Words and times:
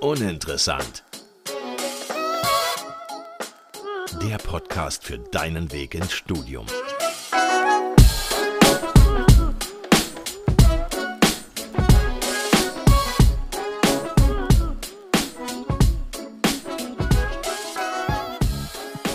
Uninteressant. 0.00 1.04
Der 4.22 4.38
Podcast 4.38 5.04
für 5.04 5.18
deinen 5.18 5.70
Weg 5.72 5.94
ins 5.94 6.12
Studium. 6.12 6.66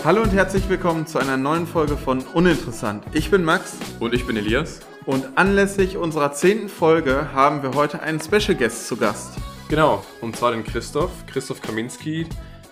Hallo 0.03 0.21
und 0.21 0.29
herzlich 0.33 0.69
willkommen 0.69 1.07
zu 1.07 1.17
einer 1.17 1.35
neuen 1.35 1.65
Folge 1.65 1.97
von 1.97 2.19
Uninteressant. 2.33 3.03
Ich 3.13 3.31
bin 3.31 3.43
Max. 3.43 3.73
Und 3.99 4.13
ich 4.13 4.27
bin 4.27 4.37
Elias. 4.37 4.81
Und 5.05 5.37
anlässlich 5.37 5.97
unserer 5.97 6.31
zehnten 6.33 6.67
Folge 6.67 7.31
haben 7.31 7.61
wir 7.61 7.75
heute 7.75 8.01
einen 8.01 8.19
Special 8.19 8.57
Guest 8.57 8.87
zu 8.87 8.97
Gast. 8.97 9.37
Genau, 9.69 10.03
und 10.21 10.35
zwar 10.35 10.51
den 10.51 10.63
Christoph, 10.63 11.11
Christoph 11.27 11.61
Kaminski, 11.61 12.25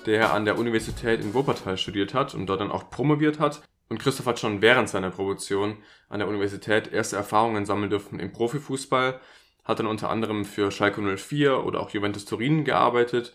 der 0.07 0.33
an 0.33 0.43
der 0.43 0.57
Universität 0.57 1.21
in 1.21 1.35
Wuppertal 1.35 1.77
studiert 1.77 2.15
hat 2.15 2.33
und 2.33 2.47
dort 2.47 2.61
dann 2.61 2.71
auch 2.71 2.89
promoviert 2.89 3.39
hat. 3.39 3.61
Und 3.87 3.99
Christoph 3.99 4.25
hat 4.25 4.39
schon 4.39 4.63
während 4.63 4.89
seiner 4.89 5.11
Promotion 5.11 5.77
an 6.09 6.19
der 6.19 6.27
Universität 6.27 6.91
erste 6.91 7.17
Erfahrungen 7.17 7.67
sammeln 7.67 7.91
dürfen 7.91 8.19
im 8.19 8.31
Profifußball, 8.31 9.19
hat 9.63 9.77
dann 9.77 9.85
unter 9.85 10.09
anderem 10.09 10.43
für 10.43 10.71
Schalke 10.71 11.01
04 11.01 11.63
oder 11.63 11.81
auch 11.81 11.91
Juventus 11.91 12.25
Turin 12.25 12.63
gearbeitet 12.63 13.33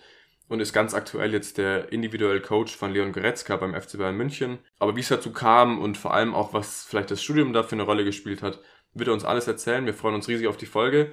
und 0.49 0.59
ist 0.61 0.73
ganz 0.73 0.95
aktuell 0.95 1.33
jetzt 1.33 1.59
der 1.59 1.93
individuelle 1.93 2.41
Coach 2.41 2.75
von 2.75 2.93
Leon 2.93 3.13
Goretzka 3.13 3.57
beim 3.57 3.81
FC 3.81 3.99
Bayern 3.99 4.17
München. 4.17 4.59
Aber 4.81 4.97
wie 4.97 5.01
es 5.01 5.09
dazu 5.09 5.33
kam 5.33 5.79
und 5.79 5.97
vor 5.97 6.15
allem 6.15 6.35
auch, 6.35 6.53
was 6.53 6.85
vielleicht 6.85 7.13
das 7.13 7.23
Studium 7.23 7.53
da 7.53 7.63
für 7.63 7.77
eine 7.77 7.83
Rolle 7.83 8.05
gespielt 8.05 8.43
hat, 8.43 8.61
wird 8.95 9.09
er 9.09 9.15
uns 9.15 9.25
alles 9.25 9.47
erzählen. 9.47 9.87
Wir 9.87 9.95
freuen 9.95 10.15
uns 10.15 10.29
riesig 10.29 10.47
auf 10.47 10.57
die 10.57 10.67
Folge. 10.67 11.13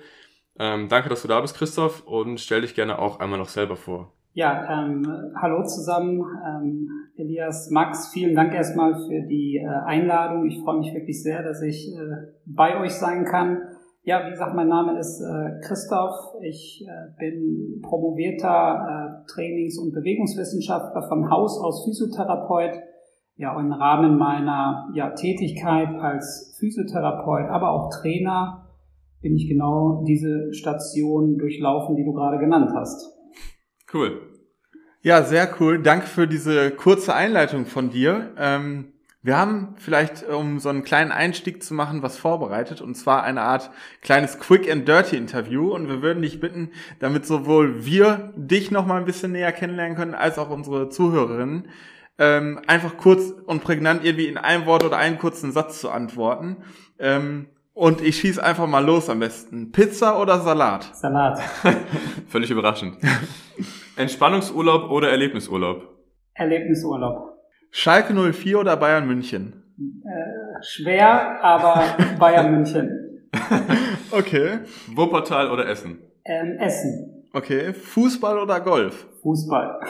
Ähm, 0.57 0.87
danke, 0.89 1.09
dass 1.09 1.21
du 1.21 1.27
da 1.27 1.41
bist, 1.41 1.57
Christoph, 1.57 2.05
und 2.07 2.39
stell 2.39 2.61
dich 2.61 2.75
gerne 2.75 2.99
auch 2.99 3.19
einmal 3.19 3.39
noch 3.39 3.49
selber 3.49 3.75
vor. 3.75 4.13
Ja, 4.33 4.83
ähm, 4.83 5.33
hallo 5.41 5.63
zusammen, 5.63 6.21
ähm, 6.45 6.89
Elias, 7.15 7.69
Max, 7.71 8.09
vielen 8.11 8.35
Dank 8.35 8.53
erstmal 8.53 8.93
für 8.93 9.21
die 9.29 9.57
äh, 9.57 9.65
Einladung. 9.85 10.45
Ich 10.45 10.59
freue 10.61 10.79
mich 10.79 10.93
wirklich 10.93 11.23
sehr, 11.23 11.41
dass 11.41 11.61
ich 11.61 11.93
äh, 11.95 12.33
bei 12.45 12.77
euch 12.81 12.91
sein 12.91 13.23
kann. 13.23 13.61
Ja, 14.03 14.25
wie 14.27 14.31
gesagt, 14.31 14.53
mein 14.53 14.67
Name 14.67 14.99
ist 14.99 15.21
äh, 15.21 15.65
Christoph. 15.65 16.35
Ich 16.41 16.85
äh, 16.85 17.17
bin 17.17 17.81
promovierter 17.81 19.23
äh, 19.23 19.31
Trainings- 19.31 19.79
und 19.79 19.93
Bewegungswissenschaftler 19.93 21.07
von 21.07 21.29
Haus 21.31 21.57
aus 21.57 21.85
Physiotherapeut. 21.85 22.73
Ja, 23.37 23.59
im 23.59 23.73
Rahmen 23.73 24.17
meiner 24.17 24.89
ja, 24.93 25.09
Tätigkeit 25.09 25.89
als 25.99 26.55
Physiotherapeut, 26.59 27.49
aber 27.49 27.71
auch 27.71 27.89
Trainer 27.89 28.65
bin 29.21 29.35
ich 29.35 29.49
genau 29.49 30.03
diese 30.07 30.53
Station 30.53 31.37
durchlaufen, 31.37 31.95
die 31.95 32.05
du 32.05 32.13
gerade 32.13 32.37
genannt 32.37 32.71
hast. 32.73 33.11
Cool. 33.93 34.21
Ja, 35.01 35.23
sehr 35.23 35.49
cool. 35.59 35.81
Danke 35.81 36.07
für 36.07 36.27
diese 36.27 36.71
kurze 36.71 37.13
Einleitung 37.13 37.65
von 37.65 37.89
dir. 37.89 38.31
Ähm, 38.37 38.93
wir 39.21 39.37
haben 39.37 39.73
vielleicht, 39.77 40.27
um 40.29 40.59
so 40.59 40.69
einen 40.69 40.83
kleinen 40.83 41.11
Einstieg 41.11 41.63
zu 41.63 41.73
machen, 41.73 42.03
was 42.03 42.15
vorbereitet, 42.15 42.81
und 42.81 42.93
zwar 42.93 43.23
eine 43.23 43.41
Art 43.41 43.71
kleines 44.01 44.39
Quick 44.39 44.71
and 44.71 44.87
Dirty 44.87 45.17
Interview. 45.17 45.73
Und 45.73 45.87
wir 45.87 46.03
würden 46.03 46.21
dich 46.21 46.39
bitten, 46.39 46.69
damit 46.99 47.25
sowohl 47.25 47.85
wir 47.85 48.33
dich 48.35 48.69
noch 48.69 48.85
mal 48.85 48.99
ein 48.99 49.05
bisschen 49.05 49.31
näher 49.31 49.51
kennenlernen 49.51 49.97
können, 49.97 50.13
als 50.13 50.37
auch 50.37 50.51
unsere 50.51 50.89
Zuhörerinnen, 50.89 51.67
ähm, 52.17 52.59
einfach 52.67 52.97
kurz 52.97 53.33
und 53.45 53.63
prägnant 53.63 54.03
irgendwie 54.03 54.27
in 54.27 54.37
einem 54.37 54.65
Wort 54.65 54.83
oder 54.83 54.97
einen 54.97 55.17
kurzen 55.17 55.51
Satz 55.51 55.81
zu 55.81 55.89
antworten. 55.89 56.57
Ähm, 56.99 57.47
und 57.73 58.01
ich 58.01 58.17
schieße 58.17 58.41
einfach 58.41 58.67
mal 58.67 58.83
los 58.85 59.09
am 59.09 59.19
besten. 59.19 59.71
Pizza 59.73 60.19
oder 60.21 60.39
Salat? 60.39 60.95
Salat. 60.95 61.39
Völlig 62.29 62.49
überraschend. 62.49 62.97
Entspannungsurlaub 63.97 64.89
oder 64.91 65.09
Erlebnisurlaub? 65.09 65.83
Erlebnisurlaub. 66.33 67.33
Schalke 67.71 68.13
04 68.13 68.59
oder 68.59 68.77
Bayern 68.77 69.05
München? 69.07 69.63
Äh, 69.77 70.63
schwer, 70.63 71.43
aber 71.43 71.83
Bayern 72.19 72.51
München. 72.51 73.27
okay. 74.11 74.59
Wuppertal 74.87 75.51
oder 75.51 75.67
Essen? 75.67 75.99
Ähm, 76.23 76.57
Essen. 76.59 77.25
Okay. 77.33 77.73
Fußball 77.73 78.39
oder 78.39 78.61
Golf? 78.61 79.05
Fußball. 79.21 79.81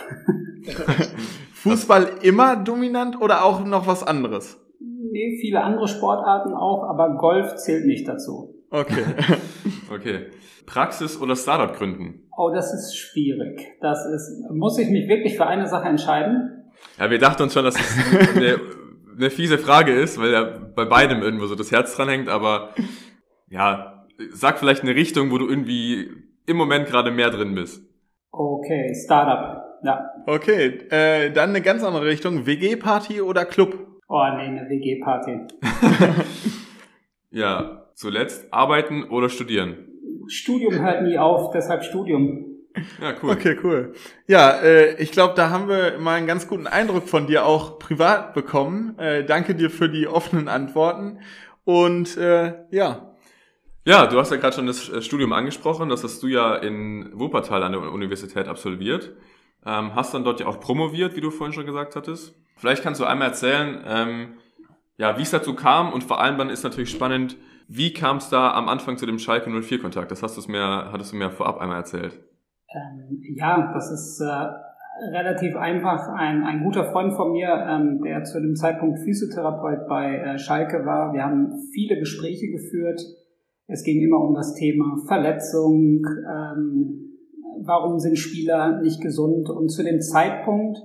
Fußball 1.66 2.20
immer 2.22 2.56
dominant 2.56 3.20
oder 3.20 3.44
auch 3.44 3.66
noch 3.66 3.88
was 3.88 4.03
anderes? 4.03 4.59
Nee, 4.80 5.38
viele 5.42 5.62
andere 5.62 5.88
Sportarten 5.88 6.53
auch, 6.53 6.84
aber 6.84 7.18
Golf 7.18 7.56
zählt 7.56 7.88
nicht 7.88 8.08
dazu. 8.08 8.53
Okay. 8.70 9.03
okay. 9.94 10.28
Praxis 10.68 11.20
oder 11.20 11.36
Startup 11.36 11.76
gründen? 11.76 12.28
Oh, 12.38 12.52
das 12.53 12.72
ist 12.72 12.96
schwierig. 12.96 13.78
Das 13.81 14.06
ist, 14.06 14.50
muss 14.52 14.78
ich 14.78 14.90
mich 14.90 15.08
wirklich 15.08 15.38
für 15.38 15.48
eine 15.48 15.68
Sache 15.68 15.88
entscheiden? 15.88 16.72
Ja, 17.00 17.09
wir 17.09 17.18
dachten 17.18 17.42
uns 17.42 17.53
schon, 17.53 17.64
dass 17.64 17.76
es 17.80 18.36
eine, 18.36 18.59
eine 19.18 19.30
fiese 19.32 19.58
Frage 19.58 19.92
ist, 19.92 20.20
weil 20.20 20.32
ja 20.32 20.44
bei 20.76 20.86
beidem 20.86 21.24
irgendwo 21.24 21.47
so 21.47 21.56
das 21.56 21.72
Herz 21.72 21.96
dran 21.96 22.09
hängt, 22.09 22.30
aber 22.30 22.70
ja, 23.50 24.06
sag 24.32 24.59
vielleicht 24.59 24.84
eine 24.84 24.94
Richtung, 24.94 25.32
wo 25.32 25.40
du 25.40 25.47
irgendwie 25.47 26.12
im 26.46 26.58
Moment 26.58 26.88
gerade 26.88 27.09
mehr 27.09 27.32
drin 27.32 27.56
bist. 27.56 27.82
Okay, 28.32 28.94
Startup. 28.94 29.65
Ja. 29.85 30.09
Okay, 30.25 30.79
äh, 30.90 31.29
dann 31.31 31.50
eine 31.50 31.62
ganz 31.62 31.84
andere 31.84 32.06
Richtung. 32.06 32.47
WG-Party 32.47 33.22
oder 33.22 33.46
Club? 33.46 34.01
Oh, 34.07 34.23
nee, 34.35 34.41
eine 34.41 34.68
WG-Party. 34.68 35.41
ja, 37.29 37.85
zuletzt 37.94 38.51
arbeiten 38.51 39.03
oder 39.03 39.29
studieren? 39.29 39.88
Studium 40.28 40.79
hört 40.79 41.03
nie 41.03 41.19
auf, 41.19 41.51
deshalb 41.51 41.84
Studium. 41.84 42.46
Ja, 43.00 43.13
cool. 43.22 43.29
Okay, 43.29 43.57
cool. 43.63 43.94
Ja, 44.25 44.59
äh, 44.59 44.96
ich 44.96 45.12
glaube, 45.12 45.35
da 45.35 45.51
haben 45.51 45.69
wir 45.69 46.00
mal 46.00 46.16
einen 46.16 46.25
ganz 46.25 46.47
guten 46.47 46.66
Eindruck 46.66 47.07
von 47.07 47.28
dir 47.28 47.46
auch 47.46 47.78
privat 47.78 48.34
bekommen. 48.34 48.97
Äh, 48.97 49.23
danke 49.23 49.53
dir 49.53 49.69
für 49.69 49.88
die 49.88 50.07
offenen 50.07 50.47
Antworten. 50.47 51.19
Und 51.63 52.17
äh, 52.17 52.53
ja. 52.72 53.16
Ja, 53.85 54.07
du 54.07 54.17
hast 54.17 54.31
ja 54.31 54.38
gerade 54.38 54.56
schon 54.56 54.66
das 54.66 54.90
äh, 54.90 55.03
Studium 55.03 55.31
angesprochen. 55.31 55.90
Das 55.90 56.03
hast 56.03 56.23
du 56.23 56.28
ja 56.28 56.56
in 56.56 57.12
Wuppertal 57.13 57.62
an 57.62 57.73
der 57.73 57.81
Universität 57.91 58.47
absolviert. 58.47 59.13
Ähm, 59.66 59.96
hast 59.96 60.14
dann 60.14 60.24
dort 60.24 60.40
ja 60.40 60.48
auch 60.48 60.59
promoviert, 60.59 61.16
wie 61.16 61.22
du 61.22 61.31
vorhin 61.31 61.53
schon 61.53 61.66
gesagt 61.66 61.96
hattest. 61.96 62.36
Vielleicht 62.58 62.84
kannst 62.84 63.02
du 63.02 63.06
einmal 63.06 63.30
erzählen, 63.30 63.84
ähm, 63.86 64.34
ja, 64.98 65.18
wie 65.18 65.24
es 65.24 65.31
dazu 65.31 65.56
kam 65.56 65.92
und 65.92 66.03
vor 66.03 66.22
allem 66.22 66.38
dann 66.38 66.50
ist 66.50 66.64
natürlich 66.64 66.92
spannend, 66.92 67.36
wie 67.68 67.94
kam 67.94 68.18
es 68.18 68.30
da 68.30 68.53
am 68.53 68.70
Anfang 68.70 68.98
zu 68.98 69.06
dem 69.06 69.18
Schalke 69.18 69.50
04 69.50 69.80
Kontakt? 69.80 70.12
Das 70.12 70.22
hast 70.22 70.38
du 70.38 70.52
mir, 70.52 70.92
hattest 70.92 71.14
du 71.14 71.18
mir 71.18 71.31
vorab 71.31 71.59
einmal 71.59 71.78
erzählt. 71.78 72.20
Ähm, 72.70 73.22
ja, 73.36 73.72
das 73.74 73.92
ist 73.92 74.22
äh, 74.22 75.08
relativ 75.12 75.56
einfach. 75.56 76.09
Ein, 76.09 76.44
ein 76.44 76.64
guter 76.64 76.86
Freund 76.92 77.14
von 77.14 77.32
mir, 77.32 77.50
ähm, 77.68 78.02
der 78.03 78.24
zu 78.24 78.40
dem 78.40 78.56
Zeitpunkt 78.56 79.00
Physiotherapeut 79.00 79.88
bei 79.88 80.16
äh, 80.18 80.38
Schalke 80.38 80.86
war, 80.86 81.14
wir 81.14 81.24
haben 81.24 81.53
viele 81.74 81.97
Gespräche 81.97 82.47
geführt. 82.47 83.02
Es 83.68 83.84
ging 83.84 84.02
immer 84.02 84.20
um 84.20 84.36
das 84.36 84.53
Thema 84.53 84.97
Verletzung, 85.08 86.06
ähm, 86.06 87.05
warum 87.64 88.00
sind 88.00 88.18
Spieler 88.18 88.82
nicht 88.82 89.02
gesund. 89.02 89.50
Und 89.50 89.70
zu 89.70 89.84
dem 89.84 90.02
Zeitpunkt 90.02 90.78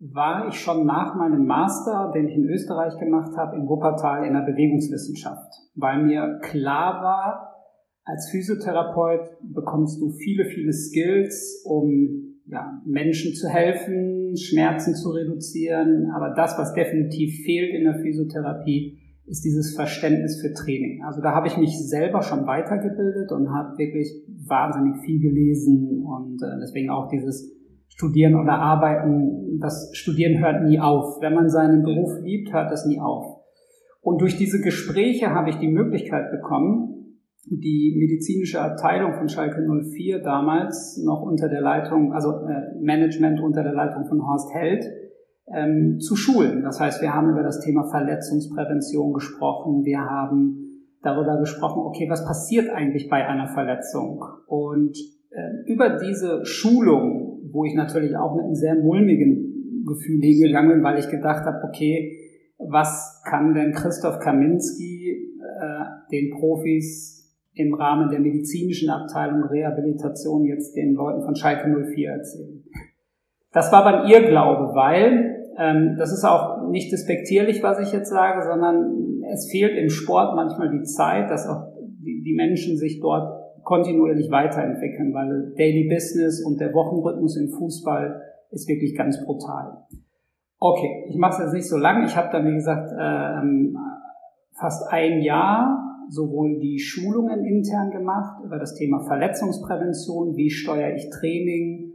war 0.00 0.48
ich 0.48 0.54
schon 0.54 0.86
nach 0.86 1.16
meinem 1.16 1.46
Master, 1.46 2.12
den 2.14 2.28
ich 2.28 2.36
in 2.36 2.48
Österreich 2.48 2.98
gemacht 2.98 3.36
habe, 3.36 3.56
in 3.56 3.68
Wuppertal 3.68 4.26
in 4.26 4.34
der 4.34 4.42
Bewegungswissenschaft, 4.42 5.52
weil 5.74 6.04
mir 6.04 6.38
klar 6.42 7.02
war, 7.02 7.54
als 8.04 8.30
Physiotherapeut 8.30 9.28
bekommst 9.42 10.00
du 10.00 10.10
viele, 10.10 10.46
viele 10.46 10.72
Skills, 10.72 11.62
um 11.66 12.40
ja, 12.46 12.80
Menschen 12.86 13.34
zu 13.34 13.48
helfen, 13.48 14.34
Schmerzen 14.36 14.94
zu 14.94 15.10
reduzieren. 15.10 16.10
Aber 16.14 16.32
das, 16.34 16.56
was 16.56 16.72
definitiv 16.72 17.44
fehlt 17.44 17.74
in 17.74 17.84
der 17.84 18.00
Physiotherapie, 18.00 18.98
ist 19.28 19.44
dieses 19.44 19.76
Verständnis 19.76 20.40
für 20.40 20.52
Training. 20.52 21.02
Also 21.04 21.20
da 21.20 21.34
habe 21.34 21.46
ich 21.46 21.56
mich 21.56 21.78
selber 21.88 22.22
schon 22.22 22.46
weitergebildet 22.46 23.30
und 23.32 23.50
habe 23.50 23.76
wirklich 23.78 24.24
wahnsinnig 24.46 25.00
viel 25.04 25.20
gelesen 25.20 26.02
und 26.02 26.42
äh, 26.42 26.58
deswegen 26.60 26.90
auch 26.90 27.08
dieses 27.08 27.54
Studieren 27.88 28.36
oder 28.36 28.52
Arbeiten, 28.52 29.58
das 29.60 29.90
Studieren 29.92 30.38
hört 30.38 30.62
nie 30.64 30.78
auf. 30.78 31.20
Wenn 31.20 31.34
man 31.34 31.48
seinen 31.48 31.82
Beruf 31.82 32.20
liebt, 32.22 32.52
hört 32.52 32.72
es 32.72 32.86
nie 32.86 33.00
auf. 33.00 33.38
Und 34.00 34.20
durch 34.20 34.36
diese 34.36 34.60
Gespräche 34.60 35.34
habe 35.34 35.50
ich 35.50 35.56
die 35.56 35.68
Möglichkeit 35.68 36.30
bekommen, 36.30 36.98
die 37.50 37.96
medizinische 37.98 38.60
Abteilung 38.60 39.14
von 39.14 39.28
Schalke 39.28 39.66
04 39.66 40.20
damals 40.20 41.02
noch 41.04 41.22
unter 41.22 41.48
der 41.48 41.60
Leitung, 41.60 42.12
also 42.12 42.30
äh, 42.30 42.80
Management 42.80 43.40
unter 43.40 43.62
der 43.62 43.72
Leitung 43.72 44.06
von 44.06 44.26
Horst 44.26 44.54
Held, 44.54 44.84
ähm, 45.54 46.00
zu 46.00 46.16
schulen. 46.16 46.62
Das 46.62 46.80
heißt, 46.80 47.02
wir 47.02 47.14
haben 47.14 47.30
über 47.30 47.42
das 47.42 47.60
Thema 47.60 47.88
Verletzungsprävention 47.88 49.12
gesprochen, 49.12 49.84
wir 49.84 50.00
haben 50.00 50.68
darüber 51.02 51.38
gesprochen, 51.38 51.82
okay, 51.86 52.08
was 52.10 52.24
passiert 52.24 52.70
eigentlich 52.70 53.08
bei 53.08 53.26
einer 53.26 53.48
Verletzung? 53.48 54.24
Und 54.46 54.96
äh, 55.30 55.72
über 55.72 55.90
diese 55.90 56.44
Schulung, 56.44 57.40
wo 57.52 57.64
ich 57.64 57.74
natürlich 57.74 58.16
auch 58.16 58.34
mit 58.34 58.44
einem 58.44 58.54
sehr 58.54 58.74
mulmigen 58.74 59.84
Gefühl 59.86 60.20
hingegangen 60.20 60.72
bin, 60.72 60.82
weil 60.82 60.98
ich 60.98 61.08
gedacht 61.08 61.44
habe, 61.44 61.66
okay, 61.66 62.16
was 62.58 63.22
kann 63.24 63.54
denn 63.54 63.72
Christoph 63.72 64.18
Kaminski 64.18 65.34
äh, 65.38 65.84
den 66.10 66.30
Profis 66.38 67.18
im 67.54 67.74
Rahmen 67.74 68.10
der 68.10 68.20
medizinischen 68.20 68.90
Abteilung 68.90 69.44
Rehabilitation 69.44 70.44
jetzt 70.44 70.76
den 70.76 70.94
Leuten 70.94 71.22
von 71.22 71.34
Schalke 71.34 71.68
04 71.68 72.10
erzählen. 72.10 72.64
Das 73.52 73.72
war 73.72 73.84
beim 73.84 74.06
Irrglaube, 74.08 74.74
weil 74.74 75.37
ähm, 75.58 75.96
das 75.98 76.12
ist 76.12 76.24
auch 76.24 76.68
nicht 76.68 76.92
despektierlich, 76.92 77.62
was 77.62 77.80
ich 77.80 77.92
jetzt 77.92 78.10
sage, 78.10 78.46
sondern 78.48 79.22
es 79.32 79.50
fehlt 79.50 79.76
im 79.76 79.90
Sport 79.90 80.36
manchmal 80.36 80.70
die 80.70 80.84
Zeit, 80.84 81.30
dass 81.30 81.48
auch 81.48 81.74
die, 81.76 82.22
die 82.24 82.34
Menschen 82.34 82.76
sich 82.76 83.00
dort 83.00 83.38
kontinuierlich 83.64 84.30
weiterentwickeln, 84.30 85.12
weil 85.12 85.52
Daily 85.56 85.88
Business 85.92 86.42
und 86.44 86.60
der 86.60 86.72
Wochenrhythmus 86.72 87.36
im 87.36 87.50
Fußball 87.50 88.22
ist 88.50 88.68
wirklich 88.68 88.96
ganz 88.96 89.22
brutal. 89.24 89.84
Okay, 90.58 91.04
ich 91.08 91.16
mache 91.16 91.34
es 91.34 91.38
jetzt 91.40 91.54
nicht 91.54 91.68
so 91.68 91.76
lang. 91.76 92.04
Ich 92.04 92.16
habe 92.16 92.28
dann, 92.32 92.46
wie 92.46 92.54
gesagt, 92.54 92.90
ähm, 92.98 93.76
fast 94.58 94.90
ein 94.90 95.20
Jahr 95.20 95.84
sowohl 96.08 96.58
die 96.58 96.78
Schulungen 96.78 97.44
intern 97.44 97.90
gemacht 97.90 98.42
über 98.44 98.58
das 98.58 98.74
Thema 98.74 99.00
Verletzungsprävention, 99.00 100.34
wie 100.36 100.50
steuere 100.50 100.94
ich 100.94 101.10
Training, 101.10 101.87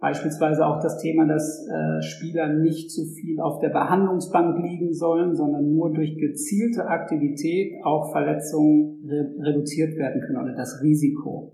Beispielsweise 0.00 0.64
auch 0.64 0.80
das 0.80 1.00
Thema, 1.00 1.26
dass 1.26 1.66
äh, 1.66 2.02
Spieler 2.02 2.52
nicht 2.52 2.92
zu 2.92 3.04
viel 3.04 3.40
auf 3.40 3.58
der 3.58 3.70
Behandlungsbank 3.70 4.56
liegen 4.62 4.92
sollen, 4.92 5.34
sondern 5.34 5.72
nur 5.72 5.92
durch 5.92 6.16
gezielte 6.16 6.86
Aktivität 6.86 7.72
auch 7.84 8.12
Verletzungen 8.12 9.04
re 9.08 9.26
reduziert 9.44 9.96
werden 9.96 10.20
können 10.20 10.40
oder 10.40 10.54
das 10.54 10.80
Risiko. 10.82 11.52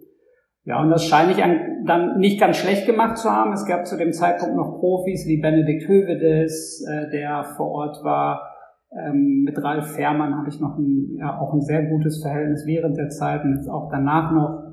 Ja, 0.65 0.83
und 0.83 0.91
das 0.91 1.05
scheine 1.05 1.33
ich 1.33 1.43
dann 1.87 2.19
nicht 2.19 2.41
ganz 2.41 2.57
schlecht 2.57 2.87
gemacht 2.87 3.19
zu 3.19 3.31
haben. 3.31 3.53
Es 3.53 3.67
gab 3.67 3.87
zu 3.87 3.97
dem 3.97 4.13
Zeitpunkt 4.13 4.57
noch 4.57 4.79
Profis 4.79 5.27
wie 5.27 5.41
Benedikt 5.41 5.89
Hövedes, 5.89 6.87
äh, 6.87 7.11
der 7.11 7.45
vor 7.57 7.71
Ort 7.71 8.05
war. 8.05 8.51
Ähm, 8.93 9.43
mit 9.45 9.63
Ralf 9.63 9.93
Fährmann 9.93 10.37
habe 10.37 10.49
ich 10.49 10.61
noch 10.61 10.79
ein, 10.79 11.17
ja, 11.19 11.39
auch 11.39 11.53
ein 11.53 11.61
sehr 11.61 11.85
gutes 11.87 12.23
Verhältnis 12.23 12.65
während 12.67 12.97
der 12.97 13.09
Zeit 13.09 13.43
und 13.45 13.57
jetzt 13.57 13.69
auch 13.69 13.91
danach 13.91 14.33
noch. 14.33 14.64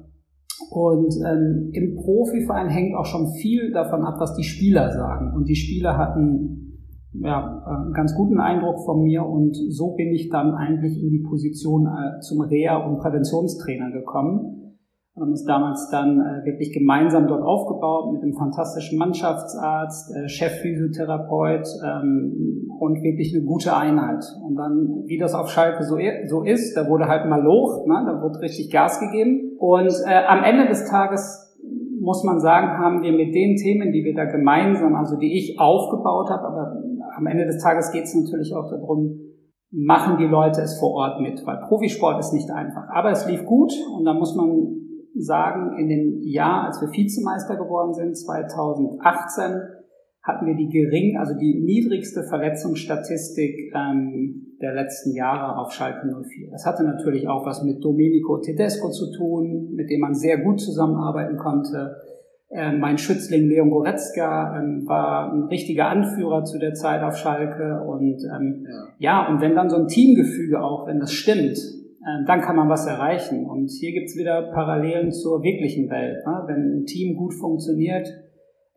Und 0.70 1.16
ähm, 1.26 1.70
im 1.74 1.96
Profiverein 1.96 2.70
hängt 2.70 2.96
auch 2.96 3.06
schon 3.06 3.28
viel 3.42 3.72
davon 3.72 4.04
ab, 4.04 4.16
was 4.20 4.36
die 4.36 4.44
Spieler 4.44 4.92
sagen. 4.92 5.34
Und 5.36 5.48
die 5.48 5.56
Spieler 5.56 5.98
hatten 5.98 6.62
ja, 7.14 7.64
einen 7.66 7.94
ganz 7.94 8.16
guten 8.16 8.40
Eindruck 8.40 8.86
von 8.86 9.04
mir 9.04 9.26
und 9.26 9.56
so 9.70 9.96
bin 9.96 10.14
ich 10.14 10.30
dann 10.30 10.54
eigentlich 10.54 11.02
in 11.02 11.10
die 11.10 11.24
Position 11.28 11.86
äh, 11.88 12.20
zum 12.22 12.42
Reha- 12.42 12.88
und 12.88 13.00
Präventionstrainer 13.00 13.92
gekommen. 13.92 14.61
Wir 15.14 15.24
haben 15.24 15.32
uns 15.32 15.44
damals 15.44 15.90
dann 15.92 16.22
äh, 16.22 16.46
wirklich 16.46 16.72
gemeinsam 16.72 17.28
dort 17.28 17.44
aufgebaut 17.44 18.14
mit 18.14 18.24
einem 18.24 18.34
fantastischen 18.34 18.98
Mannschaftsarzt, 18.98 20.16
äh, 20.16 20.30
Chefphysiotherapeut 20.30 21.68
ähm, 21.84 22.70
und 22.80 23.04
wirklich 23.04 23.36
eine 23.36 23.44
gute 23.44 23.76
Einheit. 23.76 24.24
Und 24.42 24.56
dann, 24.56 25.04
wie 25.08 25.18
das 25.18 25.34
auf 25.34 25.50
Schalke 25.50 25.84
so, 25.84 25.98
so 26.28 26.44
ist, 26.44 26.78
da 26.78 26.88
wurde 26.88 27.08
halt 27.08 27.30
mal 27.30 27.44
Loch, 27.44 27.86
ne, 27.86 28.06
da 28.08 28.22
wurde 28.22 28.40
richtig 28.40 28.72
Gas 28.72 29.02
gegeben. 29.02 29.58
Und 29.60 29.92
äh, 30.08 30.26
am 30.30 30.46
Ende 30.46 30.70
des 30.70 30.90
Tages 30.90 31.58
muss 32.00 32.24
man 32.24 32.40
sagen, 32.40 32.80
haben 32.80 33.04
wir 33.04 33.12
mit 33.12 33.36
den 33.36 33.58
Themen, 33.58 33.92
die 33.92 34.06
wir 34.06 34.16
da 34.16 34.24
gemeinsam, 34.24 34.96
also 34.96 35.18
die 35.18 35.38
ich 35.38 35.60
aufgebaut 35.60 36.30
habe, 36.30 36.48
aber 36.48 36.82
am 37.18 37.28
Ende 37.28 37.46
des 37.46 37.62
Tages 37.62 37.92
geht 37.92 38.06
es 38.06 38.16
natürlich 38.16 38.56
auch 38.56 38.70
darum, 38.70 39.20
machen 39.72 40.18
die 40.18 40.26
Leute 40.26 40.62
es 40.62 40.80
vor 40.80 40.92
Ort 40.92 41.20
mit, 41.22 41.46
weil 41.46 41.58
Profisport 41.68 42.20
ist 42.20 42.34
nicht 42.34 42.50
einfach. 42.50 42.88
Aber 42.94 43.12
es 43.12 43.28
lief 43.28 43.46
gut 43.46 43.74
und 43.98 44.06
da 44.06 44.14
muss 44.14 44.36
man 44.36 44.78
sagen, 45.16 45.78
in 45.78 45.90
dem 45.90 46.22
Jahr, 46.24 46.66
als 46.66 46.82
wir 46.82 46.90
Vizemeister 46.90 47.56
geworden 47.56 47.94
sind, 47.94 48.18
2018, 48.18 49.62
hatten 50.24 50.46
wir 50.46 50.56
die 50.56 50.70
gering, 50.70 51.18
also 51.18 51.34
die 51.38 51.62
niedrigste 51.62 52.24
Verletzungsstatistik 52.24 53.74
ähm, 53.74 54.56
der 54.62 54.74
letzten 54.74 55.16
Jahre 55.16 55.58
auf 55.58 55.72
Schalke 55.72 56.08
04. 56.08 56.52
Das 56.52 56.66
hatte 56.66 56.84
natürlich 56.84 57.28
auch 57.28 57.46
was 57.46 57.64
mit 57.64 57.84
Domenico 57.84 58.38
Tedesco 58.38 58.92
zu 58.92 59.12
tun, 59.12 59.72
mit 59.74 59.90
dem 59.90 60.02
man 60.02 60.14
sehr 60.14 60.38
gut 60.38 60.62
zusammenarbeiten 60.62 61.38
konnte. 61.38 61.96
Ähm, 62.52 62.80
mein 62.80 62.98
Schützling 62.98 63.48
Leon 63.48 63.72
Goretzka 63.72 64.60
ähm, 64.60 64.84
war 64.86 65.34
ein 65.34 65.44
richtiger 65.46 65.88
Anführer 65.88 66.44
zu 66.44 66.60
der 66.60 66.74
Zeit 66.74 67.02
auf 67.02 67.18
Schalke 67.18 67.82
und 67.82 68.22
ähm, 68.24 68.68
ja. 68.70 69.24
ja, 69.24 69.28
und 69.30 69.42
wenn 69.42 69.56
dann 69.56 69.70
so 69.70 69.78
ein 69.78 69.88
Teamgefüge 69.88 70.62
auch, 70.62 70.86
wenn 70.86 71.00
das 71.00 71.14
stimmt, 71.14 71.58
dann 72.26 72.42
kann 72.42 72.56
man 72.56 72.70
was 72.70 72.86
erreichen. 72.86 73.46
Und 73.46 73.70
hier 73.70 73.92
gibt's 73.92 74.16
wieder 74.16 74.52
Parallelen 74.54 75.12
zur 75.12 75.44
wirklichen 75.44 75.90
Welt. 75.90 76.26
Ne? 76.26 76.44
Wenn 76.48 76.82
ein 76.82 76.86
Team 76.86 77.16
gut 77.16 77.34
funktioniert, 77.34 78.08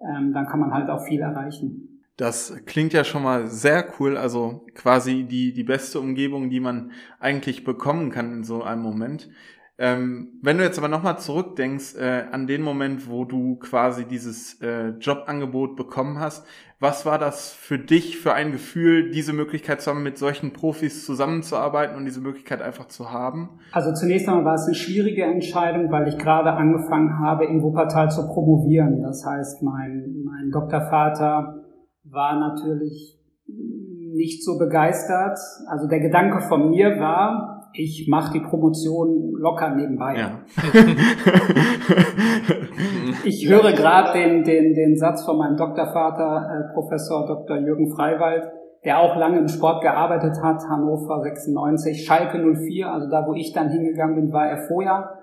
ähm, 0.00 0.32
dann 0.34 0.46
kann 0.46 0.60
man 0.60 0.72
halt 0.72 0.90
auch 0.90 1.04
viel 1.04 1.20
erreichen. 1.20 2.02
Das 2.16 2.54
klingt 2.64 2.92
ja 2.92 3.02
schon 3.02 3.24
mal 3.24 3.48
sehr 3.48 3.84
cool, 3.98 4.16
also 4.16 4.64
quasi 4.74 5.24
die, 5.24 5.52
die 5.52 5.64
beste 5.64 5.98
Umgebung, 5.98 6.48
die 6.48 6.60
man 6.60 6.92
eigentlich 7.18 7.64
bekommen 7.64 8.10
kann 8.10 8.32
in 8.32 8.44
so 8.44 8.62
einem 8.62 8.82
Moment. 8.82 9.28
Ähm, 9.76 10.38
wenn 10.40 10.56
du 10.56 10.62
jetzt 10.62 10.78
aber 10.78 10.86
nochmal 10.88 11.18
zurückdenkst 11.18 11.96
äh, 11.96 12.24
an 12.30 12.46
den 12.46 12.62
Moment, 12.62 13.10
wo 13.10 13.24
du 13.24 13.56
quasi 13.56 14.04
dieses 14.04 14.60
äh, 14.62 14.90
Jobangebot 15.00 15.74
bekommen 15.74 16.20
hast, 16.20 16.46
was 16.78 17.06
war 17.06 17.18
das 17.18 17.52
für 17.52 17.78
dich 17.78 18.18
für 18.18 18.34
ein 18.34 18.52
Gefühl, 18.52 19.10
diese 19.10 19.32
Möglichkeit 19.32 19.80
zu 19.80 19.90
haben, 19.90 20.02
mit 20.02 20.18
solchen 20.18 20.52
Profis 20.52 21.04
zusammenzuarbeiten 21.04 21.96
und 21.96 22.04
diese 22.04 22.20
Möglichkeit 22.20 22.62
einfach 22.62 22.86
zu 22.86 23.10
haben? 23.10 23.58
Also 23.72 23.92
zunächst 23.94 24.28
einmal 24.28 24.44
war 24.44 24.54
es 24.54 24.66
eine 24.66 24.74
schwierige 24.74 25.24
Entscheidung, 25.24 25.90
weil 25.90 26.06
ich 26.08 26.18
gerade 26.18 26.52
angefangen 26.52 27.18
habe, 27.18 27.46
in 27.46 27.62
Wuppertal 27.62 28.10
zu 28.10 28.26
promovieren. 28.28 29.02
Das 29.02 29.24
heißt, 29.26 29.62
mein, 29.62 30.22
mein 30.24 30.50
Doktorvater 30.52 31.64
war 32.04 32.38
natürlich 32.38 33.18
nicht 33.46 34.44
so 34.44 34.58
begeistert. 34.58 35.38
Also 35.68 35.88
der 35.88 36.00
Gedanke 36.00 36.40
von 36.48 36.70
mir 36.70 37.00
war, 37.00 37.53
ich 37.74 38.08
mache 38.08 38.32
die 38.32 38.40
Promotion 38.40 39.34
locker 39.36 39.74
nebenbei. 39.74 40.16
Ja. 40.16 40.40
ich 43.24 43.48
höre 43.48 43.72
gerade 43.72 44.18
den, 44.18 44.44
den, 44.44 44.74
den 44.74 44.96
Satz 44.96 45.24
von 45.24 45.38
meinem 45.38 45.56
Doktorvater, 45.56 46.48
äh, 46.48 46.72
Professor 46.72 47.26
Dr. 47.26 47.58
Jürgen 47.58 47.92
Freiwald, 47.94 48.48
der 48.84 49.00
auch 49.00 49.16
lange 49.16 49.38
im 49.38 49.48
Sport 49.48 49.82
gearbeitet 49.82 50.40
hat, 50.42 50.62
Hannover 50.68 51.22
96, 51.22 52.04
Schalke 52.04 52.38
04, 52.38 52.92
also 52.92 53.08
da, 53.10 53.26
wo 53.26 53.34
ich 53.34 53.52
dann 53.52 53.70
hingegangen 53.70 54.16
bin, 54.16 54.32
war 54.32 54.46
er 54.46 54.58
vorher. 54.68 55.18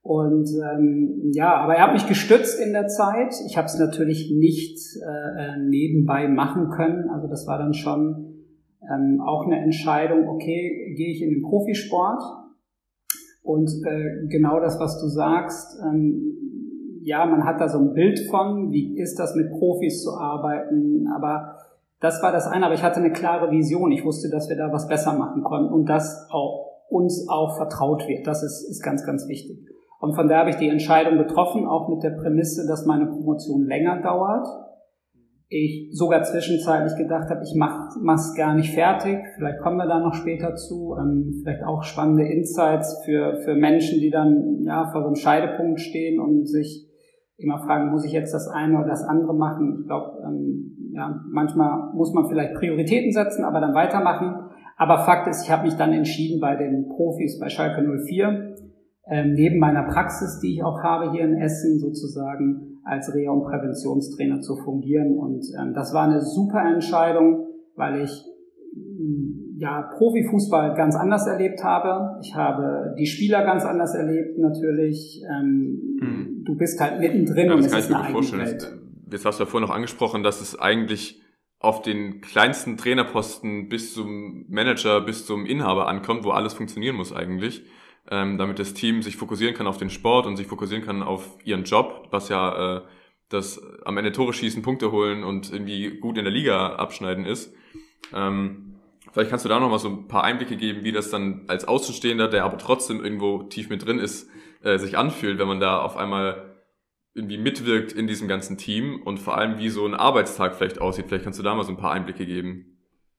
Und 0.00 0.48
ähm, 0.48 1.30
ja, 1.32 1.54
aber 1.54 1.76
er 1.76 1.84
hat 1.84 1.92
mich 1.92 2.08
gestützt 2.08 2.60
in 2.60 2.72
der 2.72 2.88
Zeit. 2.88 3.34
Ich 3.46 3.56
habe 3.56 3.66
es 3.66 3.78
natürlich 3.78 4.32
nicht 4.36 4.76
äh, 4.96 5.44
äh, 5.44 5.58
nebenbei 5.58 6.26
machen 6.26 6.70
können. 6.70 7.08
Also 7.10 7.28
das 7.28 7.46
war 7.46 7.58
dann 7.58 7.72
schon 7.72 8.31
ähm, 8.90 9.20
auch 9.20 9.46
eine 9.46 9.60
Entscheidung, 9.60 10.28
okay, 10.28 10.94
gehe 10.96 11.12
ich 11.12 11.22
in 11.22 11.30
den 11.30 11.42
Profisport? 11.42 12.22
Und 13.42 13.70
äh, 13.86 14.26
genau 14.28 14.60
das, 14.60 14.78
was 14.78 15.00
du 15.00 15.08
sagst, 15.08 15.78
ähm, 15.84 17.00
ja, 17.02 17.26
man 17.26 17.44
hat 17.44 17.60
da 17.60 17.68
so 17.68 17.78
ein 17.78 17.92
Bild 17.92 18.20
von, 18.30 18.70
wie 18.70 18.96
ist 18.96 19.18
das 19.18 19.34
mit 19.34 19.50
Profis 19.50 20.02
zu 20.02 20.12
arbeiten, 20.16 21.08
aber 21.08 21.56
das 22.00 22.22
war 22.22 22.32
das 22.32 22.46
eine, 22.46 22.66
aber 22.66 22.74
ich 22.74 22.82
hatte 22.82 23.00
eine 23.00 23.12
klare 23.12 23.50
Vision. 23.50 23.92
Ich 23.92 24.04
wusste, 24.04 24.28
dass 24.28 24.48
wir 24.48 24.56
da 24.56 24.72
was 24.72 24.88
besser 24.88 25.12
machen 25.14 25.42
konnten 25.42 25.72
und 25.72 25.88
dass 25.88 26.28
auch 26.30 26.72
uns 26.88 27.28
auch 27.28 27.56
vertraut 27.56 28.06
wird. 28.08 28.26
Das 28.26 28.42
ist, 28.42 28.68
ist 28.68 28.82
ganz, 28.82 29.04
ganz 29.06 29.28
wichtig. 29.28 29.58
Und 30.00 30.14
von 30.14 30.26
daher 30.26 30.40
habe 30.40 30.50
ich 30.50 30.56
die 30.56 30.68
Entscheidung 30.68 31.16
getroffen, 31.16 31.66
auch 31.66 31.88
mit 31.88 32.02
der 32.02 32.10
Prämisse, 32.10 32.66
dass 32.66 32.86
meine 32.86 33.06
Promotion 33.06 33.66
länger 33.66 34.02
dauert 34.02 34.46
ich 35.52 35.90
sogar 35.92 36.22
zwischenzeitlich 36.22 36.96
gedacht 36.96 37.28
habe, 37.28 37.42
ich 37.42 37.54
mach 37.54 37.94
mach's 38.00 38.34
gar 38.34 38.54
nicht 38.54 38.72
fertig. 38.74 39.18
Vielleicht 39.36 39.60
kommen 39.60 39.76
wir 39.76 39.86
da 39.86 40.00
noch 40.00 40.14
später 40.14 40.54
zu. 40.54 40.96
Ähm, 40.98 41.40
vielleicht 41.42 41.62
auch 41.64 41.82
spannende 41.82 42.24
Insights 42.24 43.02
für, 43.04 43.36
für 43.44 43.54
Menschen, 43.54 44.00
die 44.00 44.10
dann 44.10 44.62
ja 44.64 44.90
vor 44.90 45.02
so 45.02 45.08
einem 45.08 45.16
Scheidepunkt 45.16 45.80
stehen 45.80 46.20
und 46.20 46.48
sich 46.48 46.88
immer 47.36 47.58
fragen, 47.58 47.90
muss 47.90 48.04
ich 48.04 48.12
jetzt 48.12 48.32
das 48.32 48.48
eine 48.48 48.78
oder 48.78 48.88
das 48.88 49.04
andere 49.04 49.34
machen? 49.34 49.80
Ich 49.80 49.86
glaube, 49.86 50.22
ähm, 50.24 50.90
ja, 50.94 51.20
manchmal 51.30 51.92
muss 51.94 52.14
man 52.14 52.28
vielleicht 52.28 52.54
Prioritäten 52.54 53.12
setzen, 53.12 53.44
aber 53.44 53.60
dann 53.60 53.74
weitermachen. 53.74 54.34
Aber 54.78 54.98
Fakt 55.04 55.28
ist, 55.28 55.44
ich 55.44 55.50
habe 55.50 55.64
mich 55.64 55.74
dann 55.74 55.92
entschieden 55.92 56.40
bei 56.40 56.56
den 56.56 56.88
Profis 56.88 57.38
bei 57.38 57.50
Schalke 57.50 57.82
04, 57.82 58.56
ähm, 59.10 59.34
neben 59.34 59.58
meiner 59.58 59.82
Praxis, 59.82 60.40
die 60.40 60.54
ich 60.54 60.64
auch 60.64 60.82
habe 60.82 61.12
hier 61.12 61.24
in 61.24 61.34
Essen 61.34 61.78
sozusagen, 61.78 62.71
als 62.84 63.12
Reha- 63.14 63.32
und 63.32 63.44
Präventionstrainer 63.44 64.40
zu 64.40 64.56
fungieren. 64.56 65.16
Und 65.16 65.44
ähm, 65.60 65.72
das 65.74 65.92
war 65.94 66.04
eine 66.04 66.20
super 66.20 66.62
Entscheidung, 66.62 67.46
weil 67.76 68.02
ich 68.02 68.24
mm, 68.74 69.58
ja 69.58 69.90
Profifußball 69.96 70.74
ganz 70.74 70.96
anders 70.96 71.26
erlebt 71.26 71.62
habe. 71.62 72.18
Ich 72.22 72.34
habe 72.34 72.94
die 72.98 73.06
Spieler 73.06 73.44
ganz 73.44 73.64
anders 73.64 73.94
erlebt 73.94 74.38
natürlich. 74.38 75.22
Ähm, 75.30 75.98
mhm. 76.00 76.42
Du 76.44 76.56
bist 76.56 76.80
halt 76.80 77.00
mittendrin 77.00 77.46
ja, 77.46 77.54
und 77.54 77.60
es 77.60 77.66
ist 77.66 77.92
eine 77.92 78.04
eigene 78.04 78.38
Welt. 78.38 78.78
Jetzt 79.10 79.24
hast 79.24 79.38
du 79.38 79.44
ja 79.44 79.50
vorhin 79.50 79.68
noch 79.68 79.74
angesprochen, 79.74 80.22
dass 80.22 80.40
es 80.40 80.58
eigentlich 80.58 81.20
auf 81.58 81.82
den 81.82 82.20
kleinsten 82.20 82.76
Trainerposten 82.76 83.68
bis 83.68 83.94
zum 83.94 84.46
Manager, 84.48 85.00
bis 85.00 85.26
zum 85.26 85.46
Inhaber 85.46 85.86
ankommt, 85.86 86.24
wo 86.24 86.30
alles 86.30 86.54
funktionieren 86.54 86.96
muss 86.96 87.12
eigentlich 87.12 87.62
ähm, 88.10 88.38
damit 88.38 88.58
das 88.58 88.74
Team 88.74 89.02
sich 89.02 89.16
fokussieren 89.16 89.54
kann 89.54 89.66
auf 89.66 89.78
den 89.78 89.90
Sport 89.90 90.26
und 90.26 90.36
sich 90.36 90.46
fokussieren 90.46 90.84
kann 90.84 91.02
auf 91.02 91.38
ihren 91.44 91.64
Job, 91.64 92.08
was 92.10 92.28
ja 92.28 92.78
äh, 92.78 92.82
das 93.28 93.60
am 93.84 93.96
Ende 93.96 94.12
Tore 94.12 94.32
schießen, 94.32 94.62
Punkte 94.62 94.92
holen 94.92 95.24
und 95.24 95.52
irgendwie 95.52 95.98
gut 95.98 96.18
in 96.18 96.24
der 96.24 96.32
Liga 96.32 96.74
abschneiden 96.76 97.24
ist. 97.24 97.54
Ähm, 98.12 98.72
Vielleicht 99.12 99.28
kannst 99.28 99.44
du 99.44 99.48
da 99.50 99.60
noch 99.60 99.68
mal 99.68 99.78
so 99.78 99.88
ein 99.88 100.08
paar 100.08 100.24
Einblicke 100.24 100.56
geben, 100.56 100.84
wie 100.84 100.92
das 100.92 101.10
dann 101.10 101.42
als 101.46 101.66
Außenstehender, 101.68 102.28
der 102.28 102.44
aber 102.44 102.56
trotzdem 102.56 103.04
irgendwo 103.04 103.42
tief 103.42 103.68
mit 103.68 103.84
drin 103.84 103.98
ist, 103.98 104.30
äh, 104.62 104.78
sich 104.78 104.96
anfühlt, 104.96 105.38
wenn 105.38 105.48
man 105.48 105.60
da 105.60 105.82
auf 105.82 105.98
einmal 105.98 106.56
irgendwie 107.14 107.36
mitwirkt 107.36 107.92
in 107.92 108.06
diesem 108.06 108.26
ganzen 108.26 108.56
Team 108.56 109.02
und 109.02 109.18
vor 109.18 109.36
allem 109.36 109.58
wie 109.58 109.68
so 109.68 109.84
ein 109.86 109.94
Arbeitstag 109.94 110.54
vielleicht 110.54 110.80
aussieht. 110.80 111.06
Vielleicht 111.08 111.24
kannst 111.24 111.38
du 111.38 111.42
da 111.42 111.54
mal 111.54 111.64
so 111.64 111.72
ein 111.72 111.76
paar 111.76 111.92
Einblicke 111.92 112.24
geben. 112.24 112.71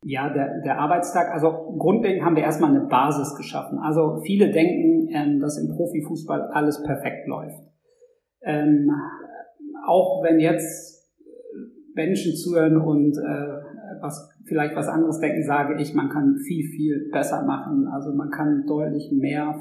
Ja, 0.05 0.33
der, 0.33 0.61
der 0.61 0.79
Arbeitstag, 0.79 1.31
also 1.31 1.75
grundlegend 1.77 2.25
haben 2.25 2.35
wir 2.35 2.43
erstmal 2.43 2.71
eine 2.71 2.87
Basis 2.87 3.35
geschaffen. 3.35 3.79
Also 3.79 4.21
viele 4.25 4.51
denken, 4.51 5.07
ähm, 5.13 5.39
dass 5.39 5.57
im 5.57 5.73
Profifußball 5.75 6.49
alles 6.51 6.83
perfekt 6.83 7.27
läuft. 7.27 7.61
Ähm, 8.41 8.91
auch 9.87 10.23
wenn 10.23 10.39
jetzt 10.39 10.93
Menschen 11.95 12.35
zuhören 12.35 12.77
und 12.77 13.17
äh, 13.17 14.01
was 14.01 14.29
vielleicht 14.45 14.75
was 14.75 14.87
anderes 14.87 15.19
denken, 15.19 15.43
sage 15.43 15.81
ich, 15.81 15.93
man 15.93 16.09
kann 16.09 16.37
viel, 16.37 16.65
viel 16.69 17.09
besser 17.11 17.43
machen. 17.45 17.87
Also 17.87 18.13
man 18.13 18.29
kann 18.29 18.65
deutlich 18.67 19.11
mehr 19.11 19.55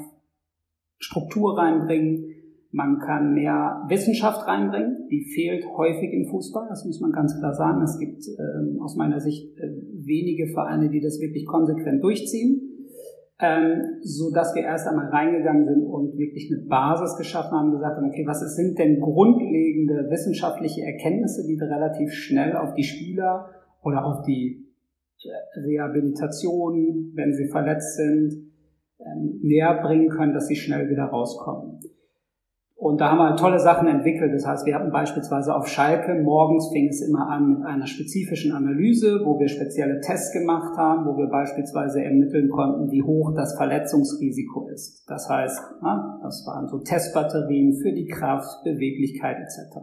Struktur 0.99 1.57
reinbringen, 1.57 2.25
man 2.73 2.97
kann 2.97 3.35
mehr 3.35 3.85
Wissenschaft 3.87 4.47
reinbringen, 4.47 5.07
die 5.11 5.23
fehlt 5.35 5.63
häufig 5.77 6.11
im 6.11 6.25
Fußball, 6.25 6.65
das 6.67 6.83
muss 6.85 6.99
man 7.01 7.11
ganz 7.11 7.37
klar 7.37 7.53
sagen. 7.53 7.83
Es 7.83 7.99
gibt 7.99 8.23
ähm, 8.27 8.81
aus 8.81 8.95
meiner 8.95 9.19
Sicht 9.19 9.55
äh, 9.59 9.69
wenige 10.03 10.47
Vereine, 10.47 10.89
die 10.89 10.99
das 10.99 11.21
wirklich 11.21 11.45
konsequent 11.45 12.03
durchziehen, 12.03 12.61
ähm, 13.39 13.99
so 14.01 14.33
dass 14.33 14.55
wir 14.55 14.63
erst 14.63 14.87
einmal 14.87 15.09
reingegangen 15.09 15.65
sind 15.65 15.83
und 15.85 16.17
wirklich 16.17 16.51
eine 16.51 16.65
Basis 16.65 17.15
geschaffen 17.15 17.51
haben, 17.51 17.71
gesagt 17.71 17.97
haben, 17.97 18.07
okay, 18.07 18.25
was 18.25 18.39
sind 18.55 18.79
denn 18.79 18.99
grundlegende 18.99 20.09
wissenschaftliche 20.09 20.81
Erkenntnisse, 20.81 21.45
die 21.47 21.59
wir 21.59 21.69
relativ 21.69 22.11
schnell 22.11 22.57
auf 22.57 22.73
die 22.73 22.83
Spieler 22.83 23.51
oder 23.83 24.03
auf 24.03 24.25
die 24.25 24.65
äh, 25.21 25.59
Rehabilitation, 25.59 27.11
wenn 27.13 27.33
sie 27.33 27.49
verletzt 27.49 27.97
sind, 27.97 28.51
ähm, 28.99 29.41
näher 29.43 29.79
bringen 29.83 30.09
können, 30.09 30.33
dass 30.33 30.47
sie 30.47 30.55
schnell 30.55 30.89
wieder 30.89 31.03
rauskommen. 31.03 31.79
Und 32.75 32.99
da 32.99 33.11
haben 33.11 33.19
wir 33.19 33.35
tolle 33.35 33.59
Sachen 33.59 33.87
entwickelt. 33.87 34.33
Das 34.33 34.45
heißt, 34.45 34.65
wir 34.65 34.75
hatten 34.75 34.91
beispielsweise 34.91 35.55
auf 35.55 35.67
Schalke, 35.67 36.15
morgens 36.15 36.69
fing 36.73 36.89
es 36.89 37.01
immer 37.01 37.29
an 37.29 37.47
mit 37.47 37.65
einer 37.65 37.87
spezifischen 37.87 38.51
Analyse, 38.51 39.21
wo 39.23 39.39
wir 39.39 39.47
spezielle 39.47 40.01
Tests 40.01 40.33
gemacht 40.33 40.77
haben, 40.77 41.05
wo 41.05 41.17
wir 41.17 41.27
beispielsweise 41.27 42.03
ermitteln 42.03 42.49
konnten, 42.49 42.91
wie 42.91 43.03
hoch 43.03 43.33
das 43.35 43.55
Verletzungsrisiko 43.55 44.67
ist. 44.67 45.05
Das 45.07 45.29
heißt, 45.29 45.61
das 46.23 46.45
waren 46.47 46.67
so 46.67 46.79
Testbatterien 46.79 47.73
für 47.73 47.93
die 47.93 48.07
Kraft, 48.07 48.63
Beweglichkeit 48.63 49.37
etc. 49.37 49.77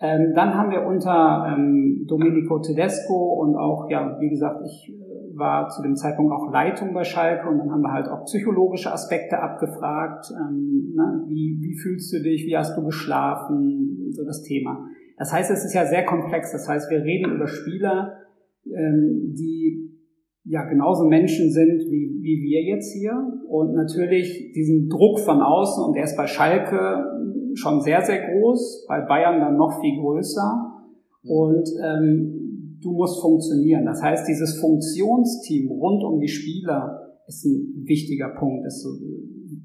Ähm, 0.00 0.32
dann 0.34 0.54
haben 0.54 0.70
wir 0.70 0.86
unter 0.86 1.46
ähm, 1.52 2.06
Domenico 2.06 2.58
Tedesco 2.60 3.34
und 3.42 3.56
auch, 3.56 3.90
ja, 3.90 4.16
wie 4.18 4.30
gesagt, 4.30 4.62
ich 4.64 4.94
war 5.40 5.68
zu 5.70 5.82
dem 5.82 5.96
Zeitpunkt 5.96 6.32
auch 6.32 6.52
Leitung 6.52 6.94
bei 6.94 7.02
Schalke 7.02 7.48
und 7.48 7.58
dann 7.58 7.72
haben 7.72 7.82
wir 7.82 7.92
halt 7.92 8.08
auch 8.08 8.24
psychologische 8.26 8.92
Aspekte 8.92 9.40
abgefragt. 9.40 10.26
Ähm, 10.30 10.92
ne? 10.94 11.24
wie, 11.26 11.58
wie 11.60 11.76
fühlst 11.76 12.12
du 12.12 12.22
dich? 12.22 12.46
Wie 12.46 12.56
hast 12.56 12.76
du 12.76 12.84
geschlafen? 12.84 14.12
So 14.12 14.24
das 14.24 14.42
Thema. 14.42 14.86
Das 15.18 15.32
heißt, 15.32 15.50
es 15.50 15.64
ist 15.64 15.74
ja 15.74 15.86
sehr 15.86 16.04
komplex. 16.04 16.52
Das 16.52 16.68
heißt, 16.68 16.90
wir 16.90 17.02
reden 17.02 17.34
über 17.34 17.48
Spieler, 17.48 18.18
ähm, 18.66 19.34
die 19.36 19.90
ja 20.44 20.64
genauso 20.64 21.04
Menschen 21.04 21.50
sind 21.50 21.80
wie, 21.90 22.18
wie 22.22 22.42
wir 22.42 22.62
jetzt 22.62 22.92
hier 22.92 23.12
und 23.48 23.74
natürlich 23.74 24.52
diesen 24.54 24.88
Druck 24.88 25.20
von 25.20 25.40
außen 25.40 25.84
und 25.84 25.94
der 25.94 26.04
ist 26.04 26.16
bei 26.16 26.26
Schalke 26.26 27.04
schon 27.54 27.80
sehr, 27.80 28.02
sehr 28.02 28.30
groß, 28.30 28.86
bei 28.88 29.00
Bayern 29.00 29.40
dann 29.40 29.56
noch 29.56 29.80
viel 29.80 30.00
größer 30.00 30.70
und 31.24 31.68
ähm, 31.84 32.40
du 32.82 32.92
musst 32.92 33.20
funktionieren. 33.20 33.84
Das 33.84 34.02
heißt, 34.02 34.28
dieses 34.28 34.60
Funktionsteam 34.60 35.70
rund 35.70 36.02
um 36.04 36.20
die 36.20 36.28
Spieler 36.28 37.16
ist 37.26 37.44
ein 37.44 37.84
wichtiger 37.86 38.30
Punkt. 38.38 38.66
Ist 38.66 38.82
so 38.82 38.90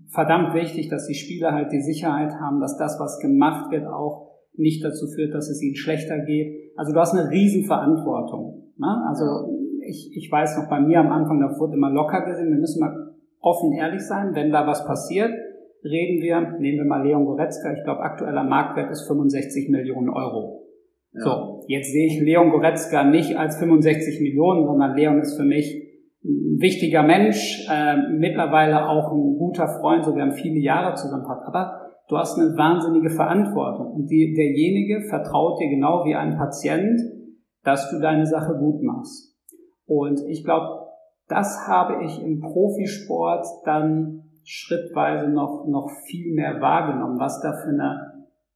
verdammt 0.09 0.53
wichtig, 0.53 0.89
dass 0.89 1.07
die 1.07 1.15
Spieler 1.15 1.53
halt 1.53 1.71
die 1.71 1.81
Sicherheit 1.81 2.33
haben, 2.39 2.59
dass 2.59 2.77
das, 2.77 2.99
was 2.99 3.19
gemacht 3.19 3.71
wird, 3.71 3.85
auch 3.85 4.31
nicht 4.57 4.83
dazu 4.83 5.07
führt, 5.07 5.33
dass 5.33 5.49
es 5.49 5.61
ihnen 5.61 5.75
schlechter 5.75 6.19
geht. 6.19 6.71
Also 6.75 6.93
du 6.93 6.99
hast 6.99 7.13
eine 7.13 7.29
Riesenverantwortung. 7.29 8.71
Ne? 8.77 9.05
Also 9.07 9.25
ich, 9.87 10.11
ich 10.15 10.31
weiß 10.31 10.57
noch, 10.57 10.69
bei 10.69 10.79
mir 10.79 10.99
am 10.99 11.11
Anfang, 11.11 11.39
da 11.39 11.59
wurde 11.59 11.75
immer 11.75 11.91
locker 11.91 12.21
gesehen, 12.25 12.49
wir 12.49 12.59
müssen 12.59 12.79
mal 12.79 13.13
offen 13.41 13.73
ehrlich 13.73 14.01
sein, 14.01 14.33
wenn 14.33 14.51
da 14.51 14.65
was 14.65 14.85
passiert, 14.85 15.31
reden 15.83 16.21
wir, 16.21 16.57
nehmen 16.59 16.79
wir 16.79 16.85
mal 16.85 17.05
Leon 17.05 17.25
Goretzka, 17.25 17.73
ich 17.73 17.83
glaube 17.83 18.01
aktueller 18.01 18.43
Marktwert 18.43 18.91
ist 18.91 19.07
65 19.07 19.69
Millionen 19.69 20.09
Euro. 20.09 20.63
So, 21.13 21.54
jetzt 21.67 21.91
sehe 21.91 22.07
ich 22.07 22.19
Leon 22.19 22.51
Goretzka 22.51 23.03
nicht 23.03 23.37
als 23.37 23.57
65 23.57 24.21
Millionen, 24.21 24.65
sondern 24.65 24.95
Leon 24.95 25.19
ist 25.19 25.37
für 25.37 25.43
mich 25.43 25.83
ein 26.23 26.59
wichtiger 26.59 27.03
Mensch, 27.03 27.67
äh, 27.71 27.97
mittlerweile 28.09 28.89
auch 28.89 29.11
ein 29.11 29.37
guter 29.37 29.67
Freund, 29.67 30.05
so 30.05 30.15
wir 30.15 30.23
haben 30.23 30.31
viele 30.31 30.59
Jahre 30.59 30.95
zusammen 30.95 31.23
gehabt. 31.23 31.45
Aber 31.47 31.91
du 32.09 32.17
hast 32.17 32.39
eine 32.39 32.57
wahnsinnige 32.57 33.09
Verantwortung 33.09 33.93
und 33.93 34.07
die, 34.07 34.33
derjenige 34.33 35.07
vertraut 35.07 35.59
dir 35.59 35.69
genau 35.69 36.03
wie 36.05 36.15
ein 36.15 36.35
Patient, 36.37 36.99
dass 37.63 37.91
du 37.91 37.99
deine 37.99 38.25
Sache 38.25 38.55
gut 38.57 38.81
machst. 38.81 39.35
Und 39.85 40.21
ich 40.27 40.43
glaube, 40.43 40.85
das 41.27 41.67
habe 41.67 42.03
ich 42.05 42.21
im 42.23 42.39
Profisport 42.39 43.45
dann 43.65 44.23
schrittweise 44.43 45.29
noch, 45.29 45.65
noch 45.67 45.89
viel 46.05 46.33
mehr 46.33 46.61
wahrgenommen, 46.61 47.19
was 47.19 47.41
da 47.41 47.53
für 47.53 47.69
eine 47.69 48.14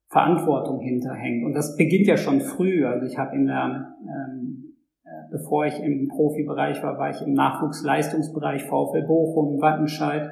Verantwortung 0.09 0.79
hinterhängt. 0.79 1.45
Und 1.45 1.53
das 1.53 1.77
beginnt 1.77 2.07
ja 2.07 2.17
schon 2.17 2.41
früh. 2.41 2.85
Also 2.85 3.05
ich 3.05 3.17
habe 3.17 3.35
in 3.35 3.45
der, 3.45 3.95
ähm, 4.01 4.75
äh, 5.03 5.31
bevor 5.31 5.65
ich 5.65 5.79
im 5.81 6.07
Profibereich 6.07 6.81
war, 6.81 6.97
war 6.97 7.11
ich 7.11 7.21
im 7.21 7.33
Nachwuchsleistungsbereich 7.33 8.63
VfL 8.63 9.03
Bochum, 9.05 9.61
Wattenscheid. 9.61 10.31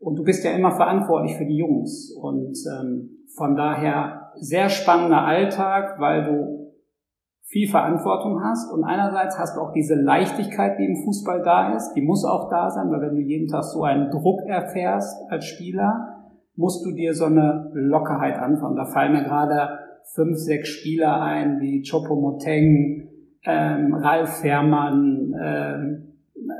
Und 0.00 0.16
du 0.16 0.24
bist 0.24 0.44
ja 0.44 0.50
immer 0.50 0.72
verantwortlich 0.72 1.36
für 1.36 1.46
die 1.46 1.56
Jungs. 1.56 2.12
Und 2.20 2.56
ähm, 2.80 3.10
von 3.36 3.54
daher 3.54 4.32
sehr 4.34 4.68
spannender 4.68 5.24
Alltag, 5.24 6.00
weil 6.00 6.24
du 6.24 6.56
viel 7.48 7.68
Verantwortung 7.70 8.42
hast 8.42 8.72
und 8.72 8.82
einerseits 8.82 9.38
hast 9.38 9.56
du 9.56 9.60
auch 9.60 9.72
diese 9.72 9.94
Leichtigkeit, 9.94 10.80
die 10.80 10.84
im 10.84 11.04
Fußball 11.04 11.42
da 11.42 11.76
ist, 11.76 11.94
die 11.94 12.02
muss 12.02 12.24
auch 12.24 12.50
da 12.50 12.70
sein, 12.70 12.90
weil 12.90 13.00
wenn 13.02 13.14
du 13.14 13.20
jeden 13.20 13.46
Tag 13.46 13.62
so 13.62 13.84
einen 13.84 14.10
Druck 14.10 14.40
erfährst 14.46 15.16
als 15.30 15.44
Spieler, 15.44 16.15
musst 16.56 16.84
du 16.84 16.92
dir 16.92 17.14
so 17.14 17.26
eine 17.26 17.70
Lockerheit 17.74 18.38
anfangen. 18.38 18.76
Da 18.76 18.86
fallen 18.86 19.12
mir 19.12 19.24
gerade 19.24 19.78
fünf, 20.14 20.36
sechs 20.38 20.68
Spieler 20.68 21.20
ein, 21.20 21.60
wie 21.60 21.82
Chopo 21.88 22.16
Moteng, 22.16 23.08
ähm, 23.44 23.94
Ralf 23.94 24.40
Fährmann, 24.40 25.34
ähm, 25.40 26.02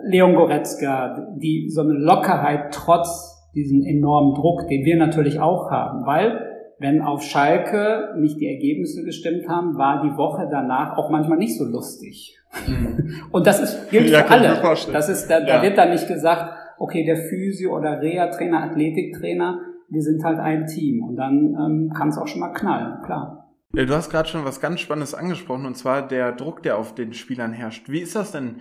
Leon 0.04 0.34
Goretzka, 0.34 1.34
die 1.36 1.68
so 1.70 1.82
eine 1.82 1.92
Lockerheit 1.92 2.72
trotz 2.72 3.50
diesen 3.54 3.84
enormen 3.84 4.34
Druck, 4.34 4.68
den 4.68 4.84
wir 4.84 4.96
natürlich 4.96 5.40
auch 5.40 5.70
haben, 5.70 6.06
weil 6.06 6.40
wenn 6.78 7.00
auf 7.00 7.22
Schalke 7.22 8.14
nicht 8.18 8.38
die 8.38 8.46
Ergebnisse 8.46 9.02
gestimmt 9.02 9.48
haben, 9.48 9.78
war 9.78 10.02
die 10.02 10.14
Woche 10.18 10.46
danach 10.50 10.98
auch 10.98 11.08
manchmal 11.08 11.38
nicht 11.38 11.56
so 11.56 11.64
lustig. 11.64 12.38
Mhm. 12.66 12.98
Und 13.32 13.46
das 13.46 13.60
ist, 13.60 13.90
gilt 13.90 14.10
ja, 14.10 14.24
für 14.24 14.30
alle. 14.30 14.76
Das 14.92 15.08
ist, 15.08 15.28
da, 15.28 15.38
ja. 15.38 15.46
da 15.46 15.62
wird 15.62 15.78
dann 15.78 15.90
nicht 15.90 16.06
gesagt, 16.06 16.52
okay, 16.78 17.04
der 17.04 17.16
Physio 17.16 17.74
oder 17.74 18.02
Reha-Trainer, 18.02 18.62
Athletiktrainer, 18.64 19.60
wir 19.88 20.02
sind 20.02 20.24
halt 20.24 20.38
ein 20.38 20.66
Team 20.66 21.02
und 21.02 21.16
dann 21.16 21.54
ähm, 21.54 21.92
kann 21.94 22.08
es 22.08 22.18
auch 22.18 22.26
schon 22.26 22.40
mal 22.40 22.52
knallen, 22.52 23.02
klar. 23.04 23.46
Du 23.72 23.94
hast 23.94 24.10
gerade 24.10 24.28
schon 24.28 24.44
was 24.44 24.60
ganz 24.60 24.80
Spannendes 24.80 25.14
angesprochen 25.14 25.66
und 25.66 25.76
zwar 25.76 26.06
der 26.06 26.32
Druck, 26.32 26.62
der 26.62 26.78
auf 26.78 26.94
den 26.94 27.12
Spielern 27.12 27.52
herrscht. 27.52 27.90
Wie 27.90 28.00
ist 28.00 28.16
das 28.16 28.32
denn 28.32 28.56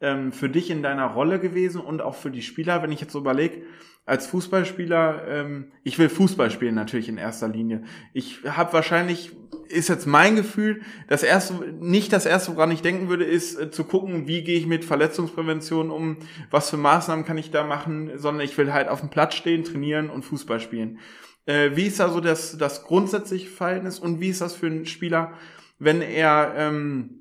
ähm, 0.00 0.32
für 0.32 0.48
dich 0.48 0.70
in 0.70 0.82
deiner 0.82 1.06
Rolle 1.06 1.38
gewesen 1.38 1.80
und 1.80 2.02
auch 2.02 2.14
für 2.14 2.30
die 2.30 2.42
Spieler, 2.42 2.82
wenn 2.82 2.92
ich 2.92 3.00
jetzt 3.00 3.12
so 3.12 3.18
überlege, 3.18 3.62
als 4.06 4.26
Fußballspieler, 4.26 5.28
ähm, 5.28 5.72
ich 5.84 5.98
will 5.98 6.08
Fußball 6.08 6.50
spielen 6.50 6.74
natürlich 6.74 7.08
in 7.08 7.18
erster 7.18 7.48
Linie. 7.48 7.84
Ich 8.12 8.40
habe 8.44 8.72
wahrscheinlich, 8.72 9.32
ist 9.68 9.88
jetzt 9.88 10.06
mein 10.06 10.34
Gefühl, 10.34 10.80
das 11.06 11.22
erste, 11.22 11.54
nicht 11.80 12.12
das 12.12 12.26
erste, 12.26 12.56
woran 12.56 12.72
ich 12.72 12.82
denken 12.82 13.08
würde, 13.08 13.24
ist 13.24 13.56
äh, 13.56 13.70
zu 13.70 13.84
gucken, 13.84 14.26
wie 14.26 14.42
gehe 14.42 14.58
ich 14.58 14.66
mit 14.66 14.84
Verletzungsprävention 14.84 15.90
um, 15.90 16.16
was 16.50 16.70
für 16.70 16.76
Maßnahmen 16.76 17.24
kann 17.24 17.38
ich 17.38 17.50
da 17.50 17.64
machen, 17.64 18.10
sondern 18.16 18.44
ich 18.44 18.56
will 18.58 18.72
halt 18.72 18.88
auf 18.88 19.00
dem 19.00 19.10
Platz 19.10 19.34
stehen, 19.34 19.64
trainieren 19.64 20.10
und 20.10 20.24
Fußball 20.24 20.60
spielen. 20.60 20.98
Äh, 21.46 21.76
wie 21.76 21.86
ist 21.86 22.00
da 22.00 22.08
so 22.08 22.20
das, 22.20 22.58
das 22.58 22.84
grundsätzliche 22.84 23.48
Verhältnis 23.48 23.98
und 23.98 24.20
wie 24.20 24.30
ist 24.30 24.40
das 24.40 24.54
für 24.54 24.66
einen 24.66 24.86
Spieler, 24.86 25.34
wenn 25.78 26.02
er 26.02 26.54
ähm, 26.56 27.19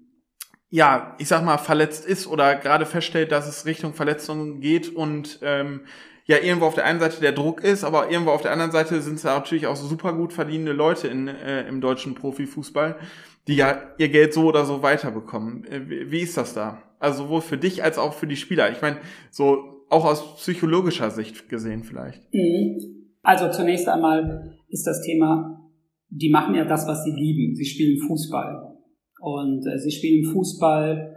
ja, 0.70 1.16
ich 1.18 1.28
sag 1.28 1.44
mal, 1.44 1.58
verletzt 1.58 2.06
ist 2.06 2.28
oder 2.28 2.56
gerade 2.56 2.86
feststellt, 2.86 3.32
dass 3.32 3.48
es 3.48 3.66
Richtung 3.66 3.94
Verletzungen 3.94 4.62
geht 4.62 4.96
und 4.96 5.40
ähm, 5.42 5.82
ja 6.26 6.38
irgendwo 6.38 6.68
auf 6.68 6.76
der 6.76 6.86
einen 6.86 7.00
Seite 7.00 7.20
der 7.22 7.32
Druck 7.32 7.64
ist, 7.64 7.84
aber 7.84 8.12
irgendwo 8.12 8.32
auf 8.32 8.44
der 8.44 8.52
anderen 8.52 8.72
Seite 8.72 9.02
sind 9.02 9.16
es 9.16 9.24
natürlich 9.24 9.66
auch 9.66 9.76
super 9.76 10.14
gut 10.14 10.32
verdienende 10.32 10.74
Leute 10.74 11.08
in, 11.08 11.28
äh, 11.28 11.68
im 11.68 11.82
deutschen 11.82 12.14
Profifußball, 12.14 12.98
die 13.48 13.56
ja 13.56 13.82
ihr 13.98 14.10
Geld 14.10 14.34
so 14.36 14.44
oder 14.44 14.64
so 14.66 14.84
weiterbekommen. 14.84 15.66
Äh, 15.66 16.12
wie, 16.12 16.20
ist 16.20 16.38
das 16.38 16.54
da? 16.54 16.84
Also 17.00 17.24
sowohl 17.24 17.42
für 17.42 17.58
dich 17.58 17.84
als 17.84 17.98
auch 17.98 18.14
für 18.14 18.28
die 18.28 18.36
Spieler. 18.36 18.72
Ich 18.72 18.82
meine, 18.82 18.98
so 19.32 19.86
auch 19.90 20.06
aus 20.06 20.36
psychologischer 20.36 21.10
Sicht 21.10 21.50
gesehen 21.50 21.84
vielleicht. 21.84 22.22
Mhm. 22.32 22.78
Also 23.24 23.50
zunächst 23.50 23.88
einmal 23.88 24.54
ist 24.68 24.86
das 24.86 25.02
Thema, 25.02 25.68
die 26.10 26.30
machen 26.30 26.54
ja 26.54 26.66
das, 26.66 26.88
was 26.88 27.04
sie 27.04 27.12
lieben. 27.12 27.56
Sie 27.56 27.66
spielen 27.66 27.98
Fußball. 28.08 28.69
Und 29.20 29.66
äh, 29.66 29.78
sie 29.78 29.92
spielen 29.92 30.32
Fußball 30.32 31.16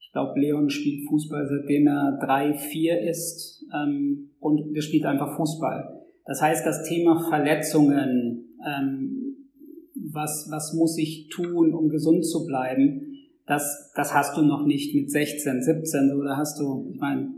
Ich 0.00 0.12
glaube, 0.12 0.40
Leon 0.40 0.70
spielt 0.70 1.08
Fußball, 1.08 1.46
seitdem 1.46 1.86
er 1.86 2.18
drei, 2.20 2.54
vier 2.54 3.00
ist 3.00 3.64
ähm, 3.74 4.30
und 4.40 4.74
der 4.74 4.82
spielt 4.82 5.04
einfach 5.04 5.36
Fußball. 5.36 6.00
Das 6.26 6.42
heißt, 6.42 6.64
das 6.64 6.88
Thema 6.88 7.28
Verletzungen, 7.28 8.56
ähm, 8.66 9.20
was, 10.12 10.48
was 10.50 10.74
muss 10.74 10.98
ich 10.98 11.28
tun, 11.28 11.74
um 11.74 11.88
gesund 11.88 12.24
zu 12.24 12.46
bleiben, 12.46 13.10
das, 13.46 13.92
das 13.96 14.14
hast 14.14 14.36
du 14.36 14.42
noch 14.42 14.64
nicht 14.64 14.94
mit 14.94 15.10
16, 15.10 15.62
17. 15.62 16.12
Oder 16.16 16.36
hast 16.36 16.60
du, 16.60 16.88
ich 16.92 17.00
meine, 17.00 17.34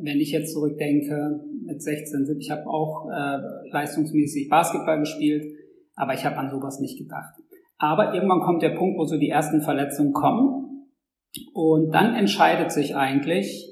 wenn 0.00 0.18
ich 0.18 0.30
jetzt 0.30 0.52
zurückdenke, 0.52 1.40
mit 1.64 1.82
16, 1.82 2.26
17, 2.26 2.40
ich 2.40 2.50
habe 2.50 2.66
auch 2.66 3.08
äh, 3.10 3.70
leistungsmäßig 3.70 4.48
Basketball 4.48 5.00
gespielt, 5.00 5.44
aber 5.96 6.14
ich 6.14 6.24
habe 6.24 6.36
an 6.36 6.50
sowas 6.50 6.78
nicht 6.80 6.98
gedacht. 6.98 7.34
Aber 7.78 8.12
irgendwann 8.12 8.40
kommt 8.40 8.62
der 8.62 8.70
Punkt, 8.70 8.98
wo 8.98 9.04
so 9.04 9.18
die 9.18 9.28
ersten 9.28 9.60
Verletzungen 9.60 10.12
kommen 10.12 10.88
und 11.54 11.92
dann 11.92 12.14
entscheidet 12.14 12.72
sich 12.72 12.96
eigentlich, 12.96 13.64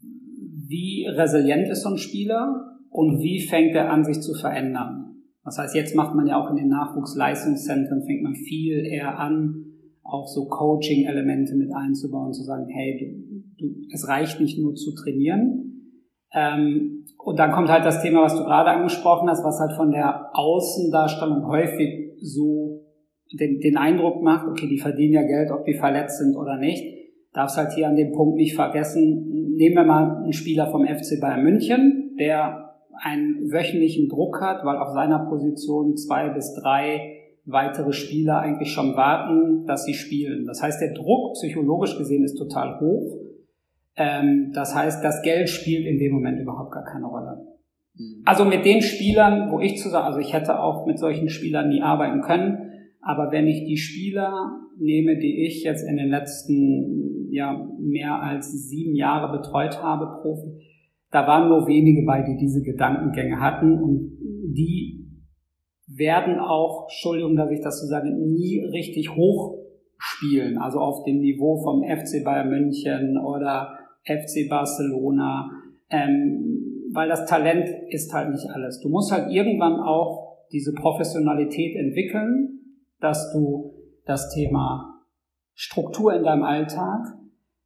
wie 0.00 1.06
resilient 1.08 1.68
ist 1.68 1.82
so 1.82 1.90
ein 1.90 1.98
Spieler 1.98 2.78
und 2.90 3.20
wie 3.20 3.40
fängt 3.40 3.74
er 3.74 3.90
an, 3.90 4.04
sich 4.04 4.20
zu 4.20 4.34
verändern. 4.34 5.16
Das 5.44 5.58
heißt, 5.58 5.74
jetzt 5.74 5.94
macht 5.94 6.14
man 6.14 6.26
ja 6.26 6.40
auch 6.40 6.48
in 6.50 6.56
den 6.56 6.68
Nachwuchsleistungszentren, 6.68 8.04
fängt 8.04 8.22
man 8.22 8.34
viel 8.34 8.86
eher 8.86 9.18
an, 9.18 9.66
auch 10.02 10.26
so 10.26 10.46
Coaching-Elemente 10.46 11.54
mit 11.56 11.70
einzubauen, 11.74 12.32
zu 12.32 12.44
sagen, 12.44 12.66
hey, 12.68 13.44
du, 13.58 13.66
du, 13.66 13.74
es 13.92 14.08
reicht 14.08 14.40
nicht 14.40 14.58
nur 14.58 14.74
zu 14.74 14.94
trainieren. 14.94 15.92
Ähm, 16.32 17.04
und 17.18 17.38
dann 17.38 17.52
kommt 17.52 17.68
halt 17.68 17.84
das 17.84 18.02
Thema, 18.02 18.22
was 18.22 18.36
du 18.36 18.44
gerade 18.44 18.70
angesprochen 18.70 19.28
hast, 19.28 19.44
was 19.44 19.58
halt 19.60 19.72
von 19.72 19.90
der 19.90 20.30
Außendarstellung 20.34 21.46
häufig 21.46 22.03
so 22.20 22.82
den, 23.32 23.60
den 23.60 23.76
Eindruck 23.76 24.22
macht, 24.22 24.48
okay, 24.48 24.68
die 24.68 24.78
verdienen 24.78 25.14
ja 25.14 25.22
Geld, 25.22 25.50
ob 25.50 25.64
die 25.64 25.74
verletzt 25.74 26.18
sind 26.18 26.36
oder 26.36 26.56
nicht. 26.56 26.82
Darfst 27.32 27.56
halt 27.56 27.72
hier 27.72 27.88
an 27.88 27.96
dem 27.96 28.12
Punkt 28.12 28.36
nicht 28.36 28.54
vergessen, 28.54 29.54
nehmen 29.56 29.74
wir 29.74 29.84
mal 29.84 30.22
einen 30.22 30.32
Spieler 30.32 30.70
vom 30.70 30.86
FC 30.86 31.20
Bayern 31.20 31.42
München, 31.42 32.16
der 32.18 32.74
einen 33.02 33.50
wöchentlichen 33.50 34.08
Druck 34.08 34.40
hat, 34.40 34.64
weil 34.64 34.76
auf 34.76 34.92
seiner 34.92 35.26
Position 35.28 35.96
zwei 35.96 36.28
bis 36.28 36.54
drei 36.54 37.14
weitere 37.44 37.92
Spieler 37.92 38.38
eigentlich 38.38 38.70
schon 38.70 38.96
warten, 38.96 39.66
dass 39.66 39.84
sie 39.84 39.94
spielen. 39.94 40.46
Das 40.46 40.62
heißt, 40.62 40.80
der 40.80 40.94
Druck 40.94 41.34
psychologisch 41.34 41.98
gesehen 41.98 42.24
ist 42.24 42.36
total 42.36 42.80
hoch. 42.80 43.20
Ähm, 43.96 44.52
das 44.54 44.74
heißt, 44.74 45.04
das 45.04 45.22
Geld 45.22 45.48
spielt 45.48 45.86
in 45.86 45.98
dem 45.98 46.12
Moment 46.12 46.40
überhaupt 46.40 46.72
gar 46.72 46.84
keine 46.84 47.06
Rolle. 47.06 47.53
Mhm. 47.96 48.22
Also 48.24 48.44
mit 48.44 48.64
den 48.64 48.82
Spielern, 48.82 49.50
wo 49.50 49.60
ich 49.60 49.78
zusammen, 49.78 50.06
also 50.06 50.18
ich 50.18 50.32
hätte 50.32 50.60
auch 50.60 50.86
mit 50.86 50.98
solchen 50.98 51.28
Spielern 51.28 51.68
nie 51.68 51.82
arbeiten 51.82 52.20
können, 52.22 52.58
aber 53.00 53.30
wenn 53.32 53.46
ich 53.46 53.64
die 53.64 53.76
Spieler 53.76 54.60
nehme, 54.78 55.18
die 55.18 55.46
ich 55.46 55.62
jetzt 55.62 55.86
in 55.88 55.96
den 55.96 56.08
letzten 56.08 57.28
ja, 57.30 57.68
mehr 57.78 58.22
als 58.22 58.52
sieben 58.68 58.94
Jahre 58.94 59.36
betreut 59.36 59.82
habe, 59.82 60.20
Profi, 60.20 60.60
da 61.10 61.26
waren 61.26 61.48
nur 61.48 61.66
wenige 61.66 62.04
bei, 62.04 62.22
die 62.22 62.36
diese 62.36 62.62
Gedankengänge 62.62 63.40
hatten 63.40 63.78
und 63.80 64.16
die 64.52 65.04
werden 65.86 66.38
auch, 66.38 66.84
Entschuldigung, 66.84 67.36
dass 67.36 67.50
ich 67.50 67.60
das 67.60 67.80
so 67.80 67.86
sage, 67.86 68.08
nie 68.10 68.60
richtig 68.60 69.14
hoch 69.14 69.58
spielen, 69.98 70.58
also 70.58 70.78
auf 70.78 71.04
dem 71.04 71.18
Niveau 71.18 71.62
vom 71.62 71.82
FC 71.82 72.24
Bayern 72.24 72.50
München 72.50 73.18
oder 73.18 73.78
FC 74.04 74.48
Barcelona, 74.48 75.50
ähm, 75.90 76.63
weil 76.94 77.08
das 77.08 77.26
Talent 77.26 77.68
ist 77.88 78.12
halt 78.14 78.30
nicht 78.30 78.48
alles. 78.50 78.80
Du 78.80 78.88
musst 78.88 79.12
halt 79.12 79.30
irgendwann 79.30 79.80
auch 79.80 80.46
diese 80.52 80.72
Professionalität 80.72 81.76
entwickeln, 81.76 82.60
dass 83.00 83.32
du 83.32 83.74
das 84.06 84.32
Thema 84.32 85.02
Struktur 85.54 86.14
in 86.14 86.22
deinem 86.22 86.44
Alltag, 86.44 87.00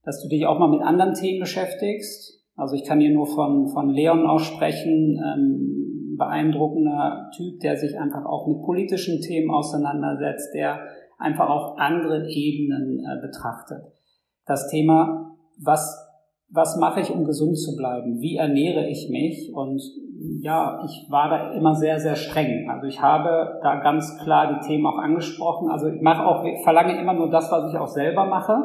dass 0.03 0.23
du 0.23 0.29
dich 0.29 0.47
auch 0.47 0.59
mal 0.59 0.71
mit 0.71 0.81
anderen 0.81 1.15
Themen 1.15 1.41
beschäftigst. 1.41 2.43
Also 2.57 2.75
ich 2.75 2.85
kann 2.85 3.01
hier 3.01 3.13
nur 3.13 3.27
von, 3.27 3.69
von 3.69 3.91
Leon 3.91 4.27
aussprechen, 4.27 5.21
ähm, 5.23 6.17
beeindruckender 6.17 7.31
Typ, 7.37 7.61
der 7.61 7.77
sich 7.77 7.99
einfach 7.99 8.25
auch 8.25 8.49
mit 8.49 8.63
politischen 8.63 9.21
Themen 9.21 9.51
auseinandersetzt, 9.51 10.55
der 10.55 10.81
einfach 11.19 11.49
auch 11.49 11.77
andere 11.77 12.29
Ebenen 12.29 13.01
äh, 13.01 13.21
betrachtet. 13.21 13.83
Das 14.47 14.69
Thema, 14.69 15.37
was 15.59 16.08
was 16.51 16.77
mache 16.77 17.01
ich, 17.01 17.11
um 17.11 17.25
gesund 17.25 17.59
zu 17.59 17.77
bleiben? 17.77 18.21
Wie 18.21 18.37
ernähre 18.37 18.87
ich 18.89 19.09
mich? 19.11 19.53
Und 19.55 19.83
ja, 20.41 20.83
ich 20.85 21.07
war 21.11 21.29
da 21.29 21.53
immer 21.53 21.75
sehr, 21.75 22.01
sehr 22.01 22.17
streng. 22.17 22.69
Also 22.71 22.87
ich 22.87 23.03
habe 23.03 23.61
da 23.63 23.81
ganz 23.81 24.19
klar 24.19 24.59
die 24.59 24.67
Themen 24.67 24.87
auch 24.87 24.99
angesprochen. 24.99 25.71
Also 25.71 25.89
ich 25.89 26.01
mache 26.01 26.27
auch, 26.27 26.45
ich 26.45 26.63
verlange 26.63 26.99
immer 26.99 27.13
nur 27.13 27.31
das, 27.31 27.53
was 27.53 27.73
ich 27.73 27.79
auch 27.79 27.89
selber 27.89 28.25
mache. 28.27 28.57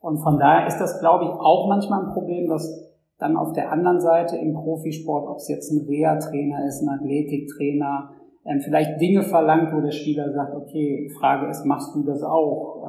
Und 0.00 0.18
von 0.18 0.38
daher 0.38 0.66
ist 0.66 0.78
das, 0.78 1.00
glaube 1.00 1.24
ich, 1.24 1.30
auch 1.30 1.66
manchmal 1.68 2.04
ein 2.04 2.12
Problem, 2.12 2.48
dass 2.48 2.68
dann 3.18 3.36
auf 3.36 3.52
der 3.52 3.72
anderen 3.72 4.00
Seite 4.00 4.36
im 4.36 4.54
Profisport, 4.54 5.28
ob 5.28 5.36
es 5.36 5.48
jetzt 5.48 5.70
ein 5.70 5.86
Reha-Trainer 5.86 6.66
ist, 6.66 6.82
ein 6.82 6.88
Athletiktrainer, 6.88 8.10
ähm, 8.44 8.60
vielleicht 8.60 9.00
Dinge 9.00 9.22
verlangt, 9.22 9.72
wo 9.72 9.80
der 9.80 9.92
Spieler 9.92 10.30
sagt, 10.32 10.54
okay, 10.54 11.08
Frage 11.18 11.48
ist, 11.48 11.64
machst 11.64 11.94
du 11.94 12.02
das 12.04 12.22
auch? 12.22 12.86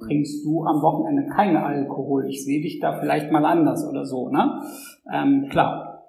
Trinkst 0.00 0.44
du 0.44 0.64
am 0.64 0.82
Wochenende 0.82 1.26
keinen 1.32 1.56
Alkohol? 1.56 2.26
Ich 2.28 2.44
sehe 2.44 2.62
dich 2.62 2.80
da 2.80 2.98
vielleicht 2.98 3.30
mal 3.30 3.44
anders 3.44 3.86
oder 3.88 4.04
so, 4.04 4.30
ne? 4.30 4.62
Ähm, 5.12 5.48
klar. 5.50 6.04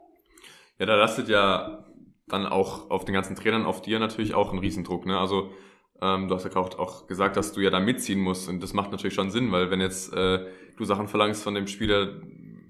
Ja, 0.80 0.86
da 0.86 0.95
lastet 0.95 1.30
ja 1.30 1.86
dann 2.27 2.45
auch 2.45 2.89
auf 2.89 3.06
den 3.06 3.13
ganzen 3.13 3.36
Trainern, 3.36 3.65
auf 3.65 3.82
dir 3.82 3.99
natürlich 3.99 4.34
auch 4.34 4.54
ein 4.54 4.60
Riesendruck, 4.60 5.06
ne? 5.06 5.17
Also 5.17 5.49
ähm, 6.01 6.27
du 6.27 6.36
hast 6.36 6.45
ja 6.45 6.56
auch, 6.56 6.80
auch 6.80 7.08
gesagt, 7.08 7.38
dass 7.38 7.54
du 7.54 7.62
ja 7.62 7.69
da 7.69 7.80
mitziehen 7.80 8.19
musst 8.19 8.49
und 8.49 8.63
das 8.63 8.73
macht 8.73 8.91
natürlich 8.91 9.13
schon 9.13 9.30
Sinn, 9.30 9.51
weil 9.51 9.69
wenn 9.69 9.82
jetzt 9.82 10.13
äh, 10.13 10.39
du 10.77 10.86
Sachen 10.86 11.08
verlangst 11.08 11.43
von 11.43 11.54
dem 11.54 11.67
Spieler, 11.67 12.08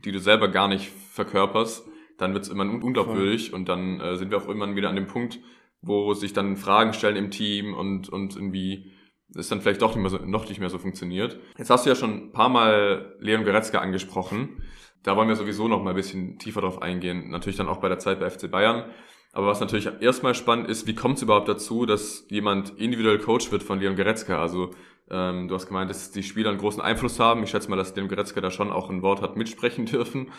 die 0.04 0.12
du 0.12 0.20
selber 0.20 0.50
gar 0.50 0.68
nicht 0.68 0.90
verkörperst, 0.90 1.88
dann 2.18 2.34
wird 2.34 2.44
es 2.44 2.50
immer 2.50 2.64
unglaubwürdig 2.64 3.54
und 3.54 3.70
dann 3.70 4.00
äh, 4.00 4.18
sind 4.18 4.32
wir 4.32 4.38
auch 4.38 4.48
irgendwann 4.48 4.76
wieder 4.76 4.90
an 4.90 4.96
dem 4.96 5.08
Punkt, 5.08 5.40
wo 5.82 6.14
sich 6.14 6.34
dann 6.34 6.58
Fragen 6.58 6.94
stellen 6.94 7.16
im 7.16 7.32
Team 7.32 7.74
und, 7.74 8.10
und 8.10 8.36
irgendwie 8.36 8.92
es 9.36 9.50
dann 9.50 9.62
vielleicht 9.62 9.82
doch 9.82 9.96
nicht 9.96 10.02
mehr 10.02 10.10
so, 10.10 10.18
noch 10.18 10.48
nicht 10.48 10.60
mehr 10.60 10.70
so 10.70 10.78
funktioniert. 10.78 11.40
Jetzt 11.58 11.70
hast 11.70 11.86
du 11.86 11.90
ja 11.90 11.96
schon 11.96 12.28
ein 12.28 12.32
paar 12.32 12.50
Mal 12.50 13.16
Leon 13.20 13.44
Goretzka 13.44 13.80
angesprochen. 13.80 14.64
Da 15.04 15.16
wollen 15.16 15.28
wir 15.28 15.36
sowieso 15.36 15.68
noch 15.68 15.82
mal 15.82 15.92
ein 15.92 15.96
bisschen 15.96 16.38
tiefer 16.38 16.62
drauf 16.62 16.82
eingehen. 16.82 17.30
Natürlich 17.30 17.58
dann 17.58 17.68
auch 17.68 17.78
bei 17.78 17.90
der 17.90 18.00
Zeit 18.00 18.20
bei 18.20 18.30
FC 18.30 18.52
Bayern. 18.52 18.86
Aber 19.34 19.48
was 19.48 19.62
natürlich 19.62 19.90
erstmal 20.02 20.36
spannend 20.36 20.68
ist, 20.68 20.88
wie 20.88 20.96
kommt 20.96 21.16
es 21.16 21.24
überhaupt 21.24 21.48
dazu, 21.48 21.86
dass 21.86 22.26
jemand 22.30 22.78
individuell 22.78 23.18
Coach 23.18 23.52
wird 23.52 23.64
von 23.64 23.80
Leon 23.80 23.96
Goretzka? 23.96 24.42
Also 24.42 24.72
ähm, 25.10 25.48
du 25.48 25.56
hast 25.56 25.68
gemeint, 25.68 25.90
dass 25.90 26.12
die 26.12 26.24
Spieler 26.24 26.50
einen 26.50 26.60
großen 26.60 26.82
Einfluss 26.82 27.20
haben. 27.20 27.44
Ich 27.44 27.50
schätze 27.50 27.70
mal, 27.70 27.78
dass 27.78 27.96
Leon 27.96 28.10
Goretzka 28.10 28.42
da 28.42 28.52
schon 28.52 28.72
auch 28.72 28.90
ein 28.90 29.02
Wort 29.02 29.22
hat 29.22 29.38
mitsprechen 29.38 29.86
dürfen. 29.92 30.32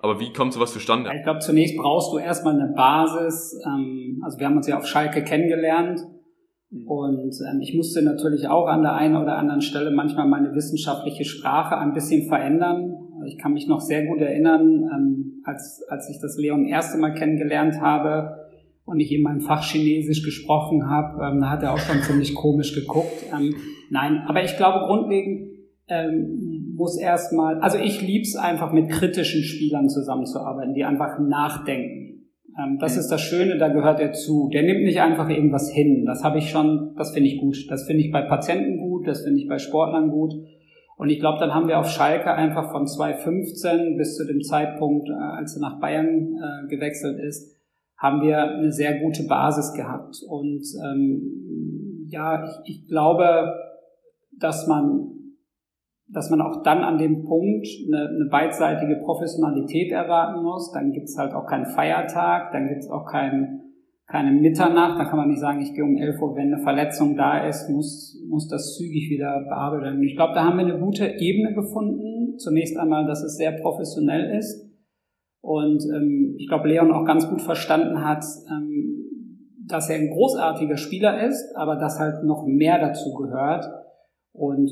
Aber 0.00 0.18
wie 0.18 0.32
kommt 0.32 0.52
sowas 0.52 0.72
zustande? 0.72 1.10
Ich 1.14 1.22
glaube, 1.22 1.38
zunächst 1.38 1.76
brauchst 1.76 2.12
du 2.12 2.18
erstmal 2.18 2.54
eine 2.54 2.72
Basis. 2.74 3.56
Ähm, 3.64 4.20
also 4.24 4.38
wir 4.38 4.46
haben 4.46 4.56
uns 4.56 4.66
ja 4.66 4.78
auf 4.78 4.86
Schalke 4.86 5.22
kennengelernt. 5.22 6.00
Und 6.72 7.32
ähm, 7.50 7.60
ich 7.60 7.74
musste 7.74 8.02
natürlich 8.02 8.46
auch 8.46 8.66
an 8.66 8.82
der 8.82 8.94
einen 8.94 9.16
oder 9.16 9.36
anderen 9.36 9.60
Stelle 9.60 9.90
manchmal 9.90 10.28
meine 10.28 10.54
wissenschaftliche 10.54 11.24
Sprache 11.24 11.76
ein 11.76 11.92
bisschen 11.92 12.28
verändern. 12.28 12.94
Ich 13.26 13.38
kann 13.38 13.52
mich 13.52 13.66
noch 13.66 13.80
sehr 13.80 14.06
gut 14.06 14.20
erinnern, 14.20 14.88
ähm, 14.92 15.42
als, 15.44 15.84
als 15.88 16.08
ich 16.08 16.20
das 16.20 16.36
Leon 16.38 16.64
erste 16.66 16.98
Mal 16.98 17.14
kennengelernt 17.14 17.80
habe 17.80 18.50
und 18.84 19.00
ich 19.00 19.10
ihm 19.10 19.22
mein 19.22 19.40
Fach 19.40 19.64
Chinesisch 19.64 20.22
gesprochen 20.22 20.88
habe, 20.88 21.22
ähm, 21.24 21.40
da 21.40 21.50
hat 21.50 21.62
er 21.64 21.74
auch 21.74 21.78
schon 21.78 22.02
ziemlich 22.02 22.34
komisch 22.34 22.72
geguckt. 22.74 23.24
Ähm, 23.36 23.54
nein, 23.90 24.22
aber 24.26 24.44
ich 24.44 24.56
glaube 24.56 24.86
grundlegend 24.86 25.50
ähm, 25.88 26.74
muss 26.76 26.96
erstmal, 26.96 27.60
also 27.60 27.78
ich 27.78 28.00
lieb's 28.00 28.36
einfach 28.36 28.72
mit 28.72 28.90
kritischen 28.90 29.42
Spielern 29.42 29.88
zusammenzuarbeiten, 29.88 30.74
die 30.74 30.84
einfach 30.84 31.18
nachdenken 31.18 31.99
das 32.78 32.96
ist 32.96 33.08
das 33.08 33.20
Schöne, 33.20 33.58
da 33.58 33.68
gehört 33.68 34.00
er 34.00 34.12
zu. 34.12 34.48
Der 34.52 34.62
nimmt 34.62 34.82
nicht 34.82 35.00
einfach 35.00 35.28
irgendwas 35.28 35.70
hin. 35.70 36.04
Das 36.04 36.24
habe 36.24 36.38
ich 36.38 36.50
schon, 36.50 36.94
das 36.96 37.12
finde 37.12 37.28
ich 37.28 37.40
gut. 37.40 37.70
Das 37.70 37.84
finde 37.84 38.02
ich 38.02 38.10
bei 38.10 38.22
Patienten 38.22 38.78
gut, 38.78 39.06
das 39.06 39.22
finde 39.22 39.40
ich 39.40 39.48
bei 39.48 39.58
Sportlern 39.58 40.10
gut. 40.10 40.34
Und 40.96 41.08
ich 41.08 41.18
glaube, 41.18 41.38
dann 41.38 41.54
haben 41.54 41.68
wir 41.68 41.78
auf 41.78 41.88
Schalke 41.88 42.30
einfach 42.32 42.70
von 42.70 42.86
2015 42.86 43.96
bis 43.96 44.16
zu 44.16 44.26
dem 44.26 44.42
Zeitpunkt, 44.42 45.08
äh, 45.08 45.12
als 45.12 45.56
er 45.56 45.62
nach 45.62 45.80
Bayern 45.80 46.36
äh, 46.36 46.68
gewechselt 46.68 47.18
ist, 47.18 47.56
haben 47.96 48.20
wir 48.22 48.38
eine 48.38 48.72
sehr 48.72 48.98
gute 49.00 49.22
Basis 49.24 49.72
gehabt. 49.72 50.16
Und 50.28 50.62
ähm, 50.84 52.06
ja, 52.08 52.44
ich, 52.44 52.76
ich 52.76 52.88
glaube, 52.88 53.54
dass 54.38 54.66
man 54.66 55.19
dass 56.12 56.30
man 56.30 56.40
auch 56.40 56.62
dann 56.62 56.82
an 56.82 56.98
dem 56.98 57.22
Punkt 57.24 57.66
eine, 57.86 58.08
eine 58.08 58.28
beidseitige 58.30 58.96
Professionalität 58.96 59.92
erwarten 59.92 60.42
muss. 60.42 60.72
Dann 60.72 60.92
gibt's 60.92 61.16
halt 61.16 61.34
auch 61.34 61.46
keinen 61.46 61.66
Feiertag, 61.66 62.52
dann 62.52 62.68
gibt's 62.68 62.90
auch 62.90 63.06
keinen 63.06 63.60
keine 64.10 64.32
Mitternacht, 64.32 64.98
da 64.98 65.04
kann 65.04 65.18
man 65.18 65.28
nicht 65.28 65.38
sagen, 65.38 65.60
ich 65.60 65.72
gehe 65.72 65.84
um 65.84 65.96
11 65.96 66.20
Uhr, 66.20 66.34
wenn 66.34 66.52
eine 66.52 66.62
Verletzung 66.62 67.16
da 67.16 67.46
ist, 67.46 67.70
muss, 67.70 68.20
muss 68.28 68.48
das 68.48 68.74
zügig 68.76 69.08
wieder 69.08 69.44
bearbeitet 69.48 69.84
werden. 69.84 70.02
Ich 70.02 70.16
glaube, 70.16 70.34
da 70.34 70.44
haben 70.44 70.58
wir 70.58 70.66
eine 70.66 70.80
gute 70.80 71.06
Ebene 71.06 71.54
gefunden. 71.54 72.36
Zunächst 72.38 72.76
einmal, 72.76 73.06
dass 73.06 73.22
es 73.22 73.36
sehr 73.36 73.52
professionell 73.52 74.36
ist. 74.36 74.68
Und 75.42 75.84
ähm, 75.94 76.34
ich 76.38 76.48
glaube, 76.48 76.68
Leon 76.68 76.92
auch 76.92 77.04
ganz 77.04 77.28
gut 77.28 77.40
verstanden 77.40 78.04
hat, 78.04 78.24
ähm, 78.50 79.06
dass 79.68 79.88
er 79.88 79.96
ein 79.96 80.10
großartiger 80.10 80.76
Spieler 80.76 81.24
ist, 81.26 81.54
aber 81.54 81.76
dass 81.76 82.00
halt 82.00 82.24
noch 82.24 82.44
mehr 82.46 82.80
dazu 82.80 83.14
gehört. 83.14 83.64
Und 84.32 84.70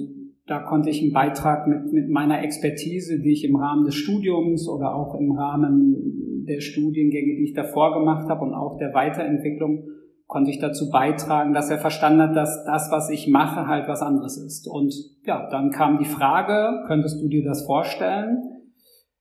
da 0.49 0.61
konnte 0.61 0.89
ich 0.89 1.03
einen 1.03 1.13
Beitrag 1.13 1.67
mit, 1.69 1.93
mit 1.93 2.09
meiner 2.09 2.43
Expertise, 2.43 3.21
die 3.21 3.33
ich 3.33 3.45
im 3.45 3.57
Rahmen 3.57 3.85
des 3.85 3.95
Studiums 3.95 4.67
oder 4.67 4.95
auch 4.95 5.15
im 5.15 5.33
Rahmen 5.33 6.45
der 6.49 6.61
Studiengänge, 6.61 7.37
die 7.37 7.45
ich 7.45 7.53
davor 7.53 7.93
gemacht 7.99 8.29
habe 8.29 8.45
und 8.45 8.55
auch 8.55 8.79
der 8.79 8.95
Weiterentwicklung, 8.95 9.85
konnte 10.27 10.51
ich 10.51 10.59
dazu 10.59 10.91
beitragen, 10.91 11.53
dass 11.53 11.71
er 11.71 11.79
verstanden 11.79 12.23
hat, 12.23 12.37
dass 12.37 12.65
das, 12.65 12.91
was 12.91 13.11
ich 13.11 13.29
mache, 13.29 13.67
halt 13.67 13.89
was 13.89 14.03
anderes 14.03 14.39
ist. 14.39 14.67
Und 14.67 14.95
ja, 15.25 15.49
dann 15.51 15.71
kam 15.71 15.99
die 15.99 16.05
Frage, 16.05 16.85
könntest 16.87 17.23
du 17.23 17.29
dir 17.29 17.45
das 17.45 17.65
vorstellen? 17.67 18.43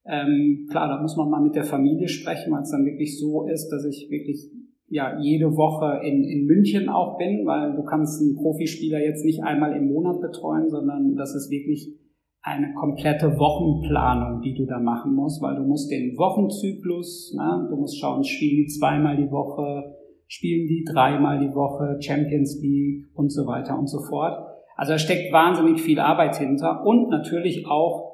Ähm, 0.05 0.67
klar, 0.69 0.87
da 0.87 1.01
muss 1.01 1.17
man 1.17 1.29
mal 1.29 1.41
mit 1.41 1.55
der 1.55 1.65
Familie 1.65 2.07
sprechen, 2.07 2.53
weil 2.53 2.61
es 2.61 2.71
dann 2.71 2.85
wirklich 2.85 3.19
so 3.19 3.47
ist, 3.47 3.69
dass 3.69 3.83
ich 3.83 4.07
wirklich 4.09 4.49
ja 4.89 5.19
jede 5.19 5.55
Woche 5.55 5.99
in, 6.05 6.23
in 6.23 6.45
München 6.45 6.89
auch 6.89 7.17
bin, 7.17 7.45
weil 7.45 7.75
du 7.75 7.83
kannst 7.83 8.21
einen 8.21 8.35
Profispieler 8.35 8.99
jetzt 8.99 9.25
nicht 9.25 9.43
einmal 9.43 9.75
im 9.75 9.87
Monat 9.87 10.21
betreuen, 10.21 10.69
sondern 10.69 11.15
das 11.15 11.35
ist 11.35 11.51
wirklich 11.51 11.93
eine 12.41 12.73
komplette 12.73 13.37
Wochenplanung, 13.37 14.41
die 14.41 14.53
du 14.53 14.65
da 14.65 14.79
machen 14.79 15.13
musst, 15.13 15.41
weil 15.41 15.55
du 15.55 15.63
musst 15.63 15.91
den 15.91 16.17
Wochenzyklus, 16.17 17.33
ne, 17.35 17.67
du 17.69 17.75
musst 17.75 17.99
schauen, 17.99 18.23
spielen 18.23 18.55
die 18.55 18.67
zweimal 18.67 19.17
die 19.17 19.29
Woche, 19.29 19.97
spielen 20.27 20.67
die 20.67 20.85
dreimal 20.89 21.39
die 21.39 21.53
Woche, 21.53 21.97
Champions 21.99 22.61
League 22.61 23.05
und 23.15 23.31
so 23.31 23.45
weiter 23.47 23.77
und 23.77 23.87
so 23.87 23.99
fort. 23.99 24.47
Also 24.77 24.93
da 24.93 24.99
steckt 24.99 25.33
wahnsinnig 25.33 25.81
viel 25.81 25.99
Arbeit 25.99 26.37
hinter 26.37 26.85
und 26.85 27.09
natürlich 27.09 27.65
auch, 27.67 28.13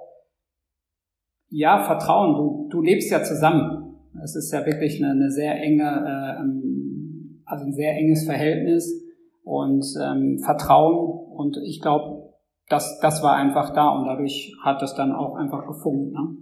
ja, 1.50 1.84
Vertrauen. 1.84 2.36
Du, 2.36 2.70
du 2.72 2.82
lebst 2.82 3.12
ja 3.12 3.22
zusammen. 3.22 3.83
Es 4.22 4.36
ist 4.36 4.52
ja 4.52 4.66
wirklich 4.66 5.04
eine, 5.04 5.12
eine 5.12 5.32
sehr 5.32 5.56
enge, 5.56 5.84
äh, 5.84 6.42
ähm, 6.42 7.42
also 7.46 7.66
ein 7.66 7.74
sehr 7.74 7.94
enges 7.94 8.26
Verhältnis 8.26 9.04
und 9.44 9.86
ähm, 10.02 10.40
Vertrauen. 10.44 11.30
Und 11.36 11.58
ich 11.66 11.82
glaube, 11.82 12.34
das, 12.70 13.00
das 13.02 13.24
war 13.24 13.36
einfach 13.36 13.74
da 13.74 13.90
und 13.90 14.06
dadurch 14.06 14.54
hat 14.64 14.82
es 14.82 14.94
dann 14.94 15.12
auch 15.12 15.36
einfach 15.36 15.66
gefunkt. 15.68 16.14
Ne? 16.14 16.38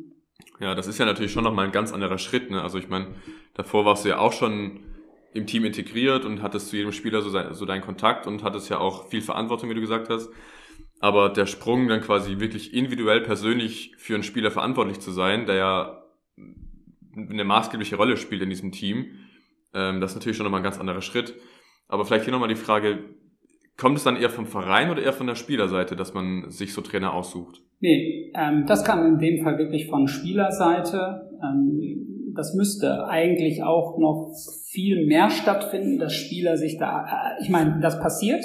Ja, 0.60 0.76
das 0.76 0.88
ist 0.88 0.98
ja 0.98 1.06
natürlich 1.06 1.32
schon 1.32 1.44
nochmal 1.44 1.66
ein 1.66 1.72
ganz 1.72 1.94
anderer 1.94 2.18
Schritt. 2.18 2.52
Ne? 2.52 2.62
Also 2.62 2.78
ich 2.78 2.90
meine, 2.90 3.08
davor 3.54 3.86
warst 3.86 4.06
du 4.06 4.10
ja 4.10 4.20
auch 4.20 4.34
schon 4.34 4.80
im 5.34 5.48
Team 5.48 5.66
integriert 5.66 6.26
und 6.26 6.42
hattest 6.42 6.70
zu 6.70 6.76
jedem 6.76 6.92
Spieler 6.92 7.22
so, 7.22 7.30
sein, 7.30 7.54
so 7.54 7.66
deinen 7.66 7.82
Kontakt 7.82 8.28
und 8.28 8.44
hattest 8.44 8.70
ja 8.70 8.80
auch 8.80 9.08
viel 9.08 9.22
Verantwortung, 9.22 9.70
wie 9.70 9.76
du 9.76 9.82
gesagt 9.82 10.10
hast. 10.10 10.30
Aber 11.00 11.30
der 11.30 11.48
Sprung 11.48 11.88
dann 11.88 12.02
quasi 12.02 12.40
wirklich 12.40 12.74
individuell 12.74 13.22
persönlich 13.22 13.94
für 13.98 14.14
einen 14.14 14.24
Spieler 14.24 14.52
verantwortlich 14.52 15.00
zu 15.00 15.12
sein, 15.12 15.46
der 15.46 15.56
ja 15.56 16.01
eine 17.15 17.43
maßgebliche 17.43 17.95
Rolle 17.95 18.17
spielt 18.17 18.41
in 18.41 18.50
diesem 18.50 18.71
Team. 18.71 19.06
Ähm, 19.74 20.02
das 20.02 20.12
ist 20.12 20.15
natürlich 20.17 20.38
schon 20.38 20.45
nochmal 20.45 20.62
ein 20.62 20.65
ganz 20.65 20.80
anderer 20.80 21.02
Schritt. 21.02 21.36
Aber 21.88 22.06
vielleicht 22.06 22.26
hier 22.26 22.34
nochmal 22.34 22.50
die 22.50 22.56
Frage, 22.56 23.00
kommt 23.78 23.97
es 23.97 24.04
dann 24.04 24.15
eher 24.15 24.30
vom 24.30 24.45
Verein 24.45 24.91
oder 24.91 25.02
eher 25.02 25.13
von 25.13 25.28
der 25.28 25.36
Spielerseite, 25.36 25.95
dass 25.95 26.13
man 26.13 26.50
sich 26.50 26.74
so 26.74 26.82
Trainer 26.82 27.13
aussucht? 27.13 27.62
Nee, 27.80 28.32
ähm, 28.36 28.65
das 28.67 28.84
kam 28.84 29.06
in 29.06 29.17
dem 29.17 29.43
Fall 29.43 29.58
wirklich 29.58 29.88
von 29.88 30.08
Spielerseite. 30.08 31.30
Ähm, 31.43 32.34
das 32.36 32.54
müsste 32.54 33.08
eigentlich 33.08 33.63
auch 33.63 33.97
noch 33.97 34.34
viel 34.69 35.06
mehr 35.06 35.30
stattfinden, 35.30 36.00
dass 36.00 36.13
Spieler 36.13 36.58
sich 36.58 36.78
da, 36.78 37.06
äh, 37.06 37.43
ich 37.43 37.50
meine, 37.50 37.80
das 37.82 38.00
passiert, 38.00 38.43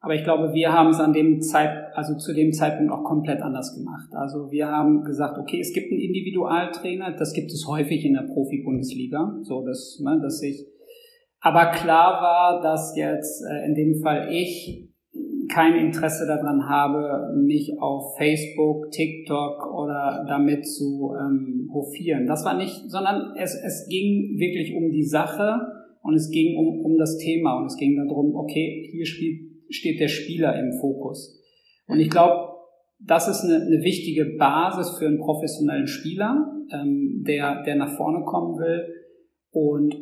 aber 0.00 0.14
ich 0.14 0.24
glaube, 0.24 0.52
wir 0.52 0.72
haben 0.72 0.90
es 0.90 1.00
an 1.00 1.12
dem 1.12 1.40
Zeit, 1.40 1.85
also 1.96 2.16
zu 2.16 2.34
dem 2.34 2.52
Zeitpunkt 2.52 2.92
auch 2.92 3.04
komplett 3.04 3.40
anders 3.42 3.74
gemacht. 3.74 4.08
Also 4.12 4.50
wir 4.50 4.68
haben 4.68 5.02
gesagt, 5.02 5.38
okay, 5.38 5.60
es 5.60 5.72
gibt 5.72 5.90
einen 5.90 6.00
Individualtrainer, 6.00 7.16
das 7.16 7.32
gibt 7.32 7.50
es 7.50 7.66
häufig 7.66 8.04
in 8.04 8.14
der 8.14 8.26
Profi-Bundesliga, 8.32 9.38
so 9.42 9.64
dass, 9.64 10.00
ne, 10.02 10.20
dass 10.22 10.42
ich, 10.42 10.66
aber 11.40 11.70
klar 11.72 12.20
war, 12.20 12.62
dass 12.62 12.96
jetzt 12.96 13.42
äh, 13.44 13.66
in 13.66 13.74
dem 13.74 14.02
Fall 14.02 14.28
ich 14.30 14.88
kein 15.48 15.74
Interesse 15.74 16.26
daran 16.26 16.68
habe, 16.68 17.34
mich 17.36 17.72
auf 17.80 18.16
Facebook, 18.16 18.90
TikTok 18.90 19.72
oder 19.72 20.24
damit 20.28 20.66
zu 20.66 21.14
ähm, 21.18 21.70
hofieren. 21.72 22.26
Das 22.26 22.44
war 22.44 22.56
nicht, 22.56 22.90
sondern 22.90 23.34
es, 23.36 23.54
es 23.54 23.86
ging 23.88 24.36
wirklich 24.38 24.74
um 24.74 24.90
die 24.90 25.04
Sache 25.04 25.60
und 26.02 26.14
es 26.14 26.30
ging 26.30 26.56
um, 26.56 26.84
um 26.84 26.98
das 26.98 27.16
Thema 27.18 27.58
und 27.58 27.66
es 27.66 27.76
ging 27.76 27.96
darum, 27.96 28.34
okay, 28.34 28.88
hier 28.90 29.06
spielt 29.06 29.46
steht 29.68 30.00
der 30.00 30.08
Spieler 30.08 30.58
im 30.58 30.72
Fokus. 30.80 31.35
Und 31.86 32.00
ich 32.00 32.10
glaube, 32.10 32.48
das 32.98 33.28
ist 33.28 33.44
eine, 33.44 33.56
eine, 33.56 33.82
wichtige 33.82 34.36
Basis 34.38 34.98
für 34.98 35.06
einen 35.06 35.18
professionellen 35.18 35.86
Spieler, 35.86 36.50
ähm, 36.72 37.24
der, 37.26 37.62
der 37.62 37.76
nach 37.76 37.96
vorne 37.96 38.24
kommen 38.24 38.58
will. 38.58 38.86
Und 39.50 39.94
äh, 39.94 39.98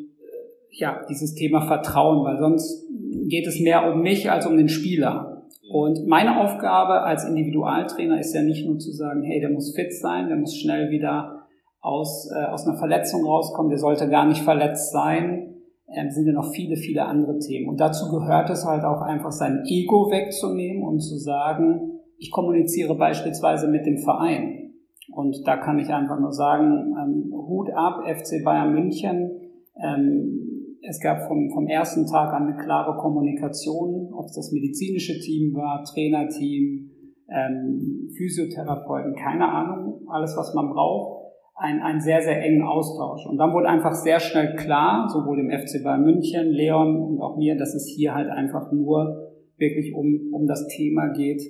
ja, 0.70 1.02
dieses 1.08 1.34
Thema 1.34 1.62
Vertrauen, 1.62 2.24
weil 2.24 2.38
sonst 2.38 2.86
geht 3.28 3.46
es 3.46 3.60
mehr 3.60 3.92
um 3.92 4.02
mich 4.02 4.30
als 4.30 4.46
um 4.46 4.56
den 4.56 4.68
Spieler. 4.68 5.42
Und 5.70 6.06
meine 6.06 6.40
Aufgabe 6.40 7.02
als 7.02 7.24
Individualtrainer 7.24 8.20
ist 8.20 8.34
ja 8.34 8.42
nicht 8.42 8.66
nur 8.66 8.78
zu 8.78 8.92
sagen, 8.92 9.22
hey, 9.22 9.40
der 9.40 9.50
muss 9.50 9.74
fit 9.74 9.92
sein, 9.92 10.28
der 10.28 10.36
muss 10.36 10.56
schnell 10.56 10.90
wieder 10.90 11.46
aus, 11.80 12.30
äh, 12.30 12.44
aus 12.44 12.66
einer 12.66 12.78
Verletzung 12.78 13.24
rauskommen, 13.24 13.70
der 13.70 13.78
sollte 13.78 14.08
gar 14.08 14.26
nicht 14.26 14.42
verletzt 14.42 14.92
sein, 14.92 15.53
sind 15.86 16.26
ja 16.26 16.32
noch 16.32 16.52
viele, 16.52 16.76
viele 16.76 17.04
andere 17.04 17.38
Themen. 17.38 17.68
Und 17.68 17.80
dazu 17.80 18.10
gehört 18.10 18.50
es 18.50 18.64
halt 18.64 18.84
auch 18.84 19.02
einfach 19.02 19.32
sein 19.32 19.62
Ego 19.66 20.10
wegzunehmen 20.10 20.82
und 20.82 21.00
zu 21.00 21.16
sagen, 21.16 22.00
ich 22.16 22.30
kommuniziere 22.30 22.96
beispielsweise 22.96 23.68
mit 23.68 23.84
dem 23.86 23.98
Verein. 23.98 24.72
Und 25.12 25.46
da 25.46 25.56
kann 25.56 25.78
ich 25.78 25.88
einfach 25.88 26.18
nur 26.18 26.32
sagen, 26.32 26.94
ähm, 26.98 27.32
Hut 27.32 27.70
ab, 27.74 28.02
FC 28.06 28.42
Bayern 28.42 28.72
München. 28.72 29.30
Ähm, 29.76 30.40
es 30.82 31.00
gab 31.00 31.26
vom, 31.28 31.50
vom 31.52 31.66
ersten 31.66 32.06
Tag 32.06 32.32
an 32.32 32.48
eine 32.48 32.56
klare 32.56 32.96
Kommunikation, 32.98 34.12
ob 34.12 34.26
es 34.26 34.34
das 34.34 34.52
medizinische 34.52 35.18
Team 35.20 35.54
war, 35.54 35.84
Trainerteam, 35.84 36.90
ähm, 37.28 38.08
Physiotherapeuten, 38.16 39.14
keine 39.14 39.48
Ahnung, 39.48 40.06
alles, 40.08 40.36
was 40.36 40.54
man 40.54 40.70
braucht 40.70 41.13
einen, 41.54 41.80
einen 41.80 42.00
sehr, 42.00 42.20
sehr 42.20 42.42
engen 42.42 42.62
Austausch. 42.62 43.26
Und 43.26 43.38
dann 43.38 43.52
wurde 43.52 43.68
einfach 43.68 43.92
sehr 43.92 44.20
schnell 44.20 44.56
klar, 44.56 45.08
sowohl 45.08 45.36
dem 45.36 45.50
FC 45.50 45.82
Bayern 45.82 46.02
München, 46.02 46.48
Leon 46.48 46.96
und 47.00 47.20
auch 47.20 47.36
mir, 47.36 47.56
dass 47.56 47.74
es 47.74 47.86
hier 47.86 48.14
halt 48.14 48.28
einfach 48.28 48.72
nur 48.72 49.32
wirklich 49.56 49.94
um, 49.94 50.30
um 50.32 50.46
das 50.46 50.66
Thema 50.66 51.12
geht, 51.12 51.42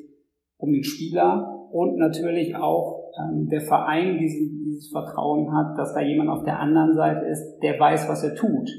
um 0.59 0.73
den 0.73 0.85
Spieler 0.85 1.69
und 1.71 1.97
natürlich 1.97 2.55
auch 2.55 3.13
ähm, 3.19 3.49
der 3.49 3.63
Verein 3.63 4.19
diesen, 4.19 4.63
dieses 4.65 4.91
Vertrauen 4.91 5.53
hat, 5.53 5.79
dass 5.79 5.95
da 5.95 6.01
jemand 6.01 6.29
auf 6.31 6.45
der 6.45 6.61
anderen 6.61 6.95
Seite 6.95 7.25
ist, 7.27 7.59
der 7.63 7.79
weiß, 7.81 8.09
was 8.09 8.23
er 8.23 8.35
tut. 8.35 8.71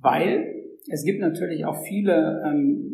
Weil 0.00 0.44
es 0.90 1.04
gibt 1.04 1.20
natürlich 1.20 1.64
auch 1.64 1.76
viele 1.86 2.42
ähm, 2.44 2.86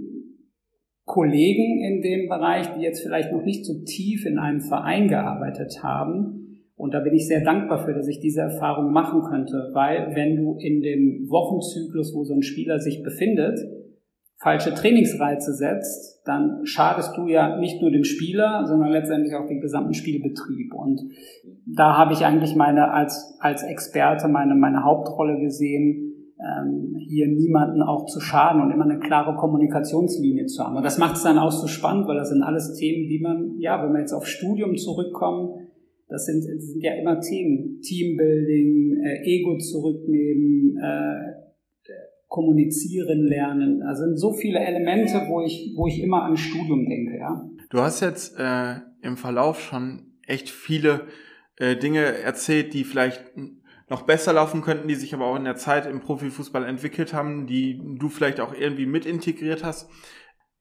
Kollegen 1.05 1.83
in 1.83 2.03
dem 2.03 2.29
Bereich, 2.29 2.73
die 2.75 2.83
jetzt 2.83 3.03
vielleicht 3.03 3.33
noch 3.33 3.43
nicht 3.43 3.65
so 3.65 3.83
tief 3.85 4.25
in 4.27 4.39
einem 4.39 4.61
Verein 4.61 5.09
gearbeitet 5.09 5.83
haben, 5.83 6.52
und 6.77 6.95
da 6.95 7.01
bin 7.01 7.15
ich 7.15 7.29
sehr 7.29 7.43
dankbar 7.43 7.85
für, 7.85 7.95
dass 7.95 8.09
ich 8.09 8.21
diese 8.21 8.41
Erfahrung 8.41 8.93
machen 8.93 9.23
könnte, 9.23 9.71
weil 9.73 10.15
wenn 10.15 10.37
du 10.37 10.57
in 10.59 10.81
dem 10.81 11.29
Wochenzyklus, 11.29 12.15
wo 12.15 12.25
so 12.25 12.35
ein 12.35 12.43
Spieler 12.43 12.79
sich 12.79 13.03
befindet, 13.03 13.59
falsche 14.43 14.75
Trainingsreize 14.75 15.55
setzt, 15.55 16.27
dann 16.27 16.65
schadest 16.65 17.17
du 17.17 17.29
ja 17.29 17.59
nicht 17.59 17.81
nur 17.81 17.91
dem 17.91 18.05
Spieler, 18.05 18.65
sondern 18.67 18.91
letztendlich 18.91 19.35
auch 19.35 19.47
dem 19.47 19.61
gesamten 19.61 19.95
Spielbetrieb. 19.95 20.75
Und 20.75 21.01
da 21.67 21.97
habe 21.97 22.13
ich 22.13 22.25
eigentlich 22.25 22.57
meine 22.57 22.93
als, 22.93 23.37
als 23.39 23.63
Experte 23.63 24.27
meine, 24.27 24.57
meine 24.57 24.83
Hauptrolle 24.83 25.39
gesehen, 25.39 26.13
ähm, 26.41 26.97
hier 26.99 27.29
niemanden 27.29 27.83
auch 27.83 28.07
zu 28.07 28.19
schaden 28.19 28.61
und 28.63 28.73
immer 28.73 28.85
eine 28.85 28.99
klare 28.99 29.37
Kommunikationslinie 29.37 30.47
zu 30.47 30.65
haben. 30.65 30.77
Und 30.77 30.85
das 30.85 30.99
macht 30.99 31.17
es 31.17 31.23
dann 31.23 31.39
auch 31.39 31.53
so 31.53 31.69
spannend, 31.69 32.09
weil 32.09 32.17
das 32.17 32.31
sind 32.31 32.43
alles 32.43 32.75
Themen, 32.75 33.09
die 33.09 33.21
man, 33.21 33.55
ja, 33.59 33.81
wenn 33.83 33.93
wir 33.93 34.01
jetzt 34.01 34.13
auf 34.13 34.27
Studium 34.27 34.77
zurückkommen, 34.77 35.62
das 36.12 36.27
sind, 36.27 36.44
das 36.44 36.66
sind 36.68 36.83
ja 36.83 36.94
immer 36.94 37.20
Themen. 37.20 37.81
Teambuilding, 37.81 39.03
äh, 39.03 39.22
Ego 39.25 39.57
zurücknehmen, 39.59 40.77
äh, 40.77 41.33
kommunizieren 42.29 43.27
lernen. 43.27 43.83
Also 43.83 44.05
sind 44.05 44.18
so 44.18 44.33
viele 44.33 44.59
Elemente, 44.59 45.27
wo 45.29 45.42
ich, 45.42 45.72
wo 45.77 45.87
ich 45.87 46.03
immer 46.03 46.22
an 46.22 46.37
Studium 46.37 46.88
denke, 46.88 47.18
ja. 47.18 47.48
Du 47.70 47.79
hast 47.79 48.01
jetzt 48.01 48.38
äh, 48.38 48.77
im 49.03 49.16
Verlauf 49.16 49.61
schon 49.61 50.12
echt 50.27 50.48
viele 50.48 51.07
äh, 51.59 51.77
Dinge 51.77 52.01
erzählt, 52.01 52.75
die 52.75 52.85
vielleicht 52.85 53.22
noch 53.88 54.03
besser 54.03 54.33
laufen 54.33 54.62
könnten, 54.62 54.88
die 54.88 54.94
sich 54.94 55.12
aber 55.12 55.27
auch 55.27 55.37
in 55.37 55.44
der 55.44 55.57
Zeit 55.57 55.87
im 55.87 56.01
Profifußball 56.01 56.64
entwickelt 56.64 57.12
haben, 57.12 57.46
die 57.46 57.81
du 57.98 58.09
vielleicht 58.09 58.40
auch 58.40 58.55
irgendwie 58.55 58.87
mit 58.87 59.05
integriert 59.05 59.62
hast. 59.64 59.90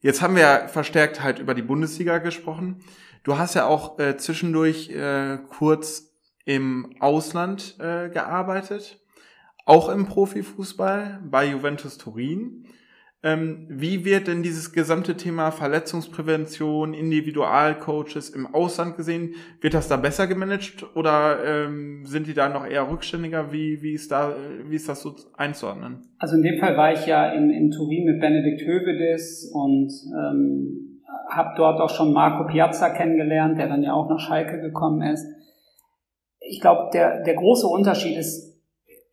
Jetzt 0.01 0.21
haben 0.21 0.35
wir 0.35 0.41
ja 0.41 0.67
verstärkt 0.67 1.23
halt 1.23 1.39
über 1.39 1.53
die 1.53 1.61
Bundesliga 1.61 2.17
gesprochen. 2.17 2.83
Du 3.23 3.37
hast 3.37 3.53
ja 3.53 3.67
auch 3.67 3.99
äh, 3.99 4.17
zwischendurch 4.17 4.89
äh, 4.89 5.37
kurz 5.49 6.11
im 6.45 6.95
Ausland 6.99 7.75
äh, 7.79 8.09
gearbeitet, 8.09 8.99
auch 9.65 9.89
im 9.89 10.07
Profifußball 10.07 11.19
bei 11.29 11.45
Juventus 11.45 11.97
Turin. 11.97 12.65
Ähm, 13.23 13.67
wie 13.69 14.03
wird 14.03 14.27
denn 14.27 14.41
dieses 14.41 14.73
gesamte 14.73 15.15
Thema 15.15 15.51
Verletzungsprävention, 15.51 16.95
Individualcoaches 16.95 18.31
im 18.31 18.47
Ausland 18.47 18.97
gesehen? 18.97 19.35
Wird 19.61 19.75
das 19.75 19.87
da 19.87 19.97
besser 19.97 20.25
gemanagt 20.25 20.83
oder 20.95 21.37
ähm, 21.45 22.03
sind 22.07 22.25
die 22.25 22.33
da 22.33 22.49
noch 22.49 22.65
eher 22.65 22.89
rückständiger? 22.89 23.51
Wie, 23.51 23.83
wie, 23.83 23.93
ist 23.93 24.11
da, 24.11 24.35
wie 24.67 24.75
ist 24.75 24.89
das 24.89 25.03
so 25.03 25.15
einzuordnen? 25.37 25.99
Also 26.17 26.35
in 26.35 26.41
dem 26.41 26.59
Fall 26.59 26.75
war 26.75 26.93
ich 26.93 27.05
ja 27.05 27.31
in, 27.31 27.51
in 27.51 27.69
Turin 27.69 28.05
mit 28.05 28.19
Benedikt 28.19 28.65
Hövedes 28.65 29.51
und 29.53 29.91
ähm, 30.17 30.90
habe 31.29 31.53
dort 31.55 31.79
auch 31.79 31.89
schon 31.89 32.13
Marco 32.13 32.45
Piazza 32.45 32.89
kennengelernt, 32.89 33.57
der 33.57 33.67
dann 33.67 33.83
ja 33.83 33.93
auch 33.93 34.09
nach 34.09 34.19
Schalke 34.19 34.59
gekommen 34.59 35.01
ist. 35.01 35.25
Ich 36.39 36.59
glaube, 36.59 36.89
der, 36.93 37.23
der 37.23 37.35
große 37.35 37.67
Unterschied 37.67 38.17
ist 38.17 38.59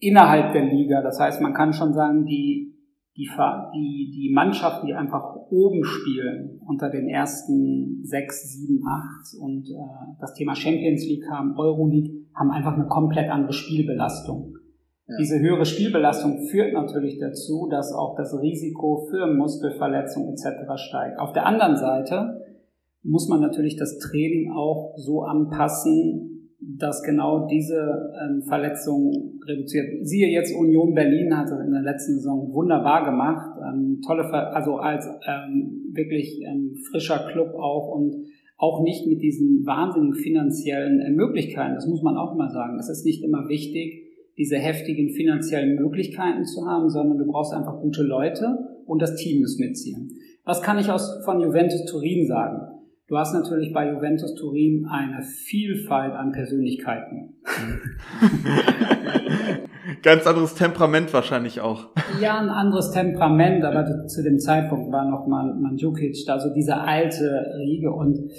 innerhalb 0.01 0.53
der 0.53 0.65
Liga. 0.65 1.03
Das 1.03 1.21
heißt, 1.21 1.41
man 1.41 1.55
kann 1.55 1.73
schon 1.73 1.93
sagen, 1.93 2.25
die, 2.25 2.75
die, 3.17 3.29
die, 3.75 4.11
die 4.15 4.33
Mannschaften, 4.35 4.87
die 4.87 4.95
einfach 4.95 5.35
oben 5.51 5.85
spielen, 5.85 6.61
unter 6.67 6.91
den 6.91 7.09
ersten 7.09 8.05
sechs, 8.05 8.53
sieben, 8.53 8.83
acht 8.87 9.35
und 9.41 9.69
äh, 9.69 10.17
das 10.21 10.35
Thema 10.35 10.55
Champions 10.55 11.05
League 11.07 11.29
haben, 11.31 11.57
Euroleague, 11.59 12.27
haben 12.35 12.51
einfach 12.51 12.75
eine 12.75 12.87
komplett 12.87 13.31
andere 13.31 13.53
Spielbelastung. 13.53 14.58
Diese 15.19 15.41
höhere 15.41 15.65
Spielbelastung 15.65 16.47
führt 16.49 16.75
natürlich 16.75 17.19
dazu, 17.19 17.67
dass 17.71 17.95
auch 17.95 18.15
das 18.17 18.39
Risiko 18.39 19.07
für 19.11 19.27
Muskelverletzungen 19.27 20.35
etc. 20.35 20.77
steigt. 20.77 21.19
Auf 21.19 21.33
der 21.33 21.47
anderen 21.47 21.77
Seite 21.77 22.43
muss 23.03 23.27
man 23.29 23.41
natürlich 23.41 23.77
das 23.77 23.99
Training 23.99 24.53
auch 24.53 24.93
so 24.97 25.23
anpassen, 25.23 26.51
dass 26.61 27.03
genau 27.03 27.47
diese 27.47 28.13
ähm, 28.23 28.43
Verletzung 28.43 29.39
reduziert. 29.47 29.87
Siehe 30.07 30.29
jetzt 30.29 30.55
Union 30.55 30.93
Berlin 30.93 31.37
hat 31.37 31.49
das 31.51 31.61
in 31.61 31.73
der 31.73 31.83
letzten 31.83 32.17
Saison 32.17 32.53
wunderbar 32.53 33.05
gemacht, 33.05 33.59
ähm, 33.67 34.01
tolle, 34.05 34.29
Ver 34.29 34.55
also 34.55 34.77
als 34.77 35.07
ähm, 35.27 35.89
wirklich 35.93 36.43
ähm, 36.43 36.75
frischer 36.91 37.27
Club 37.31 37.55
auch 37.55 37.89
und 37.95 38.15
auch 38.59 38.83
nicht 38.83 39.07
mit 39.07 39.23
diesen 39.23 39.65
wahnsinnigen 39.65 40.15
finanziellen 40.15 41.01
äh, 41.01 41.11
Möglichkeiten. 41.11 41.75
Das 41.75 41.87
muss 41.87 42.03
man 42.03 42.17
auch 42.17 42.37
mal 42.37 42.51
sagen. 42.51 42.77
Es 42.79 42.91
ist 42.91 43.07
nicht 43.07 43.23
immer 43.23 43.49
wichtig, 43.49 44.08
diese 44.39 44.57
heftigen 44.57 45.11
finanziellen 45.11 45.75
Möglichkeiten 45.75 46.45
zu 46.45 46.67
haben, 46.67 46.89
sondern 46.89 47.19
du 47.19 47.27
brauchst 47.27 47.53
einfach 47.53 47.81
gute 47.81 48.03
Leute 48.03 48.57
und 48.87 49.03
das 49.03 49.17
Team 49.17 49.41
muss 49.41 49.59
mitziehen. 49.59 50.13
Was 50.45 50.63
kann 50.63 50.79
ich 50.79 50.91
aus, 50.91 51.23
von 51.25 51.41
Juventus 51.41 51.85
Turin 51.85 52.27
sagen? 52.27 52.61
Du 53.09 53.19
hast 53.19 53.33
natürlich 53.33 53.73
bei 53.73 53.91
Juventus 53.91 54.35
Turin 54.35 54.87
eine 54.87 55.23
Vielfalt 55.23 56.13
an 56.13 56.33
Persönlichkeiten. 56.33 57.37
Ganz 60.03 60.27
anderes 60.27 60.55
Temperament 60.55 61.13
wahrscheinlich 61.15 61.61
auch. 61.61 61.89
Ja, 62.21 62.39
ein 62.39 62.51
anderes 62.51 62.91
Temperament, 62.91 63.65
aber 63.65 64.07
zu 64.07 64.23
dem 64.23 64.39
Zeitpunkt 64.39 64.93
war 64.93 65.09
noch 65.09 65.27
mal 65.27 65.55
Mandzukic, 65.55 66.29
also 66.29 66.53
diese 66.53 66.77
alte 66.77 67.55
Riege 67.59 67.91
und 67.91 68.31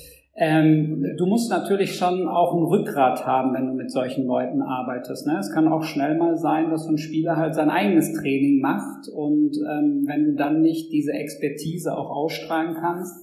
ähm, 0.41 1.04
du 1.17 1.25
musst 1.25 1.52
natürlich 1.52 1.97
schon 1.97 2.30
auch 2.30 2.54
ein 2.54 2.63
Rückgrat 2.63 3.25
haben, 3.25 3.54
wenn 3.54 3.67
du 3.67 3.73
mit 3.73 3.91
solchen 3.91 4.25
Leuten 4.25 4.62
arbeitest. 4.62 5.28
Ne? 5.28 5.38
Es 5.38 5.54
kann 5.54 5.67
auch 5.67 5.84
schnell 5.84 6.17
mal 6.17 6.38
sein, 6.38 6.69
dass 6.69 6.86
so 6.86 6.91
ein 6.91 6.97
Spieler 6.97 7.36
halt 7.36 7.56
sein 7.56 7.69
eigenes 7.69 8.13
Training 8.13 8.62
macht 8.62 9.10
und 9.13 9.52
ähm, 9.69 10.06
wenn 10.08 10.23
du 10.23 10.36
dann 10.36 10.62
nicht 10.62 10.93
diese 10.93 11.12
Expertise 11.12 11.93
auch 11.93 12.10
ausstrahlen 12.10 12.78
kannst, 12.80 13.13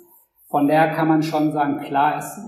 von 0.50 0.66
der 0.66 0.88
kann 0.88 1.08
man 1.08 1.22
schon 1.22 1.52
sagen, 1.52 1.78
klar 1.78 2.18
ist, 2.18 2.38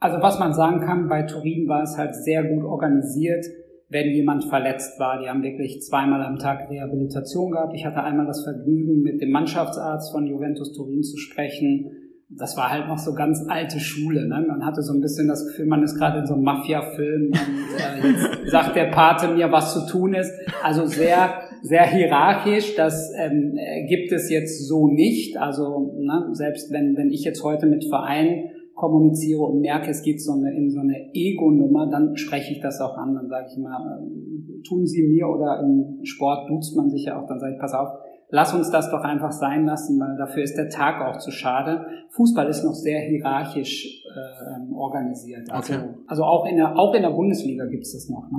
also 0.00 0.22
was 0.22 0.38
man 0.38 0.54
sagen 0.54 0.80
kann, 0.80 1.08
bei 1.08 1.24
Turin 1.24 1.68
war 1.68 1.82
es 1.82 1.98
halt 1.98 2.14
sehr 2.14 2.44
gut 2.44 2.64
organisiert, 2.64 3.44
wenn 3.90 4.08
jemand 4.08 4.44
verletzt 4.44 4.98
war. 4.98 5.20
Die 5.20 5.28
haben 5.28 5.42
wirklich 5.42 5.82
zweimal 5.82 6.22
am 6.22 6.38
Tag 6.38 6.70
Rehabilitation 6.70 7.50
gehabt. 7.52 7.74
Ich 7.74 7.84
hatte 7.84 8.02
einmal 8.02 8.26
das 8.26 8.42
Vergnügen, 8.42 9.02
mit 9.02 9.20
dem 9.20 9.30
Mannschaftsarzt 9.30 10.12
von 10.12 10.26
Juventus 10.26 10.72
Turin 10.72 11.02
zu 11.02 11.18
sprechen. 11.18 12.01
Das 12.38 12.56
war 12.56 12.70
halt 12.70 12.88
noch 12.88 12.98
so 12.98 13.14
ganz 13.14 13.44
alte 13.48 13.78
Schule. 13.78 14.26
Ne? 14.26 14.44
Man 14.48 14.64
hatte 14.64 14.82
so 14.82 14.92
ein 14.92 15.00
bisschen 15.00 15.28
das 15.28 15.46
Gefühl, 15.46 15.66
man 15.66 15.82
ist 15.82 15.96
gerade 15.96 16.20
in 16.20 16.26
so 16.26 16.34
einem 16.34 16.44
Mafia-Film 16.44 17.26
und 17.26 18.04
äh, 18.04 18.08
jetzt 18.08 18.50
sagt 18.50 18.74
der 18.74 18.86
Pate 18.86 19.28
mir, 19.34 19.52
was 19.52 19.74
zu 19.74 19.86
tun 19.86 20.14
ist. 20.14 20.32
Also 20.62 20.86
sehr 20.86 21.34
sehr 21.62 21.86
hierarchisch. 21.86 22.74
Das 22.76 23.10
ähm, 23.18 23.56
gibt 23.88 24.12
es 24.12 24.30
jetzt 24.30 24.66
so 24.66 24.88
nicht. 24.88 25.38
Also 25.38 25.94
ne, 25.96 26.28
selbst 26.32 26.72
wenn, 26.72 26.96
wenn 26.96 27.10
ich 27.10 27.24
jetzt 27.24 27.42
heute 27.42 27.66
mit 27.66 27.84
Vereinen 27.84 28.50
kommuniziere 28.74 29.42
und 29.42 29.60
merke, 29.60 29.90
es 29.90 30.02
geht 30.02 30.20
so 30.20 30.32
eine, 30.32 30.54
in 30.56 30.70
so 30.70 30.80
eine 30.80 31.14
Ego-Nummer, 31.14 31.88
dann 31.88 32.16
spreche 32.16 32.52
ich 32.52 32.60
das 32.60 32.80
auch 32.80 32.96
an. 32.96 33.14
Dann 33.14 33.28
sage 33.28 33.46
ich 33.50 33.58
mal, 33.58 34.00
äh, 34.00 34.62
tun 34.66 34.86
Sie 34.86 35.02
mir 35.06 35.28
oder 35.28 35.60
im 35.60 36.04
Sport 36.04 36.50
duzt 36.50 36.76
man 36.76 36.90
sich 36.90 37.04
ja 37.04 37.20
auch, 37.20 37.26
dann 37.26 37.38
sage 37.38 37.54
ich, 37.54 37.60
pass 37.60 37.74
auf, 37.74 37.88
lass 38.32 38.54
uns 38.54 38.70
das 38.70 38.90
doch 38.90 39.02
einfach 39.02 39.30
sein 39.30 39.66
lassen, 39.66 40.00
weil 40.00 40.16
dafür 40.16 40.42
ist 40.42 40.56
der 40.56 40.70
Tag 40.70 41.06
auch 41.06 41.18
zu 41.18 41.30
schade. 41.30 41.86
Fußball 42.10 42.48
ist 42.48 42.64
noch 42.64 42.74
sehr 42.74 43.00
hierarchisch 43.00 44.04
äh, 44.06 44.74
organisiert. 44.74 45.50
Also, 45.52 45.74
okay. 45.74 45.84
also 46.06 46.24
auch, 46.24 46.46
in 46.46 46.56
der, 46.56 46.76
auch 46.78 46.94
in 46.94 47.02
der 47.02 47.10
Bundesliga 47.10 47.66
gibt 47.66 47.84
es 47.84 47.92
das 47.92 48.08
noch. 48.08 48.30
Ne? 48.32 48.38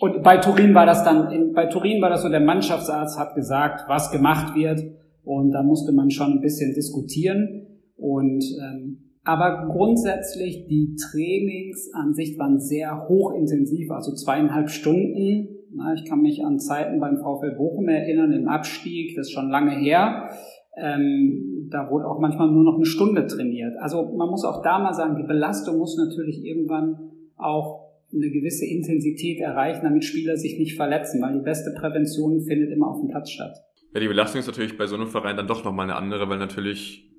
Und 0.00 0.22
bei 0.22 0.36
Turin 0.36 0.74
war 0.74 0.84
das 0.84 1.02
dann, 1.02 1.52
bei 1.54 1.66
Turin 1.66 2.02
war 2.02 2.10
das 2.10 2.22
so, 2.22 2.28
der 2.28 2.40
Mannschaftsarzt 2.40 3.18
hat 3.18 3.34
gesagt, 3.34 3.88
was 3.88 4.12
gemacht 4.12 4.54
wird. 4.54 4.80
Und 5.24 5.52
da 5.52 5.62
musste 5.62 5.92
man 5.92 6.10
schon 6.10 6.32
ein 6.32 6.40
bisschen 6.42 6.74
diskutieren. 6.74 7.80
Und, 7.96 8.44
ähm, 8.62 8.98
aber 9.24 9.66
grundsätzlich 9.72 10.66
die 10.66 10.94
Trainings 11.10 11.88
an 11.94 12.12
sich 12.12 12.38
waren 12.38 12.60
sehr 12.60 13.08
hochintensiv, 13.08 13.90
also 13.90 14.14
zweieinhalb 14.14 14.68
Stunden. 14.68 15.48
Ich 15.94 16.04
kann 16.04 16.22
mich 16.22 16.44
an 16.44 16.58
Zeiten 16.58 17.00
beim 17.00 17.18
VfL 17.18 17.54
Bochum 17.56 17.88
erinnern, 17.88 18.32
im 18.32 18.48
Abstieg, 18.48 19.16
das 19.16 19.26
ist 19.26 19.32
schon 19.32 19.50
lange 19.50 19.72
her. 19.72 20.30
Ähm, 20.76 21.68
da 21.70 21.90
wurde 21.90 22.06
auch 22.06 22.20
manchmal 22.20 22.50
nur 22.50 22.64
noch 22.64 22.76
eine 22.76 22.86
Stunde 22.86 23.26
trainiert. 23.26 23.74
Also 23.80 24.12
man 24.16 24.28
muss 24.28 24.44
auch 24.44 24.62
da 24.62 24.78
mal 24.78 24.92
sagen, 24.92 25.16
die 25.16 25.26
Belastung 25.26 25.78
muss 25.78 25.96
natürlich 25.96 26.44
irgendwann 26.44 27.10
auch 27.36 27.84
eine 28.12 28.30
gewisse 28.30 28.66
Intensität 28.66 29.40
erreichen, 29.40 29.80
damit 29.82 30.04
Spieler 30.04 30.36
sich 30.36 30.58
nicht 30.58 30.76
verletzen, 30.76 31.20
weil 31.22 31.32
die 31.32 31.44
beste 31.44 31.74
Prävention 31.78 32.42
findet 32.42 32.70
immer 32.70 32.88
auf 32.88 33.00
dem 33.00 33.08
Platz 33.08 33.30
statt. 33.30 33.56
Ja, 33.92 34.00
die 34.00 34.08
Belastung 34.08 34.40
ist 34.40 34.46
natürlich 34.46 34.76
bei 34.76 34.86
so 34.86 34.94
einem 34.96 35.08
Verein 35.08 35.36
dann 35.36 35.46
doch 35.46 35.64
nochmal 35.64 35.84
eine 35.88 35.96
andere, 35.96 36.28
weil 36.28 36.38
natürlich 36.38 37.10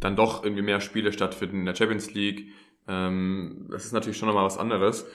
dann 0.00 0.16
doch 0.16 0.44
irgendwie 0.44 0.62
mehr 0.62 0.80
Spiele 0.80 1.12
stattfinden 1.12 1.60
in 1.60 1.66
der 1.66 1.74
Champions 1.74 2.12
League. 2.14 2.48
Ähm, 2.88 3.68
das 3.70 3.84
ist 3.84 3.92
natürlich 3.92 4.18
schon 4.18 4.28
nochmal 4.28 4.44
was 4.44 4.58
anderes. 4.58 5.06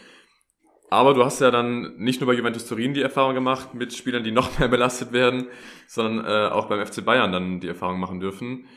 Aber 0.90 1.14
du 1.14 1.24
hast 1.24 1.42
ja 1.42 1.52
dann 1.52 1.98
nicht 1.98 2.22
nur 2.22 2.28
bei 2.28 2.34
Juventus 2.34 2.66
Turin 2.66 2.94
die 2.94 3.02
Erfahrung 3.02 3.36
gemacht 3.36 3.74
mit 3.74 3.94
Spielern, 3.94 4.24
die 4.24 4.32
noch 4.32 4.58
mehr 4.60 4.70
belastet 4.70 5.12
werden, 5.12 5.48
sondern 5.88 6.26
äh, 6.26 6.52
auch 6.52 6.68
beim 6.68 6.86
FC 6.86 7.04
Bayern 7.04 7.32
dann 7.32 7.60
die 7.60 7.68
Erfahrung 7.68 8.00
machen 8.00 8.20
dürfen. 8.20 8.68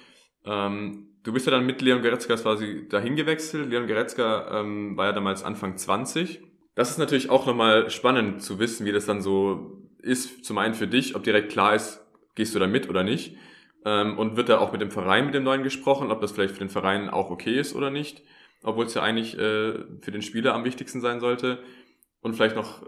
Ähm, 0.45 1.09
du 1.23 1.33
bist 1.33 1.47
ja 1.47 1.53
dann 1.53 1.67
mit 1.67 1.83
Leon 1.83 2.03
Goretzka 2.03 2.37
quasi 2.37 2.89
dahin 2.89 3.17
gewechselt. 3.17 3.71
Leon 3.71 3.87
Goretzka 3.87 4.61
ähm, 4.61 4.97
war 4.97 5.07
ja 5.07 5.13
damals 5.13 5.45
Anfang 5.45 5.77
20. 5.77 6.41
Das 6.75 6.91
ist 6.91 6.99
natürlich 6.99 7.31
auch 7.31 7.47
nochmal 7.47 7.91
spannend 7.91 8.43
zu 8.43 8.59
wissen, 8.59 8.87
wie 8.87 8.93
das 8.93 9.07
dann 9.07 9.21
so 9.21 9.89
ist. 9.99 10.45
Zum 10.45 10.59
einen 10.59 10.75
für 10.75 10.87
dich, 10.89 11.15
ob 11.15 11.23
direkt 11.23 11.53
klar 11.53 11.75
ist, 11.75 12.05
gehst 12.35 12.55
du 12.55 12.59
da 12.59 12.67
mit 12.67 12.89
oder 12.89 13.05
nicht. 13.05 13.37
Ähm, 13.85 14.19
und 14.19 14.37
wird 14.37 14.49
da 14.49 14.59
auch 14.59 14.73
mit 14.73 14.81
dem 14.81 14.91
Verein, 14.91 15.27
mit 15.27 15.35
dem 15.35 15.45
neuen 15.45 15.63
gesprochen, 15.63 16.11
ob 16.11 16.21
das 16.21 16.33
vielleicht 16.33 16.55
für 16.55 16.61
den 16.61 16.69
Verein 16.69 17.09
auch 17.09 17.31
okay 17.31 17.59
ist 17.59 17.75
oder 17.75 17.91
nicht. 17.91 18.23
Obwohl 18.63 18.85
es 18.85 18.95
ja 18.95 19.03
eigentlich 19.03 19.39
äh, 19.39 19.75
für 20.01 20.11
den 20.11 20.23
Spieler 20.23 20.55
am 20.55 20.65
wichtigsten 20.65 21.01
sein 21.01 21.21
sollte. 21.21 21.63
Und 22.23 22.35
vielleicht 22.35 22.57
noch 22.57 22.83
äh, 22.83 22.87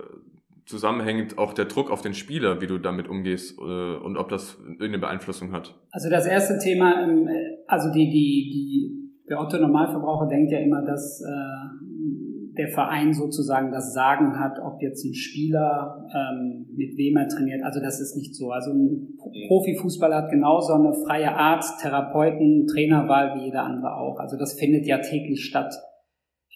zusammenhängend 0.66 1.38
auch 1.38 1.52
der 1.52 1.66
Druck 1.66 1.90
auf 1.90 2.02
den 2.02 2.14
Spieler, 2.14 2.60
wie 2.60 2.66
du 2.66 2.78
damit 2.78 3.08
umgehst 3.08 3.58
äh, 3.58 3.62
und 3.62 4.16
ob 4.16 4.28
das 4.28 4.58
irgendeine 4.60 4.98
Beeinflussung 4.98 5.52
hat? 5.52 5.74
Also 5.90 6.10
das 6.10 6.26
erste 6.26 6.58
Thema, 6.58 7.02
ähm, 7.02 7.28
also 7.66 7.90
die, 7.92 8.10
die, 8.10 8.50
die, 8.52 9.26
der 9.28 9.40
Otto 9.40 9.58
Normalverbraucher 9.58 10.28
denkt 10.28 10.52
ja 10.52 10.58
immer, 10.58 10.82
dass 10.82 11.20
äh, 11.20 11.82
der 12.56 12.68
Verein 12.68 13.14
sozusagen 13.14 13.72
das 13.72 13.94
Sagen 13.94 14.38
hat, 14.38 14.58
ob 14.58 14.82
jetzt 14.82 15.04
ein 15.04 15.14
Spieler 15.14 16.06
ähm, 16.14 16.66
mit 16.74 16.96
wem 16.98 17.16
er 17.16 17.28
trainiert. 17.28 17.62
Also 17.64 17.80
das 17.80 18.00
ist 18.00 18.16
nicht 18.16 18.34
so. 18.34 18.50
Also 18.50 18.72
ein 18.72 19.16
Profifußballer 19.48 20.16
hat 20.16 20.30
genauso 20.30 20.74
eine 20.74 20.92
freie 20.92 21.34
Arzt, 21.34 21.80
Therapeuten, 21.80 22.66
Trainerwahl 22.66 23.36
wie 23.36 23.46
jeder 23.46 23.64
andere 23.64 23.96
auch. 23.96 24.18
Also 24.18 24.36
das 24.36 24.52
findet 24.58 24.86
ja 24.86 24.98
täglich 24.98 25.44
statt. 25.44 25.74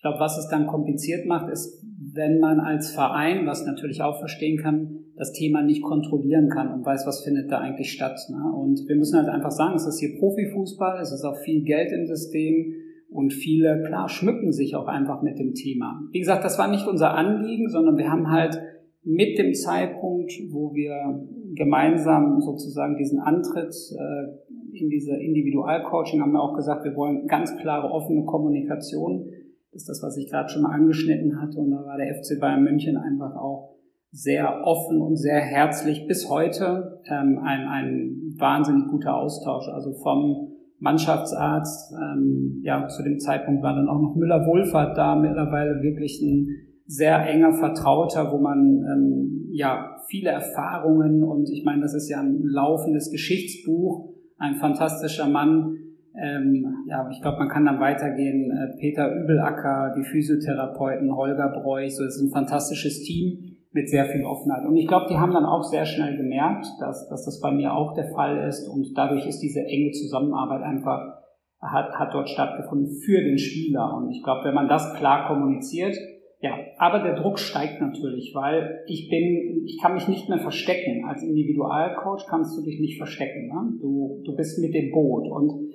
Glaube, 0.06 0.20
was 0.20 0.38
es 0.38 0.46
dann 0.46 0.68
kompliziert 0.68 1.26
macht, 1.26 1.50
ist, 1.50 1.82
wenn 2.14 2.38
man 2.38 2.60
als 2.60 2.92
Verein, 2.92 3.44
was 3.44 3.66
natürlich 3.66 4.02
auch 4.02 4.20
verstehen 4.20 4.56
kann, 4.56 5.00
das 5.16 5.32
Thema 5.32 5.62
nicht 5.62 5.82
kontrollieren 5.82 6.48
kann 6.48 6.72
und 6.72 6.86
weiß, 6.86 7.08
was 7.08 7.24
findet 7.24 7.50
da 7.50 7.58
eigentlich 7.58 7.90
statt. 7.90 8.16
Ne? 8.30 8.52
Und 8.56 8.86
wir 8.86 8.94
müssen 8.94 9.18
halt 9.18 9.28
einfach 9.28 9.50
sagen, 9.50 9.74
es 9.74 9.84
ist 9.84 9.98
hier 9.98 10.16
Profifußball, 10.16 11.00
es 11.00 11.10
ist 11.10 11.24
auch 11.24 11.36
viel 11.38 11.64
Geld 11.64 11.90
im 11.90 12.06
System 12.06 12.72
und 13.10 13.32
viele, 13.32 13.82
klar, 13.84 14.08
schmücken 14.08 14.52
sich 14.52 14.76
auch 14.76 14.86
einfach 14.86 15.22
mit 15.22 15.40
dem 15.40 15.54
Thema. 15.54 16.00
Wie 16.12 16.20
gesagt, 16.20 16.44
das 16.44 16.56
war 16.56 16.70
nicht 16.70 16.86
unser 16.86 17.14
Anliegen, 17.14 17.68
sondern 17.68 17.96
wir 17.96 18.08
haben 18.08 18.30
halt 18.30 18.62
mit 19.02 19.40
dem 19.40 19.54
Zeitpunkt, 19.54 20.30
wo 20.50 20.72
wir 20.72 21.26
gemeinsam 21.56 22.40
sozusagen 22.40 22.96
diesen 22.96 23.18
Antritt 23.18 23.74
äh, 23.98 24.78
in 24.78 24.88
diese 24.88 25.16
Individualcoaching 25.16 26.20
haben 26.20 26.32
wir 26.32 26.42
auch 26.42 26.54
gesagt, 26.54 26.84
wir 26.84 26.94
wollen 26.94 27.26
ganz 27.26 27.56
klare, 27.56 27.90
offene 27.90 28.24
Kommunikation 28.24 29.30
ist 29.76 29.88
das, 29.88 30.02
was 30.02 30.16
ich 30.16 30.30
gerade 30.30 30.48
schon 30.48 30.62
mal 30.62 30.72
angeschnitten 30.72 31.40
hatte. 31.40 31.58
Und 31.58 31.70
da 31.70 31.84
war 31.84 31.96
der 31.96 32.14
FC 32.14 32.40
Bayern 32.40 32.64
München 32.64 32.96
einfach 32.96 33.36
auch 33.36 33.76
sehr 34.10 34.62
offen 34.64 35.00
und 35.00 35.16
sehr 35.16 35.40
herzlich 35.40 36.06
bis 36.08 36.28
heute. 36.30 37.00
Ähm, 37.06 37.38
ein, 37.44 37.68
ein 37.68 38.34
wahnsinnig 38.38 38.88
guter 38.88 39.14
Austausch. 39.14 39.68
Also 39.68 39.92
vom 40.02 40.52
Mannschaftsarzt, 40.78 41.92
ähm, 41.94 42.60
ja, 42.62 42.88
zu 42.88 43.02
dem 43.02 43.18
Zeitpunkt 43.18 43.62
war 43.62 43.74
dann 43.74 43.88
auch 43.88 44.00
noch 44.00 44.14
Müller-Wohlfahrt 44.16 44.96
da, 44.96 45.14
mittlerweile 45.16 45.82
wirklich 45.82 46.20
ein 46.22 46.48
sehr 46.86 47.26
enger 47.26 47.52
Vertrauter, 47.54 48.32
wo 48.32 48.38
man 48.38 48.84
ähm, 48.84 49.48
ja 49.52 49.96
viele 50.08 50.30
Erfahrungen 50.30 51.24
und 51.24 51.50
ich 51.50 51.64
meine, 51.64 51.82
das 51.82 51.94
ist 51.94 52.08
ja 52.08 52.20
ein 52.20 52.42
laufendes 52.42 53.10
Geschichtsbuch, 53.10 54.14
ein 54.38 54.56
fantastischer 54.56 55.28
Mann, 55.28 55.78
Ähm, 56.22 56.84
ja, 56.86 57.08
ich 57.10 57.20
glaube, 57.20 57.38
man 57.38 57.48
kann 57.48 57.66
dann 57.66 57.80
weitergehen. 57.80 58.50
Äh, 58.50 58.78
Peter 58.78 59.14
Übelacker, 59.14 59.94
die 59.96 60.04
Physiotherapeuten, 60.04 61.14
Holger 61.14 61.48
Breuch, 61.48 61.90
so 61.90 62.04
ist 62.04 62.20
ein 62.20 62.30
fantastisches 62.30 63.02
Team 63.02 63.56
mit 63.76 63.90
sehr 63.90 64.06
viel 64.06 64.24
Offenheit. 64.24 64.64
Und 64.64 64.76
ich 64.76 64.88
glaube, 64.88 65.06
die 65.10 65.18
haben 65.18 65.32
dann 65.32 65.44
auch 65.44 65.62
sehr 65.62 65.84
schnell 65.84 66.16
gemerkt, 66.16 66.66
dass, 66.80 67.08
dass 67.08 67.26
das 67.26 67.40
bei 67.40 67.52
mir 67.52 67.74
auch 67.74 67.92
der 67.94 68.08
Fall 68.08 68.48
ist 68.48 68.66
und 68.68 68.96
dadurch 68.96 69.26
ist 69.26 69.40
diese 69.40 69.60
enge 69.60 69.92
Zusammenarbeit 69.92 70.62
einfach, 70.62 71.18
hat, 71.60 71.92
hat 71.92 72.14
dort 72.14 72.30
stattgefunden 72.30 72.88
für 73.04 73.20
den 73.20 73.38
Spieler. 73.38 73.94
Und 73.98 74.10
ich 74.10 74.22
glaube, 74.22 74.44
wenn 74.44 74.54
man 74.54 74.68
das 74.68 74.94
klar 74.94 75.28
kommuniziert, 75.28 75.94
ja, 76.40 76.54
aber 76.78 77.00
der 77.02 77.16
Druck 77.16 77.38
steigt 77.38 77.80
natürlich, 77.80 78.32
weil 78.34 78.80
ich 78.86 79.08
bin, 79.08 79.64
ich 79.64 79.80
kann 79.80 79.94
mich 79.94 80.06
nicht 80.08 80.28
mehr 80.28 80.38
verstecken. 80.38 81.04
Als 81.06 81.22
Individualcoach 81.22 82.26
kannst 82.28 82.56
du 82.56 82.62
dich 82.62 82.78
nicht 82.80 82.98
verstecken. 82.98 83.48
Ne? 83.48 83.78
Du, 83.80 84.22
du 84.24 84.36
bist 84.36 84.58
mit 84.60 84.74
dem 84.74 84.90
Boot 84.90 85.28
und 85.28 85.72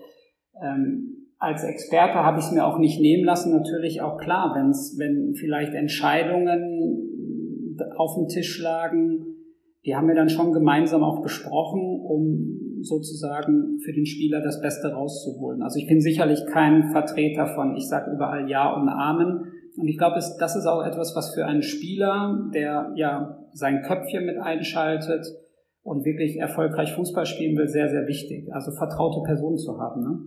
ähm, 0.62 1.28
als 1.38 1.64
Experte 1.64 2.16
habe 2.16 2.40
ich 2.40 2.46
es 2.46 2.52
mir 2.52 2.66
auch 2.66 2.78
nicht 2.78 3.02
nehmen 3.02 3.24
lassen, 3.24 3.52
natürlich 3.52 4.02
auch 4.02 4.18
klar, 4.18 4.54
wenn's, 4.56 4.96
wenn 5.00 5.34
vielleicht 5.34 5.74
Entscheidungen 5.74 7.78
auf 7.98 8.16
dem 8.16 8.28
Tisch 8.28 8.62
lagen, 8.62 9.26
die 9.86 9.96
haben 9.96 10.08
wir 10.08 10.16
dann 10.16 10.30
schon 10.30 10.54
gemeinsam 10.54 11.04
auch 11.04 11.24
besprochen, 11.24 11.82
um 11.82 12.82
sozusagen 12.82 13.80
für 13.84 13.94
den 13.94 14.06
Spieler 14.06 14.42
das 14.42 14.62
Beste 14.62 14.94
rauszuholen. 14.94 15.64
Also 15.64 15.80
ich 15.80 15.88
bin 15.88 16.02
sicherlich 16.02 16.46
kein 16.52 16.92
Vertreter 16.92 17.48
von, 17.48 17.76
ich 17.76 17.88
sage 17.88 18.12
überall 18.12 18.50
Ja 18.50 18.74
und 18.74 18.90
Amen. 18.90 19.46
Und 19.78 19.88
ich 19.88 19.98
glaube, 19.98 20.16
das 20.16 20.56
ist 20.56 20.66
auch 20.66 20.84
etwas, 20.84 21.16
was 21.16 21.34
für 21.34 21.46
einen 21.46 21.64
Spieler, 21.64 22.50
der 22.54 22.92
ja 22.96 23.40
sein 23.54 23.82
Köpfchen 23.82 24.26
mit 24.26 24.38
einschaltet 24.38 25.26
und 25.84 26.06
wirklich 26.06 26.38
erfolgreich 26.38 26.94
Fußball 26.94 27.26
spielen 27.26 27.58
will, 27.58 27.68
sehr, 27.68 27.90
sehr 27.90 28.08
wichtig. 28.08 28.54
Also 28.54 28.72
vertraute 28.72 29.22
Personen 29.24 29.58
zu 29.58 29.80
haben. 29.80 30.04
Ne? 30.04 30.20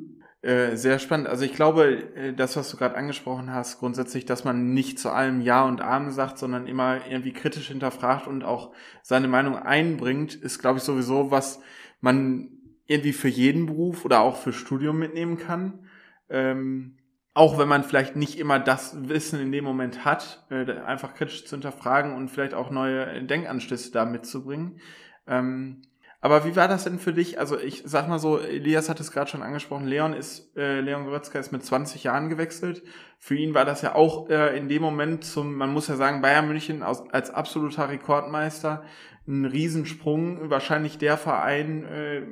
Äh, 0.45 0.77
sehr 0.77 0.99
spannend. 0.99 1.27
Also 1.27 1.47
ich 1.47 1.55
glaube, 1.55 2.03
äh, 2.17 2.35
das, 2.35 2.55
was 2.55 2.69
du 2.69 2.77
gerade 2.77 2.97
angesprochen 2.97 3.51
hast, 3.51 3.79
grundsätzlich, 3.79 4.27
dass 4.27 4.45
man 4.45 4.75
nicht 4.75 4.99
zu 4.99 5.09
allem 5.09 5.41
Ja 5.41 5.65
und 5.65 5.81
Amen 5.81 6.11
sagt, 6.11 6.37
sondern 6.37 6.67
immer 6.67 6.99
irgendwie 7.09 7.33
kritisch 7.33 7.69
hinterfragt 7.69 8.27
und 8.27 8.45
auch 8.45 8.75
seine 9.01 9.27
Meinung 9.27 9.57
einbringt, 9.57 10.35
ist, 10.35 10.59
glaube 10.59 10.77
ich, 10.77 10.85
sowieso, 10.85 11.31
was 11.31 11.63
man 12.03 12.51
irgendwie 12.85 13.15
für 13.15 13.29
jeden 13.29 13.65
Beruf 13.65 14.05
oder 14.05 14.21
auch 14.21 14.37
für 14.37 14.53
Studium 14.53 14.99
mitnehmen 14.99 15.39
kann. 15.39 15.89
Ähm, 16.29 16.99
auch 17.33 17.57
wenn 17.57 17.69
man 17.69 17.83
vielleicht 17.83 18.15
nicht 18.15 18.39
immer 18.39 18.59
das 18.59 19.09
Wissen 19.09 19.41
in 19.41 19.51
dem 19.51 19.65
Moment 19.65 20.05
hat, 20.05 20.45
äh, 20.51 20.71
einfach 20.73 21.15
kritisch 21.15 21.47
zu 21.47 21.57
hinterfragen 21.57 22.15
und 22.15 22.29
vielleicht 22.29 22.53
auch 22.53 22.71
neue 22.71 23.23
Denkanstöße 23.23 23.93
da 23.93 24.05
mitzubringen. 24.05 24.79
Ähm, 25.27 25.81
aber 26.25 26.47
wie 26.47 26.57
war 26.57 26.69
das 26.69 26.85
denn 26.85 26.99
für 26.99 27.13
dich? 27.13 27.39
Also 27.39 27.61
ich 27.61 27.83
sag 27.85 28.09
mal 28.09 28.19
so, 28.19 28.39
Elias 28.39 28.89
hat 28.89 28.99
es 28.99 29.13
gerade 29.13 29.31
schon 29.31 29.43
angesprochen, 29.43 29.87
Leon 29.87 30.15
ist, 30.15 30.57
äh, 30.57 30.81
Leon 30.81 31.05
Goretzka 31.05 31.39
ist 31.39 31.53
mit 31.53 31.63
20 31.63 32.03
Jahren 32.03 32.31
gewechselt. 32.31 32.83
Für 33.19 33.35
ihn 33.35 33.53
war 33.53 33.67
das 33.67 33.83
ja 33.83 33.95
auch 33.95 34.31
äh, 34.31 34.57
in 34.57 34.71
dem 34.71 34.81
Moment 34.81 35.25
zum, 35.25 35.55
man 35.55 35.71
muss 35.71 35.89
ja 35.89 35.97
sagen, 35.97 36.23
Bayern 36.23 36.49
München 36.49 36.83
aus, 36.83 37.03
als 37.11 37.31
absoluter 37.31 37.91
Rekordmeister 37.91 38.85
ein 39.29 39.45
Riesensprung, 39.45 40.49
wahrscheinlich 40.49 40.97
der 40.97 41.19
Verein, 41.19 41.85
äh, 41.85 42.23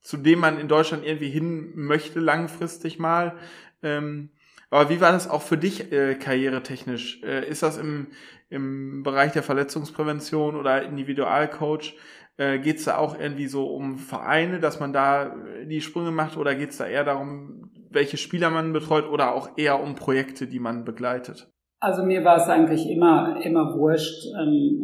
zu 0.00 0.16
dem 0.16 0.40
man 0.40 0.58
in 0.58 0.66
Deutschland 0.66 1.06
irgendwie 1.06 1.30
hin 1.30 1.70
möchte 1.76 2.18
langfristig 2.18 2.98
mal. 2.98 3.36
Ähm, 3.80 4.30
aber 4.70 4.90
wie 4.90 5.00
war 5.00 5.12
das 5.12 5.30
auch 5.30 5.42
für 5.42 5.56
dich 5.56 5.92
äh, 5.92 6.16
karrieretechnisch? 6.16 7.22
Äh, 7.22 7.48
ist 7.48 7.62
das 7.62 7.78
im, 7.78 8.08
im 8.48 9.04
Bereich 9.04 9.30
der 9.30 9.44
Verletzungsprävention 9.44 10.56
oder 10.56 10.82
Individualcoach? 10.82 11.94
Äh, 12.40 12.58
geht 12.58 12.78
es 12.78 12.86
da 12.86 12.96
auch 12.96 13.20
irgendwie 13.20 13.48
so 13.48 13.66
um 13.66 13.98
Vereine, 13.98 14.60
dass 14.60 14.80
man 14.80 14.94
da 14.94 15.36
die 15.68 15.82
Sprünge 15.82 16.10
macht 16.10 16.38
oder 16.38 16.54
geht 16.54 16.70
es 16.70 16.78
da 16.78 16.86
eher 16.86 17.04
darum, 17.04 17.70
welche 17.90 18.16
Spieler 18.16 18.48
man 18.48 18.72
betreut 18.72 19.04
oder 19.12 19.34
auch 19.34 19.58
eher 19.58 19.82
um 19.82 19.94
Projekte, 19.94 20.46
die 20.46 20.58
man 20.58 20.86
begleitet? 20.86 21.52
Also 21.80 22.02
mir 22.02 22.24
war 22.24 22.38
es 22.38 22.48
eigentlich 22.48 22.88
immer, 22.88 23.44
immer 23.44 23.76
wurscht, 23.76 24.24
ähm, 24.40 24.80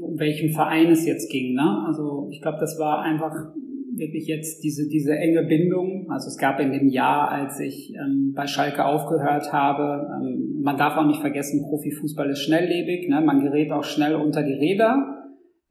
um 0.00 0.20
welchen 0.20 0.52
Verein 0.52 0.92
es 0.92 1.04
jetzt 1.04 1.32
ging. 1.32 1.54
Ne? 1.54 1.84
Also 1.88 2.28
ich 2.30 2.40
glaube, 2.42 2.58
das 2.60 2.78
war 2.78 3.02
einfach 3.02 3.34
wirklich 3.96 4.28
jetzt 4.28 4.62
diese, 4.62 4.86
diese 4.88 5.16
enge 5.16 5.42
Bindung. 5.48 6.06
Also 6.10 6.28
es 6.28 6.38
gab 6.38 6.60
in 6.60 6.70
dem 6.70 6.88
Jahr, 6.90 7.28
als 7.28 7.58
ich 7.58 7.92
ähm, 7.92 8.34
bei 8.36 8.46
Schalke 8.46 8.84
aufgehört 8.84 9.52
habe, 9.52 10.06
ähm, 10.14 10.60
man 10.62 10.78
darf 10.78 10.96
auch 10.96 11.06
nicht 11.06 11.20
vergessen, 11.20 11.64
Profifußball 11.68 12.30
ist 12.30 12.44
schnelllebig, 12.44 13.08
ne? 13.08 13.20
man 13.20 13.40
gerät 13.40 13.72
auch 13.72 13.82
schnell 13.84 14.14
unter 14.14 14.44
die 14.44 14.54
Räder. 14.54 15.19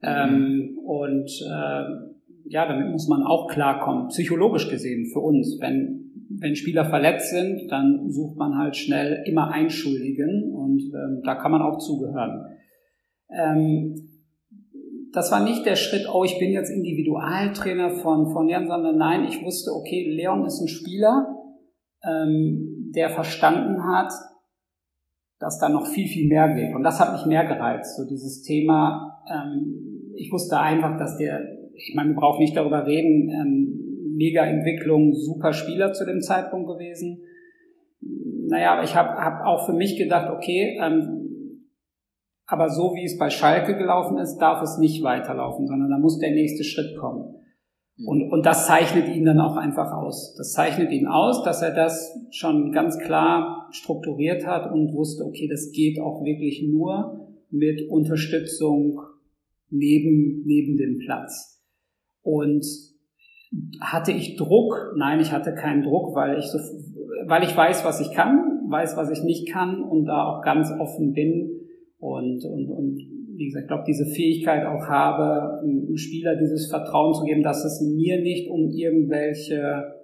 Ähm, 0.02 0.78
und 0.84 1.30
äh, 1.46 1.84
ja, 2.46 2.66
damit 2.66 2.90
muss 2.90 3.06
man 3.08 3.22
auch 3.22 3.48
klarkommen, 3.48 4.08
psychologisch 4.08 4.68
gesehen 4.68 5.06
für 5.12 5.20
uns. 5.20 5.58
Wenn, 5.60 6.10
wenn 6.30 6.56
Spieler 6.56 6.84
verletzt 6.84 7.30
sind, 7.30 7.70
dann 7.70 8.10
sucht 8.10 8.36
man 8.36 8.56
halt 8.58 8.76
schnell 8.76 9.22
immer 9.26 9.52
Einschuldigen 9.52 10.52
und 10.52 10.82
ähm, 10.94 11.22
da 11.24 11.34
kann 11.34 11.52
man 11.52 11.62
auch 11.62 11.78
zugehören. 11.78 12.46
Ähm, 13.30 13.94
das 15.12 15.32
war 15.32 15.42
nicht 15.42 15.66
der 15.66 15.76
Schritt, 15.76 16.06
oh, 16.12 16.24
ich 16.24 16.38
bin 16.38 16.52
jetzt 16.52 16.70
Individualtrainer 16.70 17.90
von, 17.90 18.30
von 18.32 18.46
Leon, 18.46 18.68
sondern 18.68 18.96
nein, 18.96 19.24
ich 19.24 19.42
wusste, 19.44 19.72
okay, 19.72 20.08
Leon 20.08 20.44
ist 20.44 20.60
ein 20.60 20.68
Spieler, 20.68 21.36
ähm, 22.04 22.90
der 22.94 23.10
verstanden 23.10 23.84
hat, 23.84 24.12
dass 25.38 25.58
da 25.58 25.68
noch 25.68 25.86
viel, 25.86 26.06
viel 26.06 26.28
mehr 26.28 26.54
geht. 26.54 26.74
Und 26.74 26.82
das 26.82 27.00
hat 27.00 27.12
mich 27.12 27.26
mehr 27.26 27.44
gereizt, 27.44 27.96
so 27.96 28.06
dieses 28.06 28.42
Thema, 28.42 29.22
ähm, 29.28 29.89
ich 30.20 30.30
wusste 30.30 30.60
einfach, 30.60 30.98
dass 30.98 31.16
der, 31.16 31.40
ich 31.74 31.94
meine, 31.94 32.10
wir 32.10 32.16
brauchen 32.16 32.40
nicht 32.40 32.56
darüber 32.56 32.86
reden, 32.86 33.30
ähm, 33.30 34.14
mega 34.16 34.44
Entwicklung, 34.44 35.14
super 35.14 35.54
Spieler 35.54 35.94
zu 35.94 36.04
dem 36.04 36.20
Zeitpunkt 36.20 36.68
gewesen. 36.68 37.22
Naja, 38.48 38.74
aber 38.74 38.84
ich 38.84 38.94
habe 38.94 39.08
hab 39.16 39.46
auch 39.46 39.64
für 39.64 39.72
mich 39.72 39.96
gedacht, 39.96 40.30
okay, 40.30 40.78
ähm, 40.82 41.20
aber 42.46 42.68
so 42.68 42.94
wie 42.94 43.04
es 43.04 43.16
bei 43.16 43.30
Schalke 43.30 43.76
gelaufen 43.78 44.18
ist, 44.18 44.38
darf 44.38 44.60
es 44.62 44.76
nicht 44.76 45.02
weiterlaufen, 45.02 45.66
sondern 45.66 45.88
da 45.88 45.98
muss 45.98 46.18
der 46.18 46.32
nächste 46.32 46.64
Schritt 46.64 46.98
kommen. 46.98 47.36
Und, 48.04 48.30
und 48.30 48.44
das 48.44 48.66
zeichnet 48.66 49.08
ihn 49.08 49.24
dann 49.24 49.40
auch 49.40 49.56
einfach 49.56 49.92
aus. 49.92 50.34
Das 50.36 50.52
zeichnet 50.52 50.90
ihn 50.90 51.06
aus, 51.06 51.44
dass 51.44 51.62
er 51.62 51.72
das 51.72 52.18
schon 52.30 52.72
ganz 52.72 52.98
klar 52.98 53.68
strukturiert 53.70 54.46
hat 54.46 54.70
und 54.72 54.92
wusste, 54.94 55.24
okay, 55.24 55.48
das 55.48 55.70
geht 55.72 56.00
auch 56.00 56.24
wirklich 56.24 56.62
nur 56.66 57.28
mit 57.50 57.88
Unterstützung 57.88 59.00
neben, 59.70 60.42
neben 60.44 60.76
dem 60.76 60.98
Platz. 60.98 61.62
Und 62.22 62.64
hatte 63.80 64.12
ich 64.12 64.36
Druck? 64.36 64.94
Nein, 64.96 65.20
ich 65.20 65.32
hatte 65.32 65.54
keinen 65.54 65.82
Druck, 65.82 66.14
weil 66.14 66.38
ich 66.38 66.46
so, 66.46 66.58
weil 67.26 67.42
ich 67.42 67.56
weiß, 67.56 67.84
was 67.84 68.00
ich 68.00 68.12
kann, 68.12 68.60
weiß, 68.68 68.96
was 68.96 69.10
ich 69.10 69.24
nicht 69.24 69.48
kann 69.50 69.82
und 69.82 70.04
da 70.04 70.24
auch 70.24 70.42
ganz 70.42 70.70
offen 70.78 71.12
bin 71.12 71.50
und, 71.98 72.44
und, 72.44 72.70
und 72.70 72.98
wie 73.36 73.46
gesagt, 73.46 73.64
ich 73.64 73.68
glaube, 73.68 73.84
diese 73.86 74.06
Fähigkeit 74.06 74.66
auch 74.66 74.86
habe, 74.86 75.60
einem 75.62 75.96
Spieler 75.96 76.36
dieses 76.36 76.70
Vertrauen 76.70 77.14
zu 77.14 77.24
geben, 77.24 77.42
dass 77.42 77.64
es 77.64 77.80
mir 77.80 78.20
nicht 78.20 78.50
um 78.50 78.68
irgendwelche 78.68 79.99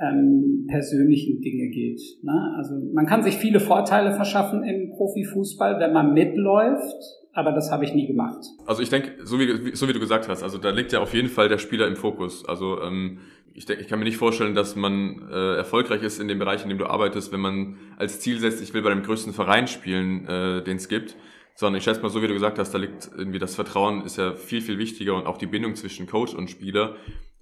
ähm, 0.00 0.66
persönlichen 0.68 1.40
Dinge 1.40 1.68
geht. 1.68 2.00
Ne? 2.22 2.54
Also 2.56 2.74
man 2.92 3.06
kann 3.06 3.22
sich 3.22 3.36
viele 3.36 3.60
Vorteile 3.60 4.12
verschaffen 4.12 4.62
im 4.64 4.90
Profifußball, 4.90 5.80
wenn 5.80 5.92
man 5.92 6.12
mitläuft, 6.12 6.96
aber 7.32 7.52
das 7.52 7.70
habe 7.70 7.84
ich 7.84 7.94
nie 7.94 8.06
gemacht. 8.06 8.44
Also 8.66 8.82
ich 8.82 8.90
denke, 8.90 9.12
so 9.24 9.38
wie, 9.38 9.74
so 9.74 9.88
wie 9.88 9.92
du 9.92 10.00
gesagt 10.00 10.28
hast, 10.28 10.42
also 10.42 10.58
da 10.58 10.70
liegt 10.70 10.92
ja 10.92 11.00
auf 11.00 11.14
jeden 11.14 11.28
Fall 11.28 11.48
der 11.48 11.58
Spieler 11.58 11.86
im 11.86 11.96
Fokus. 11.96 12.46
Also 12.46 12.82
ähm, 12.82 13.18
ich 13.54 13.64
denke, 13.64 13.82
ich 13.82 13.88
kann 13.88 13.98
mir 13.98 14.04
nicht 14.04 14.18
vorstellen, 14.18 14.54
dass 14.54 14.76
man 14.76 15.28
äh, 15.30 15.56
erfolgreich 15.56 16.02
ist 16.02 16.20
in 16.20 16.28
dem 16.28 16.38
Bereich, 16.38 16.62
in 16.62 16.68
dem 16.68 16.78
du 16.78 16.86
arbeitest, 16.86 17.32
wenn 17.32 17.40
man 17.40 17.76
als 17.96 18.20
Ziel 18.20 18.38
setzt, 18.38 18.62
ich 18.62 18.74
will 18.74 18.82
bei 18.82 18.90
dem 18.90 19.02
größten 19.02 19.32
Verein 19.32 19.66
spielen, 19.66 20.26
äh, 20.26 20.62
den 20.62 20.76
es 20.76 20.88
gibt 20.88 21.16
sondern 21.56 21.78
ich 21.78 21.84
schätze 21.84 22.02
mal, 22.02 22.10
so 22.10 22.22
wie 22.22 22.28
du 22.28 22.34
gesagt 22.34 22.58
hast, 22.58 22.72
da 22.72 22.78
liegt 22.78 23.10
irgendwie 23.16 23.38
das 23.38 23.54
Vertrauen 23.54 24.04
ist 24.04 24.18
ja 24.18 24.34
viel, 24.34 24.60
viel 24.60 24.78
wichtiger 24.78 25.14
und 25.14 25.26
auch 25.26 25.38
die 25.38 25.46
Bindung 25.46 25.74
zwischen 25.74 26.06
Coach 26.06 26.34
und 26.34 26.50
Spieler 26.50 26.96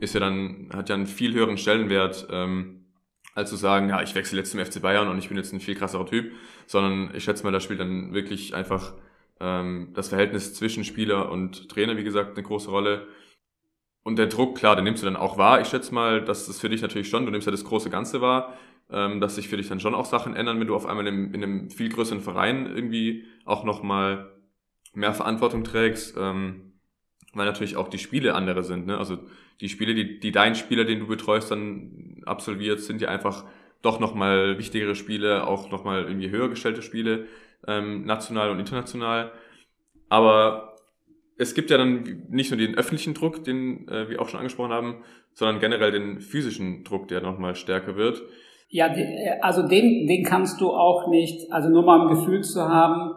ist 0.05 0.14
ja 0.14 0.21
dann, 0.21 0.71
hat 0.73 0.88
ja 0.88 0.95
einen 0.95 1.07
viel 1.07 1.35
höheren 1.35 1.59
Stellenwert, 1.59 2.29
ähm, 2.31 2.87
als 3.35 3.51
zu 3.51 3.57
sagen, 3.57 3.88
ja, 3.88 4.01
ich 4.03 4.14
wechsle 4.14 4.38
jetzt 4.38 4.53
zum 4.53 4.64
FC 4.64 4.81
Bayern 4.81 5.09
und 5.09 5.19
ich 5.19 5.29
bin 5.29 5.37
jetzt 5.37 5.53
ein 5.53 5.61
viel 5.61 5.75
krasserer 5.75 6.07
Typ, 6.07 6.33
sondern 6.67 7.11
ich 7.14 7.25
schätze 7.25 7.43
mal, 7.43 7.51
da 7.51 7.61
spielt 7.61 7.81
dann 7.81 8.14
wirklich 8.14 8.55
einfach 8.55 8.94
ähm, 9.40 9.90
das 9.94 10.09
Verhältnis 10.09 10.55
zwischen 10.55 10.85
Spieler 10.85 11.33
und 11.33 11.69
Trainer, 11.69 11.96
wie 11.96 12.05
gesagt, 12.05 12.37
eine 12.37 12.46
große 12.46 12.71
Rolle. 12.71 13.09
Und 14.05 14.17
der 14.17 14.27
Druck, 14.27 14.57
klar, 14.57 14.77
den 14.77 14.85
nimmst 14.85 15.02
du 15.02 15.07
dann 15.07 15.17
auch 15.17 15.38
wahr. 15.38 15.61
Ich 15.61 15.69
schätze 15.69 15.92
mal, 15.92 16.23
dass 16.23 16.46
das 16.46 16.61
für 16.61 16.69
dich 16.69 16.83
natürlich 16.83 17.09
schon, 17.09 17.25
du 17.25 17.33
nimmst 17.33 17.46
ja 17.46 17.50
das 17.50 17.65
große 17.65 17.90
Ganze 17.90 18.21
wahr 18.21 18.57
ähm, 18.90 19.21
dass 19.21 19.37
sich 19.37 19.48
für 19.48 19.57
dich 19.57 19.69
dann 19.69 19.81
schon 19.81 19.94
auch 19.94 20.05
Sachen 20.05 20.37
ändern, 20.37 20.61
wenn 20.61 20.67
du 20.67 20.77
auf 20.77 20.87
einmal 20.87 21.07
in, 21.07 21.33
in 21.35 21.42
einem 21.42 21.71
viel 21.71 21.88
größeren 21.88 22.21
Verein 22.21 22.67
irgendwie 22.67 23.25
auch 23.44 23.65
nochmal 23.65 24.31
mehr 24.92 25.15
Verantwortung 25.15 25.65
trägst, 25.65 26.17
ähm, 26.19 26.73
weil 27.37 27.47
natürlich 27.47 27.77
auch 27.77 27.89
die 27.89 27.99
Spiele 27.99 28.35
andere 28.35 28.63
sind. 28.63 28.87
Ne? 28.87 28.99
Also 28.99 29.19
die 29.61 29.69
Spiele, 29.69 29.95
die, 29.95 30.21
die 30.21 30.33
dein 30.33 30.55
Spieler, 30.55 30.85
den 30.85 31.01
du 31.01 31.07
betreust, 31.07 31.51
dann 31.51 32.23
absolviert, 32.27 32.81
sind 32.81 33.01
ja 33.01 33.09
einfach 33.09 33.45
doch 33.83 34.01
nochmal 34.01 34.59
wichtigere 34.59 34.95
Spiele, 34.95 35.47
auch 35.47 35.71
nochmal 35.71 36.05
irgendwie 36.05 36.31
höher 36.31 36.49
gestellte 36.49 36.83
Spiele, 36.83 37.27
ähm, 37.67 38.05
national 38.05 38.51
und 38.51 38.59
international. 38.59 39.33
Aber 40.09 40.77
es 41.37 41.55
gibt 41.55 41.71
ja 41.71 41.79
dann 41.79 42.25
nicht 42.29 42.51
nur 42.51 42.59
den 42.59 42.77
öffentlichen 42.77 43.15
Druck, 43.15 43.45
den 43.45 43.89
äh, 43.89 44.09
wir 44.09 44.21
auch 44.23 44.29
schon 44.29 44.39
angesprochen 44.41 44.73
haben, 44.73 45.03
sondern 45.33 45.61
generell 45.61 45.93
den 45.93 46.21
physischen 46.21 46.85
Druck, 46.85 47.09
der 47.09 47.21
nochmal 47.21 47.57
stärker 47.57 47.97
wird. 47.97 48.23
Ja, 48.69 48.93
also 49.41 49.67
den, 49.67 50.07
den 50.07 50.25
kannst 50.25 50.61
du 50.61 50.71
auch 50.71 51.09
nicht, 51.09 51.53
also 51.53 51.69
nur 51.69 51.85
mal 51.85 52.03
ein 52.03 52.17
Gefühl 52.17 52.43
zu 52.43 52.69
haben, 52.69 53.13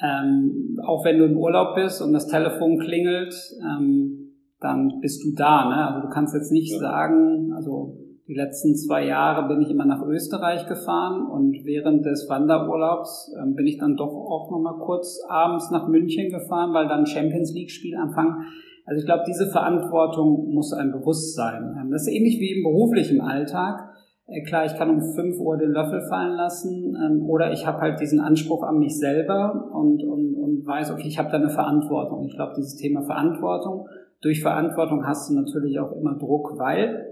ähm, 0.00 0.78
auch 0.84 1.04
wenn 1.04 1.18
du 1.18 1.24
im 1.24 1.36
Urlaub 1.36 1.74
bist 1.74 2.02
und 2.02 2.12
das 2.12 2.26
Telefon 2.26 2.78
klingelt, 2.78 3.34
ähm, 3.62 4.32
dann 4.60 5.00
bist 5.00 5.24
du 5.24 5.34
da. 5.34 5.68
Ne? 5.68 5.86
Also 5.88 6.06
du 6.06 6.08
kannst 6.12 6.34
jetzt 6.34 6.52
nicht 6.52 6.72
ja. 6.72 6.78
sagen, 6.78 7.52
also 7.54 7.96
die 8.28 8.34
letzten 8.34 8.74
zwei 8.74 9.06
Jahre 9.06 9.46
bin 9.46 9.62
ich 9.62 9.70
immer 9.70 9.84
nach 9.84 10.02
Österreich 10.02 10.66
gefahren 10.66 11.26
und 11.26 11.64
während 11.64 12.04
des 12.04 12.28
Wanderurlaubs 12.28 13.32
ähm, 13.40 13.54
bin 13.54 13.66
ich 13.66 13.78
dann 13.78 13.96
doch 13.96 14.12
auch 14.12 14.50
nochmal 14.50 14.78
kurz 14.80 15.20
abends 15.28 15.70
nach 15.70 15.86
München 15.86 16.30
gefahren, 16.30 16.74
weil 16.74 16.88
dann 16.88 17.06
Champions 17.06 17.54
League 17.54 17.70
Spiel 17.70 17.96
anfangen. 17.96 18.46
Also 18.84 19.00
ich 19.00 19.06
glaube, 19.06 19.24
diese 19.26 19.46
Verantwortung 19.46 20.52
muss 20.52 20.72
ein 20.72 20.92
bewusst 20.92 21.34
sein. 21.34 21.76
Ähm, 21.80 21.90
das 21.90 22.02
ist 22.02 22.14
ähnlich 22.14 22.40
wie 22.40 22.58
im 22.58 22.64
beruflichen 22.64 23.20
Alltag. 23.20 23.95
Äh, 24.26 24.42
klar, 24.42 24.66
ich 24.66 24.76
kann 24.76 24.90
um 24.90 25.00
5 25.00 25.38
Uhr 25.38 25.56
den 25.56 25.70
Löffel 25.70 26.02
fallen 26.08 26.34
lassen 26.34 26.96
ähm, 26.96 27.28
oder 27.28 27.52
ich 27.52 27.66
habe 27.66 27.80
halt 27.80 28.00
diesen 28.00 28.20
Anspruch 28.20 28.62
an 28.62 28.78
mich 28.78 28.98
selber 28.98 29.70
und, 29.72 30.02
und, 30.02 30.34
und 30.34 30.66
weiß, 30.66 30.90
okay, 30.90 31.06
ich 31.06 31.18
habe 31.18 31.30
da 31.30 31.36
eine 31.36 31.50
Verantwortung. 31.50 32.24
Ich 32.24 32.34
glaube, 32.34 32.54
dieses 32.56 32.76
Thema 32.76 33.02
Verantwortung, 33.02 33.88
durch 34.20 34.42
Verantwortung 34.42 35.06
hast 35.06 35.30
du 35.30 35.34
natürlich 35.34 35.78
auch 35.78 35.92
immer 35.92 36.18
Druck, 36.18 36.58
weil 36.58 37.06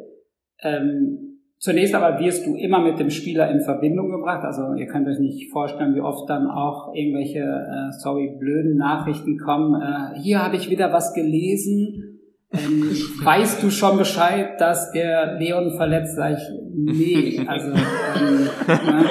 ähm, 0.63 1.39
zunächst 1.59 1.95
aber 1.95 2.19
wirst 2.19 2.47
du 2.47 2.57
immer 2.57 2.81
mit 2.81 2.99
dem 2.99 3.11
Spieler 3.11 3.51
in 3.51 3.61
Verbindung 3.61 4.11
gebracht. 4.11 4.45
Also 4.45 4.75
ihr 4.75 4.87
könnt 4.87 5.07
euch 5.07 5.21
nicht 5.21 5.53
vorstellen, 5.53 5.95
wie 5.95 6.01
oft 6.01 6.29
dann 6.29 6.49
auch 6.49 6.95
irgendwelche, 6.95 7.41
äh, 7.41 7.93
sorry, 7.93 8.37
blöden 8.39 8.77
Nachrichten 8.77 9.39
kommen. 9.39 9.81
Äh, 9.81 10.19
hier 10.19 10.43
habe 10.43 10.57
ich 10.57 10.71
wieder 10.71 10.93
was 10.93 11.13
gelesen. 11.13 12.21
Ähm, 12.53 12.91
weißt 13.23 13.63
du 13.63 13.71
schon 13.71 13.99
Bescheid, 13.99 14.61
dass 14.61 14.91
der 14.93 15.39
Leon 15.39 15.73
verletzt? 15.77 16.17
Sag 16.17 16.39
ich, 16.39 16.64
nee. 16.75 17.41
Also 17.49 17.71
ähm, 17.71 18.49
ne, 18.69 19.05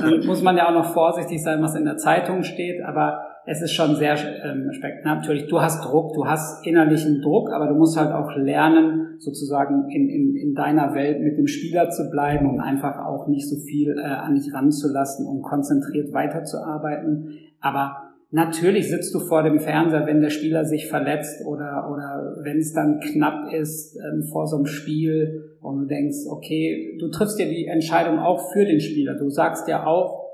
dann 0.00 0.26
muss 0.26 0.42
man 0.42 0.56
ja 0.56 0.68
auch 0.68 0.74
noch 0.74 0.92
vorsichtig 0.92 1.42
sein, 1.42 1.62
was 1.62 1.74
in 1.74 1.84
der 1.84 1.96
Zeitung 1.96 2.42
steht. 2.42 2.82
Aber 2.82 3.20
es 3.46 3.60
ist 3.60 3.72
schon 3.72 3.96
sehr 3.96 4.16
ähm, 4.44 4.70
spektakulär. 4.72 5.16
Natürlich, 5.16 5.46
du 5.46 5.60
hast 5.60 5.84
Druck, 5.84 6.14
du 6.14 6.26
hast 6.26 6.66
innerlichen 6.66 7.20
Druck, 7.20 7.50
aber 7.52 7.66
du 7.66 7.74
musst 7.74 7.98
halt 7.98 8.12
auch 8.12 8.34
lernen, 8.36 9.16
sozusagen 9.18 9.90
in, 9.90 10.08
in, 10.08 10.36
in 10.36 10.54
deiner 10.54 10.94
Welt 10.94 11.20
mit 11.20 11.36
dem 11.36 11.46
Spieler 11.46 11.90
zu 11.90 12.10
bleiben 12.10 12.48
und 12.48 12.60
einfach 12.60 13.04
auch 13.04 13.28
nicht 13.28 13.48
so 13.48 13.56
viel 13.56 13.96
äh, 13.98 14.02
an 14.02 14.34
dich 14.34 14.52
ranzulassen 14.52 15.26
und 15.26 15.42
konzentriert 15.42 16.12
weiterzuarbeiten. 16.12 17.38
Aber 17.60 17.96
natürlich 18.30 18.90
sitzt 18.90 19.14
du 19.14 19.20
vor 19.20 19.42
dem 19.42 19.60
Fernseher, 19.60 20.06
wenn 20.06 20.20
der 20.20 20.30
Spieler 20.30 20.64
sich 20.64 20.88
verletzt 20.88 21.44
oder, 21.46 21.90
oder 21.92 22.36
wenn 22.42 22.58
es 22.58 22.72
dann 22.72 23.00
knapp 23.00 23.52
ist 23.52 23.96
ähm, 23.96 24.22
vor 24.32 24.46
so 24.46 24.56
einem 24.56 24.66
Spiel 24.66 25.53
und 25.64 25.80
du 25.80 25.86
denkst, 25.86 26.26
okay, 26.28 26.96
du 27.00 27.08
triffst 27.08 27.40
ja 27.40 27.46
die 27.46 27.66
Entscheidung 27.66 28.18
auch 28.18 28.52
für 28.52 28.66
den 28.66 28.80
Spieler. 28.80 29.14
Du 29.14 29.30
sagst 29.30 29.66
ja 29.66 29.86
auch, 29.86 30.28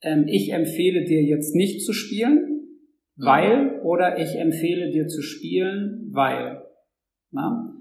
ähm, 0.00 0.24
ich 0.26 0.52
empfehle 0.52 1.04
dir 1.04 1.22
jetzt 1.22 1.54
nicht 1.54 1.82
zu 1.82 1.92
spielen, 1.92 2.62
mhm. 3.16 3.24
weil, 3.24 3.80
oder 3.82 4.18
ich 4.18 4.34
empfehle 4.34 4.90
dir 4.90 5.08
zu 5.08 5.20
spielen, 5.20 6.08
weil. 6.12 6.62
Na? 7.30 7.74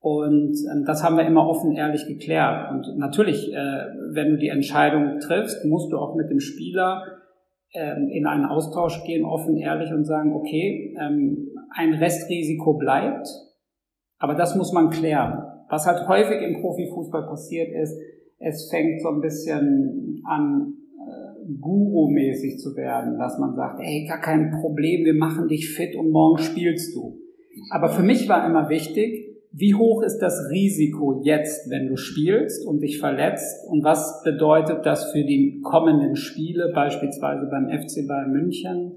Und 0.00 0.54
ähm, 0.70 0.84
das 0.84 1.02
haben 1.02 1.16
wir 1.16 1.26
immer 1.26 1.48
offen 1.48 1.72
ehrlich 1.72 2.06
geklärt. 2.06 2.70
Und 2.70 2.98
natürlich, 2.98 3.50
äh, 3.50 3.86
wenn 4.12 4.32
du 4.32 4.36
die 4.36 4.48
Entscheidung 4.48 5.20
triffst, 5.20 5.64
musst 5.64 5.90
du 5.92 5.96
auch 5.96 6.14
mit 6.14 6.28
dem 6.28 6.40
Spieler 6.40 7.06
ähm, 7.72 8.10
in 8.12 8.26
einen 8.26 8.44
Austausch 8.44 9.02
gehen, 9.04 9.24
offen 9.24 9.56
ehrlich 9.56 9.90
und 9.94 10.04
sagen, 10.04 10.34
okay, 10.34 10.94
ähm, 11.00 11.48
ein 11.70 11.94
Restrisiko 11.94 12.74
bleibt, 12.74 13.26
aber 14.18 14.34
das 14.34 14.54
muss 14.56 14.74
man 14.74 14.90
klären. 14.90 15.53
Was 15.74 15.86
halt 15.86 16.06
häufig 16.06 16.40
im 16.40 16.60
Profifußball 16.60 17.26
passiert 17.26 17.72
ist, 17.72 17.98
es 18.38 18.70
fängt 18.70 19.02
so 19.02 19.08
ein 19.08 19.20
bisschen 19.20 20.22
an, 20.24 20.74
Guru-mäßig 21.60 22.58
zu 22.58 22.76
werden, 22.76 23.18
dass 23.18 23.38
man 23.40 23.56
sagt, 23.56 23.80
ey, 23.82 24.06
gar 24.08 24.20
kein 24.20 24.52
Problem, 24.52 25.04
wir 25.04 25.14
machen 25.14 25.48
dich 25.48 25.70
fit 25.70 25.96
und 25.96 26.10
morgen 26.10 26.38
spielst 26.38 26.94
du. 26.94 27.18
Aber 27.70 27.88
für 27.88 28.04
mich 28.04 28.28
war 28.28 28.46
immer 28.46 28.68
wichtig, 28.68 29.34
wie 29.50 29.74
hoch 29.74 30.02
ist 30.02 30.18
das 30.18 30.48
Risiko 30.48 31.20
jetzt, 31.24 31.68
wenn 31.70 31.88
du 31.88 31.96
spielst 31.96 32.64
und 32.66 32.80
dich 32.80 33.00
verletzt? 33.00 33.66
Und 33.68 33.82
was 33.82 34.22
bedeutet 34.22 34.86
das 34.86 35.10
für 35.10 35.24
die 35.24 35.60
kommenden 35.60 36.14
Spiele, 36.14 36.70
beispielsweise 36.72 37.48
beim 37.50 37.68
FC 37.68 38.06
Bayern 38.06 38.32
München? 38.32 38.92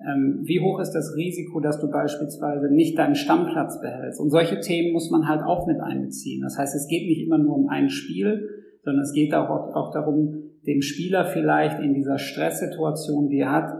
Ähm, 0.00 0.42
wie 0.44 0.60
hoch 0.60 0.78
ist 0.78 0.92
das 0.92 1.16
Risiko, 1.16 1.60
dass 1.60 1.80
du 1.80 1.90
beispielsweise 1.90 2.72
nicht 2.72 2.98
deinen 2.98 3.14
Stammplatz 3.14 3.80
behältst? 3.80 4.20
Und 4.20 4.30
solche 4.30 4.60
Themen 4.60 4.92
muss 4.92 5.10
man 5.10 5.26
halt 5.26 5.42
auch 5.42 5.66
mit 5.66 5.80
einbeziehen. 5.80 6.42
Das 6.42 6.58
heißt, 6.58 6.74
es 6.74 6.86
geht 6.86 7.08
nicht 7.08 7.24
immer 7.24 7.38
nur 7.38 7.56
um 7.56 7.68
ein 7.68 7.88
Spiel, 7.88 8.48
sondern 8.82 9.02
es 9.02 9.12
geht 9.12 9.34
auch, 9.34 9.48
auch 9.74 9.92
darum, 9.92 10.42
dem 10.66 10.82
Spieler 10.82 11.24
vielleicht 11.24 11.80
in 11.80 11.94
dieser 11.94 12.18
Stresssituation, 12.18 13.28
die 13.28 13.38
er 13.38 13.52
hat, 13.52 13.72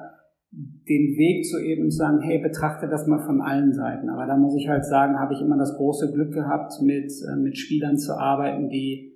den 0.53 1.17
Weg 1.19 1.45
zu 1.45 1.59
eben 1.61 1.91
zu 1.91 1.99
sagen, 1.99 2.21
hey, 2.23 2.39
betrachte 2.39 2.89
das 2.89 3.07
mal 3.07 3.19
von 3.19 3.43
allen 3.43 3.75
Seiten. 3.75 4.09
Aber 4.09 4.27
da 4.27 4.37
muss 4.37 4.57
ich 4.57 4.69
halt 4.69 4.87
sagen, 4.87 5.19
habe 5.19 5.35
ich 5.35 5.41
immer 5.43 5.59
das 5.59 5.77
große 5.77 6.13
Glück 6.13 6.33
gehabt, 6.33 6.73
mit, 6.81 7.13
äh, 7.31 7.37
mit 7.37 7.59
Spielern 7.59 7.99
zu 7.99 8.17
arbeiten, 8.17 8.71
die, 8.71 9.13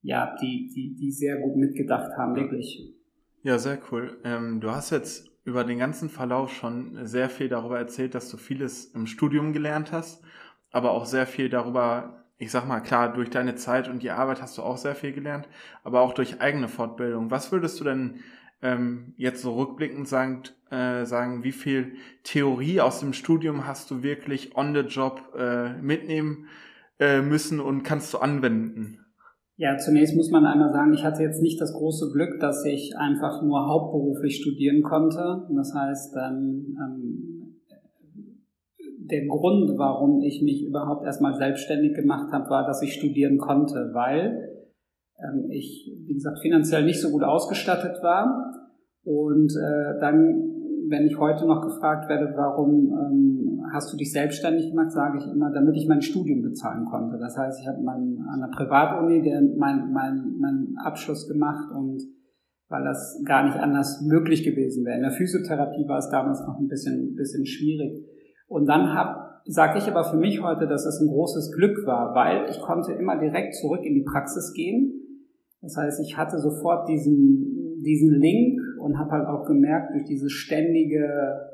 ja, 0.00 0.34
die, 0.40 0.70
die, 0.74 0.96
die 0.98 1.10
sehr 1.10 1.40
gut 1.40 1.56
mitgedacht 1.56 2.12
haben, 2.16 2.36
wirklich. 2.36 2.94
Ja, 3.42 3.58
sehr 3.58 3.78
cool. 3.90 4.16
Ähm, 4.24 4.60
du 4.60 4.70
hast 4.70 4.90
jetzt 4.90 5.27
über 5.48 5.64
den 5.64 5.78
ganzen 5.78 6.08
Verlauf 6.10 6.52
schon 6.52 7.06
sehr 7.06 7.28
viel 7.28 7.48
darüber 7.48 7.78
erzählt, 7.78 8.14
dass 8.14 8.30
du 8.30 8.36
vieles 8.36 8.86
im 8.86 9.06
Studium 9.06 9.52
gelernt 9.52 9.90
hast, 9.92 10.22
aber 10.70 10.92
auch 10.92 11.06
sehr 11.06 11.26
viel 11.26 11.48
darüber 11.48 12.18
ich 12.38 12.52
sag 12.52 12.66
mal, 12.66 12.80
klar, 12.80 13.12
durch 13.12 13.30
deine 13.30 13.56
Zeit 13.56 13.88
und 13.88 14.02
die 14.02 14.12
Arbeit 14.12 14.40
hast 14.40 14.56
du 14.58 14.62
auch 14.62 14.78
sehr 14.78 14.94
viel 14.94 15.12
gelernt, 15.12 15.48
aber 15.82 16.00
auch 16.00 16.14
durch 16.14 16.40
eigene 16.40 16.68
Fortbildung. 16.68 17.30
Was 17.30 17.50
würdest 17.50 17.80
du 17.80 17.84
denn 17.84 18.20
ähm, 18.62 19.12
jetzt 19.16 19.42
so 19.42 19.56
rückblickend 19.56 20.08
sagen, 20.08 20.44
äh, 20.70 21.04
sagen, 21.04 21.42
wie 21.42 21.52
viel 21.52 21.96
Theorie 22.22 22.80
aus 22.80 23.00
dem 23.00 23.12
Studium 23.12 23.66
hast 23.66 23.90
du 23.90 24.02
wirklich 24.02 24.56
on 24.56 24.72
the 24.72 24.80
job 24.80 25.34
äh, 25.36 25.72
mitnehmen 25.74 26.48
äh, 27.00 27.20
müssen 27.20 27.58
und 27.58 27.82
kannst 27.82 28.14
du 28.14 28.18
anwenden? 28.18 28.97
Ja, 29.60 29.76
zunächst 29.76 30.14
muss 30.14 30.30
man 30.30 30.46
einmal 30.46 30.70
sagen, 30.70 30.94
ich 30.94 31.02
hatte 31.02 31.24
jetzt 31.24 31.42
nicht 31.42 31.60
das 31.60 31.72
große 31.72 32.12
Glück, 32.12 32.38
dass 32.38 32.64
ich 32.64 32.96
einfach 32.96 33.42
nur 33.42 33.66
hauptberuflich 33.66 34.36
studieren 34.36 34.82
konnte. 34.82 35.48
Das 35.52 35.74
heißt, 35.74 36.14
ähm, 36.16 36.76
ähm, 36.78 37.56
der 38.98 39.26
Grund, 39.26 39.76
warum 39.76 40.22
ich 40.22 40.42
mich 40.42 40.64
überhaupt 40.64 41.04
erstmal 41.04 41.34
selbstständig 41.34 41.94
gemacht 41.94 42.30
habe, 42.30 42.48
war, 42.50 42.68
dass 42.68 42.82
ich 42.82 42.94
studieren 42.94 43.38
konnte, 43.38 43.90
weil 43.94 44.62
ähm, 45.18 45.50
ich, 45.50 45.92
wie 46.06 46.14
gesagt, 46.14 46.38
finanziell 46.38 46.84
nicht 46.84 47.00
so 47.00 47.10
gut 47.10 47.24
ausgestattet 47.24 48.00
war. 48.00 48.54
Und 49.02 49.50
äh, 49.56 49.98
dann, 49.98 50.57
wenn 50.88 51.06
ich 51.06 51.18
heute 51.18 51.46
noch 51.46 51.62
gefragt 51.62 52.08
werde, 52.08 52.32
warum 52.36 52.92
ähm, 52.92 53.64
hast 53.72 53.92
du 53.92 53.96
dich 53.96 54.12
selbstständig 54.12 54.70
gemacht, 54.70 54.92
sage 54.92 55.18
ich 55.18 55.26
immer, 55.26 55.50
damit 55.50 55.76
ich 55.76 55.88
mein 55.88 56.02
Studium 56.02 56.42
bezahlen 56.42 56.84
konnte. 56.86 57.18
Das 57.18 57.36
heißt, 57.36 57.60
ich 57.60 57.68
habe 57.68 57.78
an 57.78 58.40
der 58.40 58.56
Privatuni 58.56 59.20
meinen 59.56 59.92
mein, 59.92 60.34
mein 60.38 60.74
Abschluss 60.82 61.28
gemacht 61.28 61.70
und 61.74 62.02
weil 62.68 62.84
das 62.84 63.20
gar 63.24 63.44
nicht 63.44 63.56
anders 63.56 64.02
möglich 64.02 64.44
gewesen 64.44 64.84
wäre. 64.84 64.96
In 64.96 65.02
der 65.02 65.12
Physiotherapie 65.12 65.88
war 65.88 65.98
es 65.98 66.10
damals 66.10 66.40
noch 66.40 66.58
ein 66.58 66.68
bisschen, 66.68 67.14
bisschen 67.14 67.46
schwierig. 67.46 68.04
Und 68.46 68.66
dann 68.66 68.88
sage 69.46 69.78
ich 69.78 69.88
aber 69.88 70.04
für 70.04 70.16
mich 70.16 70.42
heute, 70.42 70.66
dass 70.66 70.84
es 70.84 71.00
ein 71.00 71.08
großes 71.08 71.52
Glück 71.52 71.86
war, 71.86 72.14
weil 72.14 72.50
ich 72.50 72.60
konnte 72.60 72.92
immer 72.92 73.18
direkt 73.18 73.54
zurück 73.54 73.80
in 73.84 73.94
die 73.94 74.04
Praxis 74.04 74.52
gehen. 74.52 74.92
Das 75.62 75.76
heißt, 75.76 76.00
ich 76.00 76.16
hatte 76.16 76.38
sofort 76.38 76.88
diesen, 76.88 77.80
diesen 77.82 78.10
Link 78.10 78.60
und 78.80 78.98
habe 78.98 79.10
halt 79.12 79.26
auch 79.26 79.44
gemerkt, 79.46 79.94
durch 79.94 80.04
dieses 80.04 80.32
ständige 80.32 81.06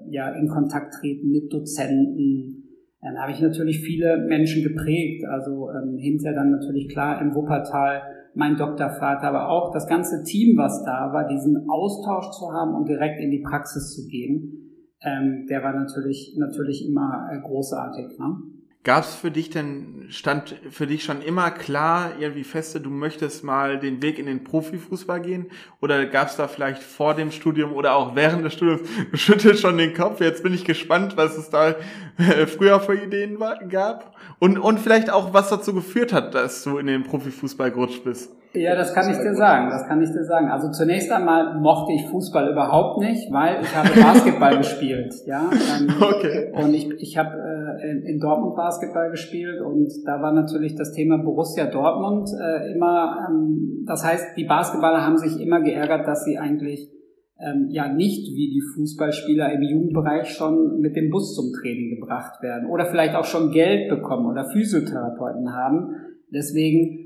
ja, 0.09 0.31
in 0.31 0.49
Kontakt 0.49 0.95
treten 0.95 1.31
mit 1.31 1.53
Dozenten, 1.53 2.63
dann 3.01 3.19
habe 3.19 3.33
ich 3.33 3.41
natürlich 3.41 3.81
viele 3.81 4.25
Menschen 4.27 4.63
geprägt. 4.63 5.25
Also 5.27 5.71
ähm, 5.71 5.97
hinterher 5.99 6.35
dann 6.35 6.51
natürlich 6.51 6.89
klar 6.89 7.21
im 7.21 7.35
Wuppertal 7.35 8.03
mein 8.35 8.57
Doktorvater, 8.57 9.29
aber 9.29 9.49
auch 9.49 9.73
das 9.73 9.87
ganze 9.87 10.25
Team, 10.25 10.57
was 10.57 10.83
da 10.85 11.13
war, 11.13 11.29
diesen 11.29 11.69
Austausch 11.69 12.31
zu 12.31 12.53
haben 12.53 12.75
und 12.75 12.89
direkt 12.89 13.21
in 13.21 13.31
die 13.31 13.43
Praxis 13.43 13.95
zu 13.95 14.09
gehen 14.09 14.65
ähm, 15.05 15.47
der 15.49 15.63
war 15.63 15.75
natürlich, 15.75 16.35
natürlich 16.39 16.87
immer 16.89 17.29
äh, 17.31 17.41
großartig. 17.41 18.19
Ne? 18.19 18.37
Gab 18.85 19.05
es 19.05 19.15
für 19.15 19.31
dich 19.31 19.49
denn, 19.49 20.09
stand 20.11 20.57
für 20.69 20.87
dich 20.87 21.05
schon 21.05 21.23
immer 21.23 21.51
klar, 21.51 22.13
irgendwie 22.21 22.45
feste, 22.45 22.83
du 22.83 22.91
möchtest 22.91 23.43
mal 23.43 23.79
den 23.79 24.03
Weg 24.03 24.19
in 24.19 24.27
den 24.27 24.45
Profifußball 24.45 25.23
gehen? 25.23 25.47
Oder 25.81 26.05
gab 26.05 26.29
es 26.29 26.37
da 26.37 26.49
vielleicht 26.49 26.83
vor 26.83 27.15
dem 27.15 27.31
Studium 27.31 27.73
oder 27.73 27.97
auch 27.97 28.15
während 28.15 28.45
des 28.45 28.53
Studiums, 28.53 28.83
du 29.11 29.17
schüttelst 29.17 29.63
schon 29.63 29.79
den 29.79 29.95
Kopf, 29.95 30.21
jetzt 30.21 30.43
bin 30.43 30.53
ich 30.53 30.67
gespannt, 30.67 31.17
was 31.17 31.39
es 31.39 31.49
da 31.49 31.71
äh, 32.19 32.47
früher 32.47 32.79
für 32.79 32.95
Ideen 32.95 33.39
gab? 33.71 34.15
Und, 34.39 34.59
und 34.59 34.79
vielleicht 34.79 35.11
auch, 35.11 35.33
was 35.33 35.49
dazu 35.49 35.73
geführt 35.73 36.13
hat, 36.13 36.35
dass 36.35 36.63
du 36.63 36.77
in 36.77 36.87
den 36.87 37.05
Profifußball 37.05 37.71
gerutscht 37.71 38.05
bist? 38.05 38.35
Ja, 38.55 38.77
das 38.77 38.95
kann 38.95 39.11
ich 39.11 39.17
dir 39.19 39.35
sagen. 39.35 39.69
Das 39.71 39.87
kann 39.89 40.01
ich 40.01 40.11
dir 40.13 40.25
sagen. 40.25 40.49
Also 40.49 40.71
zunächst 40.71 41.11
einmal 41.11 41.55
mochte 41.59 41.93
ich 41.93 42.07
Fußball 42.07 42.53
überhaupt 42.53 43.01
nicht, 43.01 43.33
weil 43.33 43.61
ich 43.63 43.75
habe 43.75 43.89
Basketball 44.01 44.59
gespielt. 44.59 45.13
Ja, 45.27 45.51
ähm, 45.51 45.93
okay. 46.01 46.53
Und 46.53 46.73
ich, 46.73 46.89
ich 46.99 47.19
habe 47.19 47.37
äh, 47.37 47.64
in, 47.83 48.19
Dortmund 48.21 48.57
Basketball 48.57 49.11
gespielt 49.11 49.61
und 49.61 49.89
da 50.05 50.21
war 50.23 50.33
natürlich 50.33 50.75
das 50.75 50.93
Thema 50.93 51.19
Borussia 51.19 51.67
Dortmund 51.67 52.29
äh, 52.41 52.73
immer. 52.73 53.27
Ähm, 53.29 53.85
das 53.87 54.05
heißt, 54.05 54.37
die 54.37 54.45
Basketballer 54.45 55.05
haben 55.05 55.19
sich 55.19 55.41
immer 55.41 55.61
geärgert, 55.61 56.07
dass 56.07 56.25
sie 56.25 56.39
eigentlich 56.39 56.91
ähm, 57.39 57.69
ja 57.71 57.93
nicht 57.93 58.35
wie 58.35 58.51
die 58.51 58.63
Fußballspieler 58.75 59.53
im 59.53 59.63
Jugendbereich 59.63 60.29
schon 60.29 60.81
mit 60.81 60.97
dem 60.97 61.11
Bus 61.11 61.35
zum 61.35 61.53
Training 61.53 62.01
gebracht 62.01 62.43
werden 62.43 62.69
oder 62.69 62.87
vielleicht 62.87 63.15
auch 63.15 63.25
schon 63.25 63.51
Geld 63.51 63.89
bekommen 63.89 64.27
oder 64.27 64.45
Physiotherapeuten 64.51 65.53
haben. 65.53 65.97
Deswegen 66.33 67.05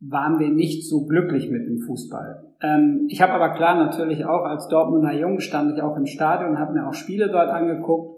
waren 0.00 0.38
wir 0.38 0.50
nicht 0.50 0.88
so 0.88 1.06
glücklich 1.06 1.50
mit 1.50 1.66
dem 1.66 1.78
Fußball. 1.78 2.44
Ähm, 2.62 3.06
ich 3.08 3.20
habe 3.22 3.32
aber 3.32 3.54
klar 3.54 3.76
natürlich 3.76 4.24
auch 4.24 4.44
als 4.44 4.68
Dortmunder 4.68 5.12
Jung 5.12 5.40
stand 5.40 5.74
ich 5.74 5.82
auch 5.82 5.96
im 5.96 6.06
Stadion, 6.06 6.58
habe 6.58 6.74
mir 6.74 6.86
auch 6.86 6.94
Spiele 6.94 7.30
dort 7.30 7.50
angeguckt, 7.50 8.13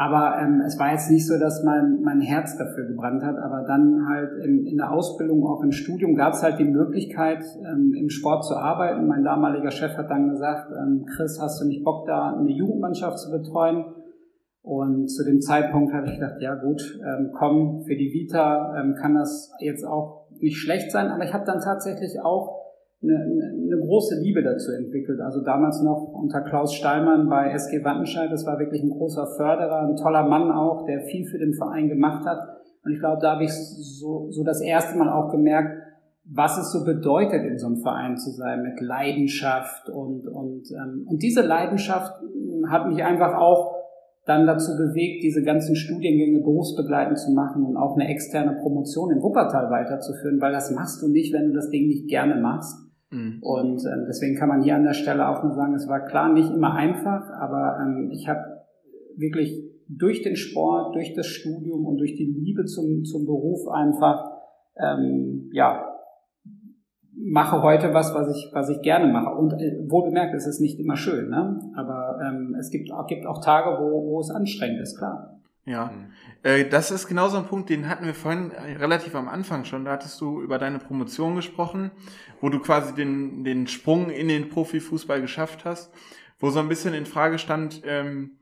aber 0.00 0.38
ähm, 0.40 0.62
es 0.66 0.78
war 0.78 0.92
jetzt 0.92 1.10
nicht 1.10 1.26
so, 1.26 1.38
dass 1.38 1.62
mein, 1.62 2.00
mein 2.00 2.22
Herz 2.22 2.56
dafür 2.56 2.86
gebrannt 2.86 3.22
hat, 3.22 3.36
aber 3.36 3.66
dann 3.68 4.08
halt 4.08 4.30
in, 4.42 4.64
in 4.64 4.78
der 4.78 4.92
Ausbildung, 4.92 5.44
auch 5.44 5.62
im 5.62 5.72
Studium 5.72 6.14
gab 6.14 6.32
es 6.32 6.42
halt 6.42 6.58
die 6.58 6.64
Möglichkeit, 6.64 7.44
ähm, 7.70 7.92
im 7.94 8.08
Sport 8.08 8.46
zu 8.46 8.56
arbeiten. 8.56 9.06
Mein 9.06 9.24
damaliger 9.24 9.70
Chef 9.70 9.94
hat 9.98 10.08
dann 10.08 10.30
gesagt, 10.30 10.72
ähm, 10.72 11.04
Chris, 11.04 11.38
hast 11.38 11.60
du 11.60 11.66
nicht 11.66 11.84
Bock 11.84 12.06
da 12.06 12.34
eine 12.34 12.50
Jugendmannschaft 12.50 13.18
zu 13.18 13.30
betreuen? 13.30 13.84
Und 14.62 15.08
zu 15.08 15.22
dem 15.22 15.42
Zeitpunkt 15.42 15.92
habe 15.92 16.06
ich 16.06 16.14
gedacht, 16.14 16.40
ja 16.40 16.54
gut, 16.54 16.98
ähm, 17.04 17.32
komm, 17.34 17.82
für 17.82 17.94
die 17.94 18.10
Vita 18.10 18.80
ähm, 18.80 18.94
kann 18.94 19.16
das 19.16 19.52
jetzt 19.60 19.84
auch 19.84 20.30
nicht 20.38 20.56
schlecht 20.56 20.92
sein, 20.92 21.08
aber 21.08 21.24
ich 21.24 21.34
habe 21.34 21.44
dann 21.44 21.60
tatsächlich 21.60 22.22
auch 22.22 22.59
eine, 23.02 23.16
eine 23.16 23.78
große 23.80 24.20
Liebe 24.20 24.42
dazu 24.42 24.72
entwickelt. 24.72 25.20
Also 25.20 25.42
damals 25.42 25.82
noch 25.82 26.12
unter 26.12 26.42
Klaus 26.42 26.74
Stallmann 26.74 27.28
bei 27.28 27.50
SG 27.50 27.82
Wattenscheid, 27.82 28.30
das 28.30 28.46
war 28.46 28.58
wirklich 28.58 28.82
ein 28.82 28.90
großer 28.90 29.26
Förderer, 29.36 29.88
ein 29.88 29.96
toller 29.96 30.28
Mann 30.28 30.50
auch, 30.50 30.84
der 30.84 31.00
viel 31.02 31.24
für 31.26 31.38
den 31.38 31.54
Verein 31.54 31.88
gemacht 31.88 32.26
hat. 32.26 32.38
Und 32.84 32.92
ich 32.92 33.00
glaube, 33.00 33.20
da 33.20 33.32
habe 33.34 33.44
ich 33.44 33.52
so, 33.52 34.30
so 34.30 34.44
das 34.44 34.60
erste 34.60 34.98
Mal 34.98 35.08
auch 35.10 35.30
gemerkt, 35.30 35.82
was 36.24 36.58
es 36.58 36.72
so 36.72 36.84
bedeutet, 36.84 37.44
in 37.44 37.58
so 37.58 37.66
einem 37.66 37.78
Verein 37.78 38.16
zu 38.16 38.30
sein, 38.30 38.62
mit 38.62 38.80
Leidenschaft 38.80 39.88
und, 39.88 40.28
und, 40.28 40.70
ähm, 40.70 41.06
und 41.08 41.22
diese 41.22 41.42
Leidenschaft 41.42 42.12
hat 42.68 42.86
mich 42.86 43.02
einfach 43.02 43.34
auch 43.34 43.80
dann 44.26 44.46
dazu 44.46 44.76
bewegt, 44.76 45.24
diese 45.24 45.42
ganzen 45.42 45.74
Studiengänge 45.74 46.40
berufsbegleitend 46.40 47.18
zu 47.18 47.32
machen 47.32 47.64
und 47.64 47.76
auch 47.76 47.96
eine 47.96 48.08
externe 48.08 48.58
Promotion 48.60 49.10
in 49.10 49.22
Wuppertal 49.22 49.70
weiterzuführen, 49.70 50.40
weil 50.40 50.52
das 50.52 50.70
machst 50.70 51.02
du 51.02 51.08
nicht, 51.08 51.32
wenn 51.32 51.48
du 51.48 51.54
das 51.54 51.70
Ding 51.70 51.88
nicht 51.88 52.08
gerne 52.08 52.36
machst. 52.40 52.89
Mhm. 53.10 53.38
Und 53.42 53.84
äh, 53.84 54.06
deswegen 54.06 54.36
kann 54.36 54.48
man 54.48 54.62
hier 54.62 54.76
an 54.76 54.84
der 54.84 54.94
Stelle 54.94 55.28
auch 55.28 55.42
nur 55.42 55.52
sagen, 55.52 55.74
es 55.74 55.88
war 55.88 56.04
klar 56.04 56.32
nicht 56.32 56.50
immer 56.50 56.74
einfach, 56.74 57.28
aber 57.38 57.78
ähm, 57.82 58.10
ich 58.12 58.28
habe 58.28 58.40
wirklich 59.16 59.62
durch 59.88 60.22
den 60.22 60.36
Sport, 60.36 60.94
durch 60.94 61.14
das 61.14 61.26
Studium 61.26 61.84
und 61.84 61.98
durch 61.98 62.14
die 62.14 62.26
Liebe 62.26 62.64
zum, 62.64 63.04
zum 63.04 63.26
Beruf 63.26 63.68
einfach 63.68 64.24
ähm, 64.76 65.50
ja, 65.52 65.86
mache 67.12 67.62
heute 67.62 67.92
was, 67.92 68.14
was 68.14 68.34
ich, 68.34 68.50
was 68.52 68.68
ich 68.70 68.80
gerne 68.82 69.12
mache. 69.12 69.34
Und 69.36 69.52
äh, 69.54 69.84
wohl 69.88 70.04
bemerkt, 70.04 70.34
es 70.34 70.46
ist 70.46 70.60
nicht 70.60 70.78
immer 70.78 70.96
schön, 70.96 71.28
ne? 71.30 71.58
aber 71.76 72.18
ähm, 72.24 72.56
es 72.58 72.70
gibt, 72.70 72.90
gibt 73.08 73.26
auch 73.26 73.42
Tage, 73.42 73.82
wo, 73.82 74.10
wo 74.10 74.20
es 74.20 74.30
anstrengend 74.30 74.80
ist, 74.80 74.96
klar. 74.96 75.39
Ja, 75.70 75.86
mhm. 75.86 76.12
äh, 76.42 76.68
das 76.68 76.90
ist 76.90 77.06
genauso 77.06 77.36
ein 77.36 77.46
Punkt, 77.46 77.70
den 77.70 77.88
hatten 77.88 78.04
wir 78.04 78.14
vorhin 78.14 78.50
relativ 78.50 79.14
am 79.14 79.28
Anfang 79.28 79.64
schon. 79.64 79.84
Da 79.84 79.92
hattest 79.92 80.20
du 80.20 80.42
über 80.42 80.58
deine 80.58 80.78
Promotion 80.78 81.36
gesprochen, 81.36 81.92
wo 82.40 82.48
du 82.48 82.58
quasi 82.58 82.94
den, 82.94 83.44
den 83.44 83.68
Sprung 83.68 84.10
in 84.10 84.28
den 84.28 84.48
Profifußball 84.48 85.20
geschafft 85.20 85.64
hast, 85.64 85.92
wo 86.40 86.50
so 86.50 86.58
ein 86.58 86.68
bisschen 86.68 86.92
in 86.92 87.06
Frage 87.06 87.38
stand, 87.38 87.82
ähm, 87.84 88.38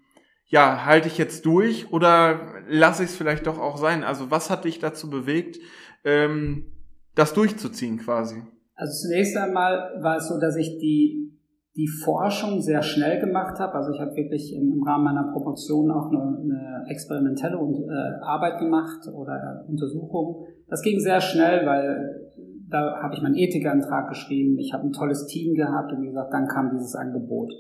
ja, 0.47 0.87
halte 0.87 1.09
ich 1.09 1.19
jetzt 1.19 1.45
durch 1.45 1.93
oder 1.93 2.63
lasse 2.69 3.05
ich 3.05 3.11
es 3.11 3.17
vielleicht 3.17 3.47
doch 3.47 3.59
auch 3.59 3.77
sein? 3.77 4.03
Also 4.03 4.31
was 4.31 4.49
hat 4.49 4.65
dich 4.65 4.79
dazu 4.79 5.11
bewegt, 5.11 5.59
ähm, 6.05 6.73
das 7.15 7.35
durchzuziehen 7.35 7.99
quasi? 7.99 8.43
Also 8.75 9.09
zunächst 9.09 9.37
einmal 9.37 9.99
war 10.01 10.17
es 10.17 10.29
so, 10.29 10.41
dass 10.41 10.57
ich 10.57 10.79
die, 10.79 11.38
die 11.79 11.87
Forschung 11.87 12.61
sehr 12.61 12.83
schnell 12.83 13.21
gemacht 13.21 13.61
habe. 13.61 13.75
Also 13.75 13.93
ich 13.93 14.01
habe 14.01 14.15
wirklich 14.17 14.53
im, 14.53 14.83
Rahmen 14.83 15.05
meiner 15.05 15.31
Promotion 15.33 15.91
auch 15.93 16.09
eine, 16.09 16.39
eine 16.43 16.85
experimentelle 16.89 17.55
äh, 17.55 18.25
Arbeit 18.25 18.59
gemacht 18.59 19.07
oder 19.15 19.65
Untersuchung. 19.69 20.45
Das 20.69 20.83
ging 20.83 20.99
sehr 20.99 21.21
schnell, 21.21 21.65
weil 21.67 22.33
da 22.69 23.01
habe 23.01 23.15
ich 23.15 23.23
meinen 23.23 23.37
Ethikantrag 23.37 24.09
geschrieben. 24.09 24.59
Ich 24.59 24.75
habe 24.75 24.89
ein 24.89 24.93
tolles 24.93 25.27
Team 25.27 25.55
gehabt 25.55 25.93
und 25.93 26.03
wie 26.03 26.09
gesagt, 26.09 26.33
dann 26.33 26.49
kam 26.49 26.71
dieses 26.73 26.97
Angebot. 26.97 27.53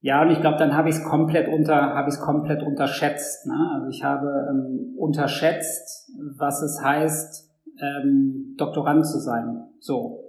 Ja, 0.00 0.22
und 0.22 0.30
ich 0.30 0.40
glaube, 0.40 0.56
dann 0.56 0.74
habe 0.74 0.88
ich 0.88 0.94
es 0.94 1.04
komplett 1.04 1.48
unter, 1.48 1.74
habe 1.74 2.08
ich 2.08 2.14
es 2.14 2.20
komplett 2.20 2.62
unterschätzt. 2.62 3.46
Ne? 3.46 3.70
Also 3.74 3.88
ich 3.88 4.02
habe 4.02 4.28
ähm, 4.48 4.94
unterschätzt, 4.96 6.10
was 6.38 6.62
es 6.62 6.82
heißt, 6.82 7.50
ähm, 7.82 8.54
Doktorand 8.56 9.06
zu 9.06 9.18
sein. 9.18 9.62
So. 9.80 10.25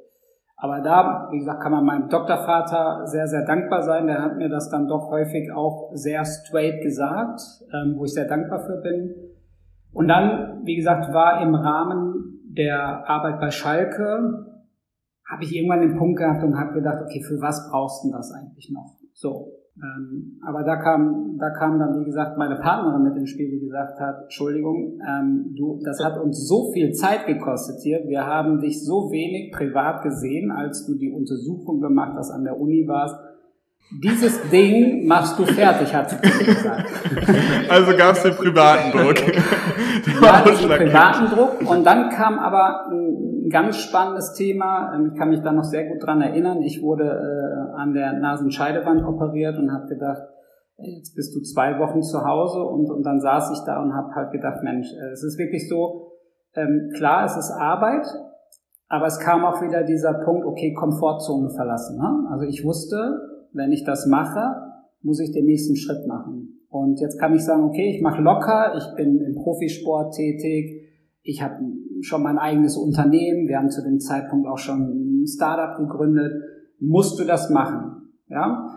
Aber 0.59 0.81
da, 0.81 1.29
wie 1.31 1.37
gesagt, 1.37 1.61
kann 1.61 1.71
man 1.71 1.85
meinem 1.85 2.09
Doktorvater 2.09 3.05
sehr, 3.05 3.27
sehr 3.27 3.45
dankbar 3.45 3.83
sein. 3.83 4.07
Der 4.07 4.23
hat 4.23 4.37
mir 4.37 4.49
das 4.49 4.69
dann 4.69 4.87
doch 4.87 5.11
häufig 5.11 5.51
auch 5.51 5.91
sehr 5.93 6.25
straight 6.25 6.81
gesagt, 6.81 7.39
ähm, 7.71 7.93
wo 7.95 8.05
ich 8.05 8.13
sehr 8.13 8.27
dankbar 8.27 8.59
für 8.65 8.81
bin. 8.81 9.13
Und 9.93 10.07
dann, 10.07 10.61
wie 10.65 10.75
gesagt, 10.75 11.13
war 11.13 11.41
im 11.43 11.53
Rahmen 11.53 12.41
der 12.49 13.07
Arbeit 13.07 13.39
bei 13.39 13.51
Schalke, 13.51 14.47
habe 15.29 15.43
ich 15.43 15.55
irgendwann 15.55 15.81
den 15.81 15.95
Punkt 15.95 16.17
gehabt 16.17 16.43
und 16.43 16.57
habe 16.57 16.73
gedacht, 16.73 17.03
okay, 17.03 17.21
für 17.21 17.39
was 17.39 17.69
brauchst 17.69 18.03
du 18.03 18.11
das 18.11 18.31
eigentlich 18.31 18.71
noch? 18.73 18.97
So. 19.13 19.51
Ähm, 19.79 20.39
aber 20.43 20.63
da 20.63 20.75
kam, 20.77 21.37
da 21.37 21.51
kam 21.51 21.77
dann, 21.77 21.99
wie 21.99 22.05
gesagt, 22.05 22.37
meine 22.37 22.55
Partnerin 22.55 23.03
mit 23.03 23.15
ins 23.15 23.29
Spiel, 23.29 23.51
die 23.51 23.59
gesagt 23.59 23.99
hat, 23.99 24.23
Entschuldigung, 24.23 24.99
ähm, 25.07 25.53
du, 25.55 25.79
das 25.83 26.03
hat 26.03 26.19
uns 26.19 26.47
so 26.47 26.71
viel 26.73 26.93
Zeit 26.93 27.27
gekostet 27.27 27.77
hier. 27.83 27.99
Wir 28.07 28.25
haben 28.25 28.59
dich 28.59 28.83
so 28.83 29.11
wenig 29.11 29.51
privat 29.51 30.01
gesehen, 30.01 30.51
als 30.51 30.87
du 30.87 30.95
die 30.95 31.11
Untersuchung 31.11 31.79
gemacht 31.79 32.13
hast, 32.15 32.31
an 32.31 32.43
der 32.43 32.59
Uni 32.59 32.87
warst. 32.87 33.15
Dieses 34.03 34.41
Ding 34.49 35.07
machst 35.07 35.39
du 35.39 35.45
fertig, 35.45 35.93
hat 35.93 36.09
sie 36.09 36.17
gesagt. 36.17 36.89
Also 37.69 37.95
gab 37.95 38.15
es 38.15 38.23
den 38.23 38.33
privaten 38.33 38.91
Druck. 38.91 39.15
ja, 40.21 40.41
privaten 40.41 41.35
Druck. 41.35 41.69
Und 41.69 41.85
dann 41.85 42.09
kam 42.09 42.39
aber 42.39 42.87
ein 42.89 43.49
ganz 43.49 43.77
spannendes 43.77 44.33
Thema. 44.33 44.93
Ähm, 44.93 45.11
ich 45.11 45.19
kann 45.19 45.29
mich 45.29 45.41
da 45.41 45.51
noch 45.51 45.63
sehr 45.63 45.87
gut 45.87 46.03
dran 46.05 46.21
erinnern. 46.21 46.61
Ich 46.61 46.81
wurde 46.81 47.05
äh, 47.05 47.79
an 47.79 47.93
der 47.93 48.13
Nasenscheidewand 48.13 49.03
operiert 49.03 49.57
und 49.57 49.71
habe 49.71 49.87
gedacht, 49.87 50.23
jetzt 50.77 51.15
bist 51.15 51.35
du 51.35 51.41
zwei 51.41 51.79
Wochen 51.79 52.01
zu 52.01 52.23
Hause. 52.23 52.61
Und, 52.61 52.89
und 52.89 53.03
dann 53.03 53.19
saß 53.19 53.51
ich 53.51 53.59
da 53.65 53.81
und 53.81 53.93
habe 53.93 54.13
halt 54.15 54.31
gedacht, 54.31 54.63
Mensch, 54.63 54.91
äh, 54.93 55.11
es 55.11 55.23
ist 55.23 55.37
wirklich 55.37 55.67
so, 55.69 56.11
ähm, 56.55 56.91
klar, 56.95 57.25
es 57.25 57.37
ist 57.37 57.51
Arbeit, 57.51 58.07
aber 58.89 59.05
es 59.05 59.19
kam 59.19 59.45
auch 59.45 59.61
wieder 59.61 59.83
dieser 59.83 60.13
Punkt, 60.25 60.45
okay, 60.45 60.73
Komfortzone 60.73 61.49
verlassen. 61.49 61.97
Ne? 61.97 62.29
Also 62.31 62.45
ich 62.45 62.63
wusste, 62.63 63.19
wenn 63.53 63.71
ich 63.71 63.83
das 63.83 64.07
mache, 64.07 64.55
muss 65.01 65.19
ich 65.19 65.31
den 65.31 65.45
nächsten 65.45 65.75
Schritt 65.75 66.07
machen. 66.07 66.56
Und 66.69 66.99
jetzt 66.99 67.19
kann 67.19 67.33
ich 67.33 67.43
sagen, 67.43 67.63
okay, 67.63 67.89
ich 67.95 68.01
mache 68.01 68.21
locker, 68.21 68.73
ich 68.75 68.95
bin 68.95 69.21
im 69.21 69.35
Profisport 69.35 70.13
tätig, 70.13 70.83
ich 71.23 71.41
habe 71.41 71.55
schon 72.01 72.23
mein 72.23 72.37
eigenes 72.37 72.77
Unternehmen, 72.77 73.47
wir 73.47 73.57
haben 73.57 73.69
zu 73.69 73.81
dem 73.81 73.99
Zeitpunkt 73.99 74.47
auch 74.47 74.57
schon 74.57 75.23
ein 75.23 75.27
Startup 75.27 75.77
gegründet, 75.77 76.33
musst 76.79 77.19
du 77.19 77.23
das 77.23 77.49
machen, 77.49 78.11
ja? 78.27 78.73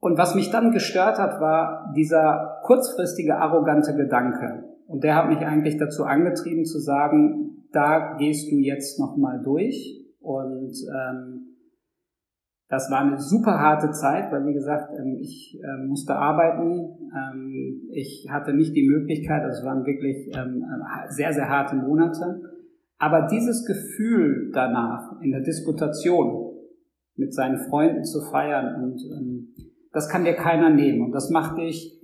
Und 0.00 0.18
was 0.18 0.34
mich 0.34 0.50
dann 0.50 0.72
gestört 0.72 1.18
hat, 1.18 1.40
war 1.40 1.92
dieser 1.96 2.58
kurzfristige 2.64 3.36
arrogante 3.36 3.94
Gedanke. 3.94 4.64
Und 4.88 5.04
der 5.04 5.14
hat 5.14 5.28
mich 5.28 5.38
eigentlich 5.38 5.76
dazu 5.76 6.02
angetrieben 6.02 6.64
zu 6.64 6.80
sagen, 6.80 7.68
da 7.70 8.16
gehst 8.16 8.50
du 8.50 8.56
jetzt 8.56 8.98
nochmal 8.98 9.40
durch 9.44 10.04
und 10.20 10.72
ähm, 10.92 11.51
das 12.72 12.90
war 12.90 13.00
eine 13.00 13.18
super 13.18 13.58
harte 13.58 13.90
Zeit, 13.90 14.32
weil 14.32 14.46
wie 14.46 14.54
gesagt, 14.54 14.94
ähm, 14.98 15.18
ich 15.20 15.60
ähm, 15.62 15.88
musste 15.88 16.16
arbeiten. 16.16 17.10
Ähm, 17.14 17.82
ich 17.92 18.26
hatte 18.30 18.54
nicht 18.54 18.74
die 18.74 18.88
Möglichkeit, 18.88 19.42
also 19.42 19.60
es 19.60 19.66
waren 19.66 19.84
wirklich 19.84 20.34
sehr, 21.10 21.34
sehr 21.34 21.50
harte 21.50 21.76
Monate. 21.76 22.40
Aber 22.96 23.26
dieses 23.30 23.66
Gefühl 23.66 24.50
danach, 24.54 25.20
in 25.20 25.32
der 25.32 25.42
Disputation 25.42 26.54
mit 27.14 27.34
seinen 27.34 27.58
Freunden 27.58 28.04
zu 28.04 28.22
feiern 28.22 28.82
und 28.82 29.02
das 29.92 30.08
kann 30.08 30.24
dir 30.24 30.32
keiner 30.32 30.70
nehmen. 30.70 31.04
Und 31.04 31.12
das 31.12 31.28
macht 31.28 31.58
dich, 31.58 32.00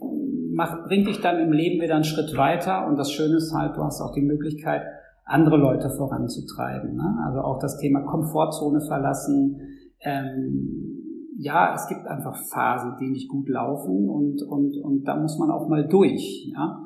macht, 0.53 0.85
bringt 0.85 1.09
dich 1.09 1.23
dann 1.23 1.39
im 1.41 1.53
Leben 1.53 1.81
wieder 1.81 1.95
einen 1.95 2.05
Schritt 2.05 2.37
weiter 2.37 2.87
und 2.87 2.99
das 2.99 3.11
Schöne 3.11 3.37
ist 3.37 3.55
halt, 3.55 3.75
du 3.75 3.83
hast 3.83 4.03
auch 4.03 4.13
die 4.13 4.21
Möglichkeit, 4.21 4.83
andere 5.25 5.57
Leute 5.57 5.89
voranzutreiben. 5.89 6.95
Ne? 6.95 7.25
Also 7.25 7.41
auch 7.41 7.59
das 7.59 7.79
Thema 7.79 8.03
Komfortzone 8.03 8.83
verlassen. 8.83 9.78
Ähm, 10.03 10.99
ja, 11.39 11.75
es 11.75 11.87
gibt 11.89 12.07
einfach 12.07 12.37
Phasen, 12.53 12.97
die 13.01 13.11
nicht 13.11 13.29
gut 13.29 13.49
laufen 13.49 14.09
und, 14.09 14.43
und, 14.43 14.77
und 14.83 15.05
da 15.05 15.17
muss 15.17 15.39
man 15.39 15.51
auch 15.51 15.69
mal 15.69 15.87
durch. 15.87 16.51
Ja? 16.53 16.81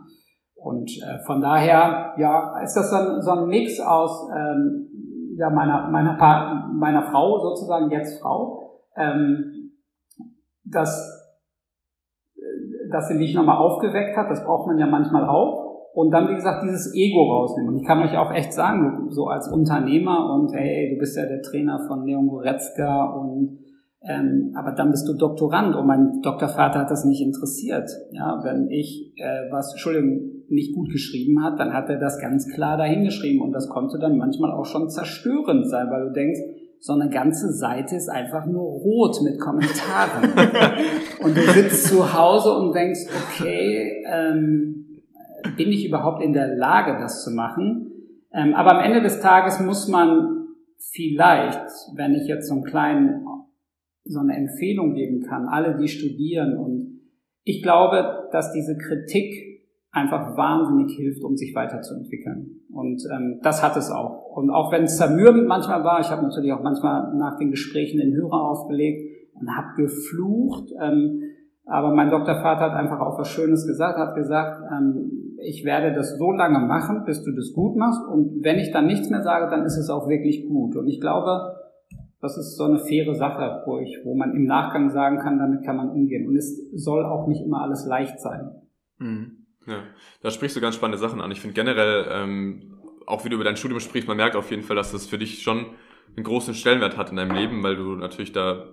Und 0.54 0.90
äh, 1.02 1.18
von 1.26 1.40
daher, 1.40 2.14
ja, 2.18 2.60
ist 2.62 2.74
das 2.74 2.90
so 2.90 2.96
ein, 2.96 3.22
so 3.22 3.30
ein 3.30 3.46
Mix 3.46 3.80
aus 3.80 4.28
ähm, 4.30 4.90
ja, 5.36 5.48
meiner, 5.48 5.88
meiner, 5.90 6.68
meiner 6.72 7.02
Frau 7.10 7.40
sozusagen, 7.40 7.90
jetzt 7.90 8.20
Frau, 8.20 8.80
ähm, 8.96 9.72
dass, 10.64 11.34
dass 12.90 13.08
sie 13.08 13.14
mich 13.14 13.34
nochmal 13.34 13.56
aufgeweckt 13.56 14.16
hat, 14.16 14.30
das 14.30 14.44
braucht 14.44 14.66
man 14.66 14.78
ja 14.78 14.86
manchmal 14.86 15.26
auch. 15.26 15.71
Und 15.94 16.10
dann, 16.10 16.28
wie 16.28 16.34
gesagt, 16.34 16.62
dieses 16.64 16.94
Ego 16.94 17.22
rausnehmen. 17.30 17.74
Und 17.74 17.80
ich 17.80 17.86
kann 17.86 18.02
euch 18.02 18.16
auch 18.16 18.32
echt 18.32 18.52
sagen, 18.52 19.08
so 19.10 19.26
als 19.26 19.48
Unternehmer 19.48 20.34
und 20.34 20.52
hey, 20.54 20.90
du 20.94 20.98
bist 20.98 21.16
ja 21.16 21.26
der 21.26 21.42
Trainer 21.42 21.84
von 21.86 22.06
Leon 22.06 22.28
Goretzka 22.28 23.12
und 23.12 23.58
ähm, 24.04 24.52
aber 24.56 24.72
dann 24.72 24.90
bist 24.90 25.06
du 25.06 25.14
Doktorand 25.14 25.76
und 25.76 25.86
mein 25.86 26.22
Doktorvater 26.22 26.80
hat 26.80 26.90
das 26.90 27.04
nicht 27.04 27.22
interessiert. 27.22 27.88
Ja, 28.10 28.40
wenn 28.42 28.68
ich 28.68 29.12
äh, 29.16 29.52
was, 29.52 29.72
Entschuldigung, 29.72 30.42
nicht 30.48 30.74
gut 30.74 30.90
geschrieben 30.90 31.42
hat, 31.44 31.60
dann 31.60 31.72
hat 31.72 31.88
er 31.88 31.98
das 31.98 32.20
ganz 32.20 32.48
klar 32.48 32.76
dahingeschrieben 32.76 33.40
und 33.40 33.52
das 33.52 33.68
konnte 33.68 33.98
dann 33.98 34.16
manchmal 34.16 34.50
auch 34.50 34.66
schon 34.66 34.90
zerstörend 34.90 35.68
sein, 35.68 35.88
weil 35.90 36.08
du 36.08 36.12
denkst, 36.12 36.40
so 36.80 36.94
eine 36.94 37.10
ganze 37.10 37.52
Seite 37.52 37.94
ist 37.94 38.08
einfach 38.08 38.44
nur 38.44 38.62
rot 38.62 39.22
mit 39.22 39.38
Kommentaren. 39.38 40.32
und 41.22 41.36
du 41.36 41.40
sitzt 41.52 41.86
zu 41.86 42.12
Hause 42.12 42.56
und 42.56 42.74
denkst, 42.74 43.06
okay, 43.06 44.02
ähm, 44.12 44.91
bin 45.56 45.68
ich 45.70 45.86
überhaupt 45.86 46.22
in 46.22 46.32
der 46.32 46.54
Lage, 46.56 46.98
das 47.00 47.24
zu 47.24 47.30
machen? 47.30 47.90
Ähm, 48.32 48.54
aber 48.54 48.78
am 48.78 48.84
Ende 48.84 49.02
des 49.02 49.20
Tages 49.20 49.60
muss 49.60 49.88
man 49.88 50.46
vielleicht, 50.78 51.68
wenn 51.94 52.14
ich 52.14 52.26
jetzt 52.26 52.48
so 52.48 52.54
einen 52.54 52.64
kleinen 52.64 53.26
so 54.04 54.20
eine 54.20 54.36
Empfehlung 54.36 54.94
geben 54.94 55.22
kann, 55.22 55.46
alle, 55.46 55.76
die 55.76 55.88
studieren. 55.88 56.56
Und 56.56 57.00
ich 57.44 57.62
glaube, 57.62 58.28
dass 58.32 58.52
diese 58.52 58.76
Kritik 58.76 59.62
einfach 59.90 60.36
wahnsinnig 60.36 60.96
hilft, 60.96 61.22
um 61.22 61.36
sich 61.36 61.54
weiterzuentwickeln. 61.54 62.62
Und 62.72 63.02
ähm, 63.12 63.40
das 63.42 63.62
hat 63.62 63.76
es 63.76 63.90
auch. 63.90 64.34
Und 64.34 64.50
auch 64.50 64.72
wenn 64.72 64.84
es 64.84 64.96
zermürbend 64.96 65.46
manchmal 65.46 65.84
war, 65.84 66.00
ich 66.00 66.10
habe 66.10 66.22
natürlich 66.22 66.52
auch 66.52 66.62
manchmal 66.62 67.14
nach 67.14 67.36
den 67.36 67.50
Gesprächen 67.50 68.00
den 68.00 68.14
Hörer 68.14 68.50
aufgelegt 68.50 69.30
und 69.34 69.54
habe 69.54 69.76
geflucht. 69.76 70.72
Ähm, 70.80 71.22
aber 71.66 71.94
mein 71.94 72.10
Doktorvater 72.10 72.60
hat 72.60 72.72
einfach 72.72 73.00
auch 73.00 73.18
was 73.18 73.28
Schönes 73.28 73.66
gesagt, 73.66 73.98
hat 73.98 74.14
gesagt, 74.14 74.62
ähm, 74.72 75.21
ich 75.44 75.64
werde 75.64 75.94
das 75.94 76.18
so 76.18 76.32
lange 76.32 76.60
machen, 76.60 77.04
bis 77.04 77.22
du 77.22 77.32
das 77.32 77.52
gut 77.52 77.76
machst. 77.76 78.00
Und 78.06 78.42
wenn 78.42 78.58
ich 78.58 78.72
dann 78.72 78.86
nichts 78.86 79.10
mehr 79.10 79.22
sage, 79.22 79.50
dann 79.50 79.64
ist 79.64 79.76
es 79.76 79.90
auch 79.90 80.08
wirklich 80.08 80.46
gut. 80.48 80.76
Und 80.76 80.88
ich 80.88 81.00
glaube, 81.00 81.56
das 82.20 82.38
ist 82.38 82.56
so 82.56 82.64
eine 82.64 82.78
faire 82.78 83.14
Sache, 83.14 83.62
wo, 83.66 83.78
ich, 83.78 83.98
wo 84.04 84.14
man 84.14 84.34
im 84.34 84.44
Nachgang 84.44 84.90
sagen 84.90 85.18
kann, 85.18 85.38
damit 85.38 85.64
kann 85.64 85.76
man 85.76 85.90
umgehen. 85.90 86.28
Und 86.28 86.36
es 86.36 86.70
soll 86.72 87.04
auch 87.04 87.26
nicht 87.26 87.42
immer 87.42 87.62
alles 87.62 87.84
leicht 87.84 88.20
sein. 88.20 88.62
Mhm. 88.98 89.46
Ja, 89.66 89.82
da 90.22 90.30
sprichst 90.30 90.56
du 90.56 90.60
ganz 90.60 90.74
spannende 90.74 90.98
Sachen 90.98 91.20
an. 91.20 91.30
Ich 91.30 91.40
finde 91.40 91.54
generell, 91.54 92.06
ähm, 92.10 92.78
auch 93.06 93.24
wie 93.24 93.28
du 93.28 93.36
über 93.36 93.44
dein 93.44 93.56
Studium 93.56 93.80
sprichst, 93.80 94.08
man 94.08 94.16
merkt 94.16 94.36
auf 94.36 94.50
jeden 94.50 94.62
Fall, 94.62 94.76
dass 94.76 94.92
das 94.92 95.06
für 95.06 95.18
dich 95.18 95.42
schon 95.42 95.66
einen 96.16 96.24
großen 96.24 96.54
Stellenwert 96.54 96.96
hat 96.96 97.10
in 97.10 97.16
deinem 97.16 97.34
Leben, 97.34 97.62
weil 97.62 97.76
du 97.76 97.96
natürlich 97.96 98.32
da 98.32 98.66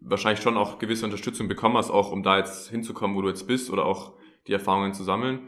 wahrscheinlich 0.00 0.42
schon 0.42 0.56
auch 0.56 0.78
gewisse 0.78 1.04
Unterstützung 1.04 1.48
bekommen 1.48 1.76
hast, 1.76 1.90
auch 1.90 2.12
um 2.12 2.22
da 2.22 2.38
jetzt 2.38 2.70
hinzukommen, 2.70 3.16
wo 3.16 3.22
du 3.22 3.28
jetzt 3.28 3.46
bist 3.46 3.70
oder 3.70 3.84
auch 3.84 4.14
die 4.46 4.52
Erfahrungen 4.52 4.94
zu 4.94 5.04
sammeln. 5.04 5.40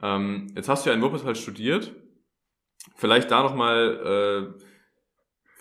Ähm, 0.00 0.48
jetzt 0.54 0.68
hast 0.68 0.86
du 0.86 0.90
ja 0.90 0.96
in 0.96 1.02
Wuppertal 1.02 1.34
studiert. 1.34 1.92
Vielleicht 2.96 3.30
da 3.30 3.42
nochmal 3.42 4.54
äh, 4.58 4.62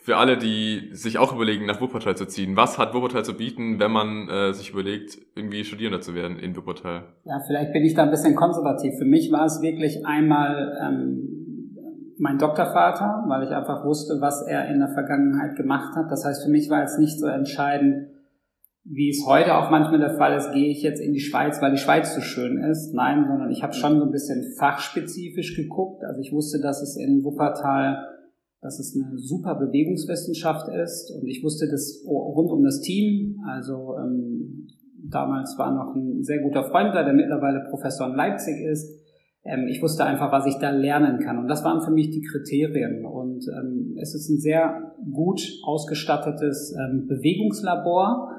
für 0.01 0.17
alle, 0.17 0.37
die 0.37 0.89
sich 0.93 1.19
auch 1.19 1.33
überlegen, 1.33 1.67
nach 1.67 1.79
Wuppertal 1.79 2.17
zu 2.17 2.25
ziehen. 2.25 2.55
Was 2.55 2.79
hat 2.79 2.93
Wuppertal 2.95 3.23
zu 3.23 3.35
bieten, 3.35 3.79
wenn 3.79 3.91
man 3.91 4.29
äh, 4.29 4.53
sich 4.53 4.71
überlegt, 4.71 5.17
irgendwie 5.35 5.63
Studierender 5.63 6.01
zu 6.01 6.15
werden 6.15 6.39
in 6.39 6.55
Wuppertal? 6.55 7.03
Ja, 7.23 7.39
vielleicht 7.45 7.71
bin 7.71 7.83
ich 7.83 7.93
da 7.93 8.03
ein 8.03 8.09
bisschen 8.09 8.35
konservativ. 8.35 8.97
Für 8.97 9.05
mich 9.05 9.31
war 9.31 9.45
es 9.45 9.61
wirklich 9.61 10.05
einmal 10.05 10.79
ähm, 10.81 11.31
mein 12.17 12.39
Doktorvater, 12.39 13.25
weil 13.27 13.43
ich 13.43 13.49
einfach 13.49 13.85
wusste, 13.85 14.21
was 14.21 14.41
er 14.47 14.67
in 14.69 14.79
der 14.79 14.89
Vergangenheit 14.89 15.55
gemacht 15.55 15.95
hat. 15.95 16.11
Das 16.11 16.25
heißt, 16.25 16.45
für 16.45 16.51
mich 16.51 16.69
war 16.69 16.83
es 16.83 16.97
nicht 16.97 17.19
so 17.19 17.27
entscheidend, 17.27 18.07
wie 18.83 19.09
es 19.09 19.25
heute 19.27 19.55
auch 19.55 19.69
manchmal 19.69 19.99
der 19.99 20.17
Fall 20.17 20.35
ist, 20.35 20.51
gehe 20.53 20.69
ich 20.69 20.81
jetzt 20.81 20.99
in 20.99 21.13
die 21.13 21.19
Schweiz, 21.19 21.61
weil 21.61 21.71
die 21.71 21.77
Schweiz 21.77 22.15
so 22.15 22.21
schön 22.21 22.57
ist. 22.57 22.93
Nein, 22.93 23.25
sondern 23.27 23.51
ich 23.51 23.61
habe 23.63 23.73
schon 23.73 23.99
so 23.99 24.05
ein 24.05 24.11
bisschen 24.11 24.55
fachspezifisch 24.57 25.55
geguckt. 25.55 26.03
Also 26.03 26.19
ich 26.19 26.31
wusste, 26.31 26.59
dass 26.59 26.81
es 26.81 26.97
in 26.97 27.23
Wuppertal 27.23 28.07
dass 28.61 28.79
es 28.79 28.95
eine 28.95 29.17
super 29.17 29.55
Bewegungswissenschaft 29.55 30.67
ist 30.69 31.11
und 31.11 31.27
ich 31.27 31.43
wusste 31.43 31.67
das 31.67 32.03
rund 32.05 32.51
um 32.51 32.63
das 32.63 32.79
Team. 32.81 33.39
Also 33.47 33.95
ähm, 33.97 34.67
damals 35.09 35.57
war 35.57 35.73
noch 35.73 35.95
ein 35.95 36.23
sehr 36.23 36.39
guter 36.41 36.63
Freund 36.63 36.93
da, 36.93 37.03
der 37.03 37.13
mittlerweile 37.13 37.65
Professor 37.69 38.07
in 38.07 38.15
Leipzig 38.15 38.61
ist. 38.61 38.87
Ähm, 39.43 39.67
ich 39.67 39.81
wusste 39.81 40.05
einfach, 40.05 40.31
was 40.31 40.45
ich 40.45 40.59
da 40.59 40.69
lernen 40.69 41.19
kann 41.19 41.39
und 41.39 41.47
das 41.47 41.63
waren 41.63 41.81
für 41.81 41.89
mich 41.89 42.11
die 42.11 42.21
Kriterien 42.21 43.03
und 43.03 43.47
ähm, 43.47 43.97
es 43.99 44.13
ist 44.13 44.29
ein 44.29 44.37
sehr 44.37 44.93
gut 45.11 45.41
ausgestattetes 45.63 46.75
ähm, 46.77 47.07
Bewegungslabor 47.07 48.30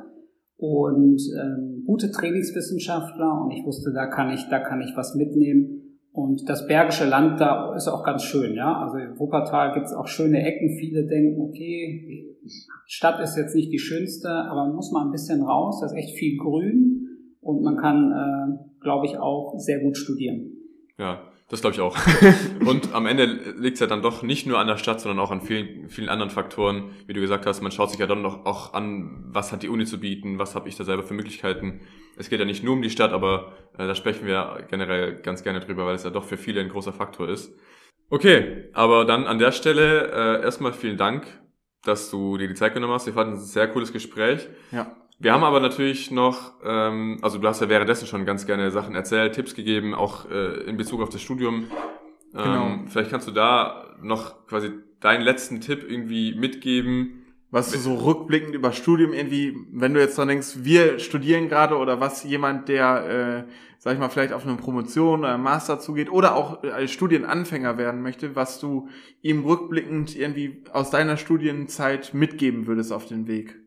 und 0.62 1.20
ähm, 1.36 1.82
gute 1.84 2.12
Trainingswissenschaftler 2.12 3.42
und 3.42 3.50
ich 3.50 3.66
wusste, 3.66 3.92
da 3.92 4.06
kann 4.06 4.30
ich, 4.30 4.48
da 4.48 4.60
kann 4.60 4.80
ich 4.80 4.92
was 4.94 5.16
mitnehmen 5.16 5.98
und 6.12 6.48
das 6.48 6.68
Bergische 6.68 7.04
Land 7.04 7.40
da 7.40 7.74
ist 7.74 7.88
auch 7.88 8.04
ganz 8.04 8.22
schön, 8.22 8.54
ja. 8.54 8.80
Also 8.80 8.98
in 8.98 9.18
Wuppertal 9.18 9.72
gibt 9.72 9.86
es 9.86 9.92
auch 9.92 10.06
schöne 10.06 10.44
Ecken. 10.46 10.76
Viele 10.78 11.06
denken, 11.06 11.40
okay, 11.40 12.36
die 12.44 12.48
Stadt 12.86 13.20
ist 13.20 13.36
jetzt 13.36 13.56
nicht 13.56 13.72
die 13.72 13.80
schönste, 13.80 14.28
aber 14.28 14.66
man 14.66 14.76
muss 14.76 14.92
mal 14.92 15.04
ein 15.04 15.10
bisschen 15.10 15.42
raus. 15.42 15.80
Da 15.80 15.86
ist 15.86 15.94
echt 15.94 16.16
viel 16.16 16.38
Grün 16.38 17.08
und 17.40 17.62
man 17.62 17.76
kann, 17.76 18.12
äh, 18.12 18.82
glaube 18.82 19.06
ich, 19.06 19.18
auch 19.18 19.54
sehr 19.58 19.80
gut 19.80 19.96
studieren. 19.96 20.52
Ja, 20.96 21.31
das 21.52 21.60
glaube 21.60 21.74
ich 21.74 21.80
auch. 21.80 21.98
und 22.66 22.94
am 22.94 23.04
Ende 23.04 23.26
liegt 23.26 23.74
es 23.74 23.80
ja 23.80 23.86
dann 23.86 24.00
doch 24.00 24.22
nicht 24.22 24.46
nur 24.46 24.58
an 24.58 24.68
der 24.68 24.78
Stadt, 24.78 25.02
sondern 25.02 25.20
auch 25.20 25.30
an 25.30 25.42
vielen, 25.42 25.90
vielen 25.90 26.08
anderen 26.08 26.30
Faktoren. 26.30 26.96
Wie 27.06 27.12
du 27.12 27.20
gesagt 27.20 27.44
hast, 27.44 27.60
man 27.60 27.70
schaut 27.70 27.90
sich 27.90 28.00
ja 28.00 28.06
dann 28.06 28.22
noch 28.22 28.46
auch 28.46 28.72
an, 28.72 29.26
was 29.28 29.52
hat 29.52 29.62
die 29.62 29.68
Uni 29.68 29.84
zu 29.84 30.00
bieten, 30.00 30.38
was 30.38 30.54
habe 30.54 30.70
ich 30.70 30.76
da 30.76 30.84
selber 30.84 31.02
für 31.02 31.12
Möglichkeiten. 31.12 31.82
Es 32.16 32.30
geht 32.30 32.40
ja 32.40 32.46
nicht 32.46 32.64
nur 32.64 32.72
um 32.72 32.80
die 32.80 32.88
Stadt, 32.88 33.12
aber 33.12 33.52
äh, 33.76 33.86
da 33.86 33.94
sprechen 33.94 34.26
wir 34.26 34.66
generell 34.70 35.20
ganz 35.20 35.42
gerne 35.42 35.60
drüber, 35.60 35.84
weil 35.84 35.94
es 35.94 36.04
ja 36.04 36.10
doch 36.10 36.24
für 36.24 36.38
viele 36.38 36.62
ein 36.62 36.70
großer 36.70 36.94
Faktor 36.94 37.28
ist. 37.28 37.54
Okay, 38.08 38.70
aber 38.72 39.04
dann 39.04 39.26
an 39.26 39.38
der 39.38 39.52
Stelle 39.52 40.10
äh, 40.10 40.42
erstmal 40.42 40.72
vielen 40.72 40.96
Dank, 40.96 41.26
dass 41.84 42.10
du 42.10 42.38
dir 42.38 42.48
die 42.48 42.54
Zeit 42.54 42.72
genommen 42.72 42.94
hast. 42.94 43.04
Wir 43.04 43.12
fanden 43.12 43.34
es 43.34 43.40
ein 43.40 43.46
sehr 43.46 43.68
cooles 43.68 43.92
Gespräch. 43.92 44.48
Ja. 44.70 44.96
Wir 45.22 45.32
haben 45.32 45.44
aber 45.44 45.60
natürlich 45.60 46.10
noch, 46.10 46.54
ähm, 46.64 47.18
also 47.22 47.38
du 47.38 47.46
hast 47.46 47.60
ja 47.60 47.68
währenddessen 47.68 48.08
schon 48.08 48.24
ganz 48.24 48.44
gerne 48.44 48.72
Sachen 48.72 48.96
erzählt, 48.96 49.36
Tipps 49.36 49.54
gegeben, 49.54 49.94
auch 49.94 50.28
äh, 50.28 50.64
in 50.64 50.76
Bezug 50.76 51.00
auf 51.00 51.10
das 51.10 51.22
Studium. 51.22 51.68
Ähm, 52.34 52.42
genau. 52.42 52.78
Vielleicht 52.88 53.10
kannst 53.12 53.28
du 53.28 53.30
da 53.30 53.94
noch 54.02 54.48
quasi 54.48 54.70
deinen 54.98 55.22
letzten 55.22 55.60
Tipp 55.60 55.88
irgendwie 55.88 56.34
mitgeben. 56.34 57.22
Was 57.52 57.70
du 57.70 57.78
so 57.78 57.94
rückblickend 57.94 58.56
über 58.56 58.72
Studium 58.72 59.12
irgendwie, 59.12 59.56
wenn 59.70 59.94
du 59.94 60.00
jetzt 60.00 60.18
noch 60.18 60.26
denkst, 60.26 60.56
wir 60.62 60.98
studieren 60.98 61.48
gerade 61.48 61.76
oder 61.76 62.00
was 62.00 62.24
jemand, 62.24 62.68
der, 62.68 63.46
äh, 63.46 63.52
sag 63.78 63.94
ich 63.94 64.00
mal, 64.00 64.08
vielleicht 64.08 64.32
auf 64.32 64.44
eine 64.44 64.56
Promotion 64.56 65.20
oder 65.20 65.38
Master 65.38 65.78
zugeht 65.78 66.10
oder 66.10 66.34
auch 66.34 66.64
als 66.64 66.90
Studienanfänger 66.90 67.78
werden 67.78 68.02
möchte, 68.02 68.34
was 68.34 68.58
du 68.58 68.88
ihm 69.20 69.44
rückblickend 69.44 70.16
irgendwie 70.16 70.64
aus 70.72 70.90
deiner 70.90 71.16
Studienzeit 71.16 72.12
mitgeben 72.12 72.66
würdest 72.66 72.92
auf 72.92 73.06
den 73.06 73.28
Weg? 73.28 73.61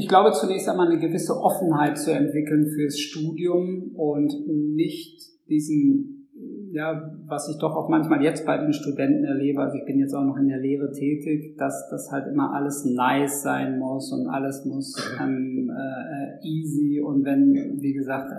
Ich 0.00 0.08
glaube 0.08 0.32
zunächst 0.32 0.66
einmal 0.66 0.86
eine 0.86 0.98
gewisse 0.98 1.36
Offenheit 1.36 1.98
zu 1.98 2.10
entwickeln 2.10 2.66
fürs 2.74 2.98
Studium 2.98 3.90
und 3.94 4.32
nicht 4.48 5.20
diesen, 5.50 6.26
ja, 6.72 7.12
was 7.26 7.50
ich 7.50 7.58
doch 7.58 7.76
auch 7.76 7.90
manchmal 7.90 8.22
jetzt 8.22 8.46
bei 8.46 8.56
den 8.56 8.72
Studenten 8.72 9.24
erlebe, 9.24 9.60
also 9.60 9.76
ich 9.76 9.84
bin 9.84 9.98
jetzt 9.98 10.14
auch 10.14 10.24
noch 10.24 10.38
in 10.38 10.48
der 10.48 10.58
Lehre 10.58 10.90
tätig, 10.90 11.54
dass 11.58 11.90
das 11.90 12.10
halt 12.10 12.32
immer 12.32 12.54
alles 12.54 12.86
nice 12.86 13.42
sein 13.42 13.78
muss 13.78 14.10
und 14.10 14.26
alles 14.26 14.64
muss 14.64 14.96
ähm, 15.22 15.70
äh, 15.70 16.48
easy 16.48 17.02
und 17.02 17.22
wenn, 17.26 17.76
wie 17.82 17.92
gesagt, 17.92 18.32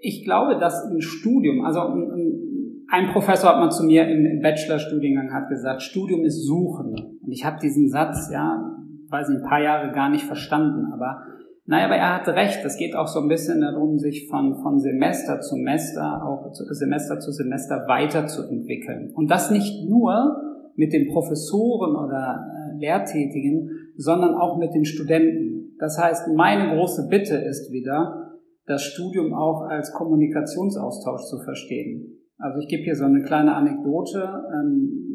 ich 0.00 0.24
glaube, 0.24 0.60
dass 0.60 0.84
ein 0.84 1.00
Studium, 1.00 1.64
also 1.64 1.80
ein, 1.80 3.08
Professor 3.12 3.50
hat 3.50 3.58
mal 3.58 3.70
zu 3.70 3.82
mir 3.82 4.06
im, 4.06 4.26
im 4.26 4.40
Bachelorstudiengang 4.42 5.32
hat 5.32 5.48
gesagt, 5.48 5.82
Studium 5.82 6.24
ist 6.24 6.46
Suchen. 6.46 7.18
Und 7.20 7.32
ich 7.32 7.44
habe 7.44 7.58
diesen 7.60 7.88
Satz, 7.88 8.30
ja, 8.32 8.72
weiß 9.12 9.28
ich, 9.28 9.36
ein 9.36 9.48
paar 9.48 9.62
Jahre 9.62 9.92
gar 9.92 10.08
nicht 10.08 10.24
verstanden. 10.24 10.92
Aber 10.92 11.22
naja, 11.66 11.86
aber 11.86 11.96
er 11.96 12.16
hatte 12.16 12.34
recht. 12.34 12.64
Es 12.64 12.76
geht 12.76 12.96
auch 12.96 13.06
so 13.06 13.20
ein 13.20 13.28
bisschen 13.28 13.60
darum, 13.60 13.98
sich 13.98 14.28
von, 14.28 14.56
von 14.62 14.80
Semester 14.80 15.40
zu 15.40 15.54
Semester, 15.54 16.24
auch 16.26 16.50
Semester 16.52 17.20
zu 17.20 17.30
Semester 17.30 17.84
weiterzuentwickeln. 17.86 19.12
Und 19.14 19.30
das 19.30 19.50
nicht 19.50 19.88
nur 19.88 20.36
mit 20.74 20.92
den 20.92 21.08
Professoren 21.08 21.94
oder 21.94 22.46
äh, 22.48 22.78
Lehrtätigen, 22.78 23.70
sondern 23.96 24.34
auch 24.34 24.58
mit 24.58 24.74
den 24.74 24.84
Studenten. 24.84 25.76
Das 25.78 25.98
heißt, 25.98 26.28
meine 26.34 26.74
große 26.74 27.08
Bitte 27.08 27.36
ist 27.36 27.70
wieder, 27.70 28.38
das 28.66 28.82
Studium 28.82 29.34
auch 29.34 29.62
als 29.62 29.92
Kommunikationsaustausch 29.92 31.24
zu 31.28 31.38
verstehen. 31.44 32.18
Also 32.38 32.58
ich 32.58 32.68
gebe 32.68 32.82
hier 32.82 32.96
so 32.96 33.04
eine 33.04 33.22
kleine 33.22 33.54
Anekdote. 33.54 34.28
Ähm, 34.52 35.11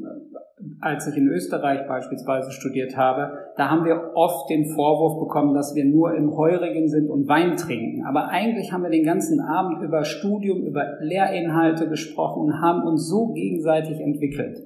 als 0.81 1.07
ich 1.07 1.17
in 1.17 1.27
Österreich 1.27 1.87
beispielsweise 1.87 2.51
studiert 2.51 2.95
habe, 2.95 3.31
da 3.57 3.69
haben 3.69 3.85
wir 3.85 4.11
oft 4.15 4.49
den 4.49 4.65
Vorwurf 4.65 5.19
bekommen, 5.19 5.53
dass 5.53 5.75
wir 5.75 5.85
nur 5.85 6.15
im 6.15 6.35
Heurigen 6.35 6.87
sind 6.87 7.09
und 7.09 7.27
Wein 7.27 7.55
trinken. 7.55 8.05
Aber 8.05 8.29
eigentlich 8.29 8.71
haben 8.71 8.83
wir 8.83 8.89
den 8.89 9.05
ganzen 9.05 9.39
Abend 9.39 9.83
über 9.83 10.03
Studium, 10.03 10.65
über 10.65 10.97
Lehrinhalte 11.01 11.89
gesprochen 11.89 12.43
und 12.43 12.61
haben 12.61 12.83
uns 12.83 13.07
so 13.07 13.33
gegenseitig 13.33 13.99
entwickelt. 13.99 14.57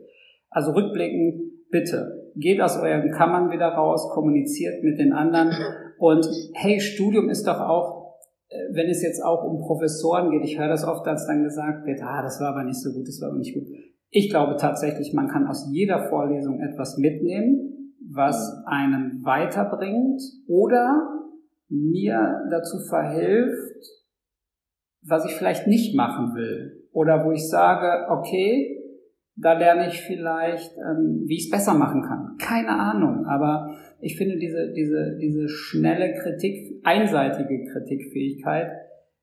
Also 0.49 0.72
rückblickend, 0.72 1.70
bitte, 1.70 2.32
geht 2.36 2.62
aus 2.62 2.78
euren 2.78 3.12
Kammern 3.12 3.52
wieder 3.52 3.70
raus, 3.70 4.10
kommuniziert 4.14 4.84
mit 4.84 4.99
den 4.99 5.14
anderen 5.14 5.52
und 5.97 6.26
hey, 6.54 6.80
Studium 6.80 7.30
ist 7.30 7.47
doch 7.47 7.60
auch 7.60 8.02
äh, 8.52 8.76
wenn 8.76 8.89
es 8.89 9.02
jetzt 9.02 9.24
auch 9.24 9.43
um 9.43 9.60
Professoren 9.60 10.30
geht, 10.30 10.43
ich 10.43 10.60
höre 10.60 10.68
das 10.68 10.84
oft, 10.84 11.08
als 11.08 11.26
dann 11.26 11.43
gesagt 11.43 11.86
wird, 11.86 12.02
ah, 12.04 12.22
das 12.22 12.39
war 12.41 12.49
aber 12.49 12.64
nicht 12.66 12.82
so 12.82 12.91
gut, 12.91 13.08
das 13.08 13.22
war 13.22 13.30
aber 13.30 13.38
nicht 13.38 13.54
gut. 13.54 13.68
Ich 14.14 14.30
glaube 14.30 14.57
tatsächlich, 14.57 15.14
man 15.14 15.30
kann 15.30 15.47
aus 15.47 15.70
jeder 15.72 16.09
Vorlesung 16.09 16.59
etwas 16.59 16.97
mitnehmen, 16.97 17.95
was 18.14 18.62
einen 18.66 19.24
weiterbringt 19.24 20.22
oder 20.47 21.07
mir 21.70 22.41
dazu 22.51 22.80
verhilft, 22.89 23.86
was 25.01 25.26
ich 25.26 25.32
vielleicht 25.32 25.66
nicht 25.68 25.95
machen 25.95 26.36
will. 26.36 26.89
Oder 26.91 27.26
wo 27.26 27.32
ich 27.32 27.47
sage, 27.47 28.12
okay, 28.12 28.78
da 29.38 29.53
lerne 29.53 29.88
ich 29.88 30.01
vielleicht, 30.01 30.76
ähm, 30.78 31.24
wie 31.26 31.38
ich 31.38 31.45
es 31.45 31.49
besser 31.49 31.74
machen 31.74 32.01
kann. 32.01 32.36
Keine 32.38 32.78
Ahnung, 32.78 33.26
aber 33.26 33.74
ich 34.01 34.18
finde 34.18 34.38
diese, 34.38 34.74
diese, 34.74 35.18
diese 35.22 35.47
schnelle 35.47 36.14
Kritik, 36.16 36.82
einseitige 36.84 37.64
Kritikfähigkeit, 37.72 38.72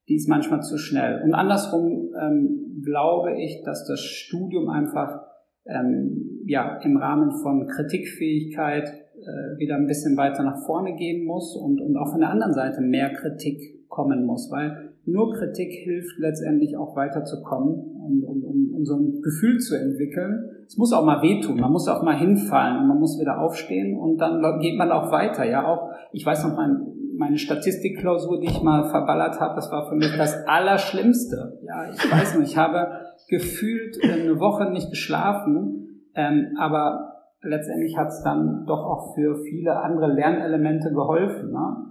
die 0.08 0.16
ist 0.16 0.28
manchmal 0.28 0.62
zu 0.62 0.78
schnell. 0.78 1.22
Und 1.22 1.34
andersrum 1.34 2.10
ähm, 2.20 2.82
glaube 2.82 3.36
ich, 3.40 3.62
dass 3.64 3.86
das 3.86 4.00
Studium 4.00 4.68
einfach 4.68 5.22
ähm, 5.66 6.40
ja, 6.46 6.78
im 6.82 6.96
Rahmen 6.96 7.32
von 7.42 7.66
Kritikfähigkeit 7.66 8.88
äh, 8.88 9.58
wieder 9.58 9.76
ein 9.76 9.86
bisschen 9.86 10.16
weiter 10.16 10.42
nach 10.42 10.64
vorne 10.64 10.94
gehen 10.94 11.26
muss 11.26 11.56
und, 11.56 11.80
und 11.80 11.96
auch 11.96 12.10
von 12.10 12.20
der 12.20 12.30
anderen 12.30 12.54
Seite 12.54 12.80
mehr 12.80 13.12
Kritik 13.12 13.86
kommen 13.88 14.24
muss, 14.24 14.50
weil 14.50 14.94
nur 15.04 15.32
Kritik 15.32 15.72
hilft 15.72 16.18
letztendlich 16.18 16.76
auch 16.76 16.94
weiterzukommen 16.96 17.74
und, 17.74 18.24
und 18.24 18.44
um, 18.44 18.74
um 18.74 18.84
so 18.84 18.96
ein 18.96 19.22
Gefühl 19.22 19.58
zu 19.58 19.74
entwickeln. 19.74 20.50
Es 20.66 20.76
muss 20.76 20.92
auch 20.92 21.04
mal 21.04 21.22
wehtun, 21.22 21.60
man 21.60 21.72
muss 21.72 21.88
auch 21.88 22.02
mal 22.02 22.16
hinfallen 22.16 22.82
und 22.82 22.88
man 22.88 22.98
muss 22.98 23.18
wieder 23.18 23.40
aufstehen 23.40 23.98
und 23.98 24.18
dann 24.18 24.60
geht 24.60 24.78
man 24.78 24.90
auch 24.90 25.10
weiter. 25.10 25.44
Ja, 25.44 25.66
auch 25.66 25.90
ich 26.12 26.24
weiß 26.24 26.44
noch 26.44 26.56
mein, 26.56 26.97
meine 27.18 27.38
Statistikklausur, 27.38 28.40
die 28.40 28.46
ich 28.46 28.62
mal 28.62 28.88
verballert 28.88 29.40
habe, 29.40 29.56
das 29.56 29.70
war 29.70 29.88
für 29.88 29.96
mich 29.96 30.16
das 30.16 30.46
Allerschlimmste. 30.46 31.58
Ja, 31.62 31.90
ich 31.90 32.10
weiß 32.10 32.38
nicht, 32.38 32.52
ich 32.52 32.56
habe 32.56 32.88
gefühlt 33.28 33.98
eine 34.02 34.38
Woche 34.40 34.70
nicht 34.70 34.90
geschlafen, 34.90 36.04
ähm, 36.14 36.56
aber 36.58 37.12
letztendlich 37.42 37.96
hat 37.98 38.08
es 38.08 38.22
dann 38.22 38.64
doch 38.66 38.84
auch 38.84 39.14
für 39.14 39.36
viele 39.44 39.76
andere 39.82 40.12
Lernelemente 40.12 40.90
geholfen. 40.90 41.50
Ne? 41.50 41.88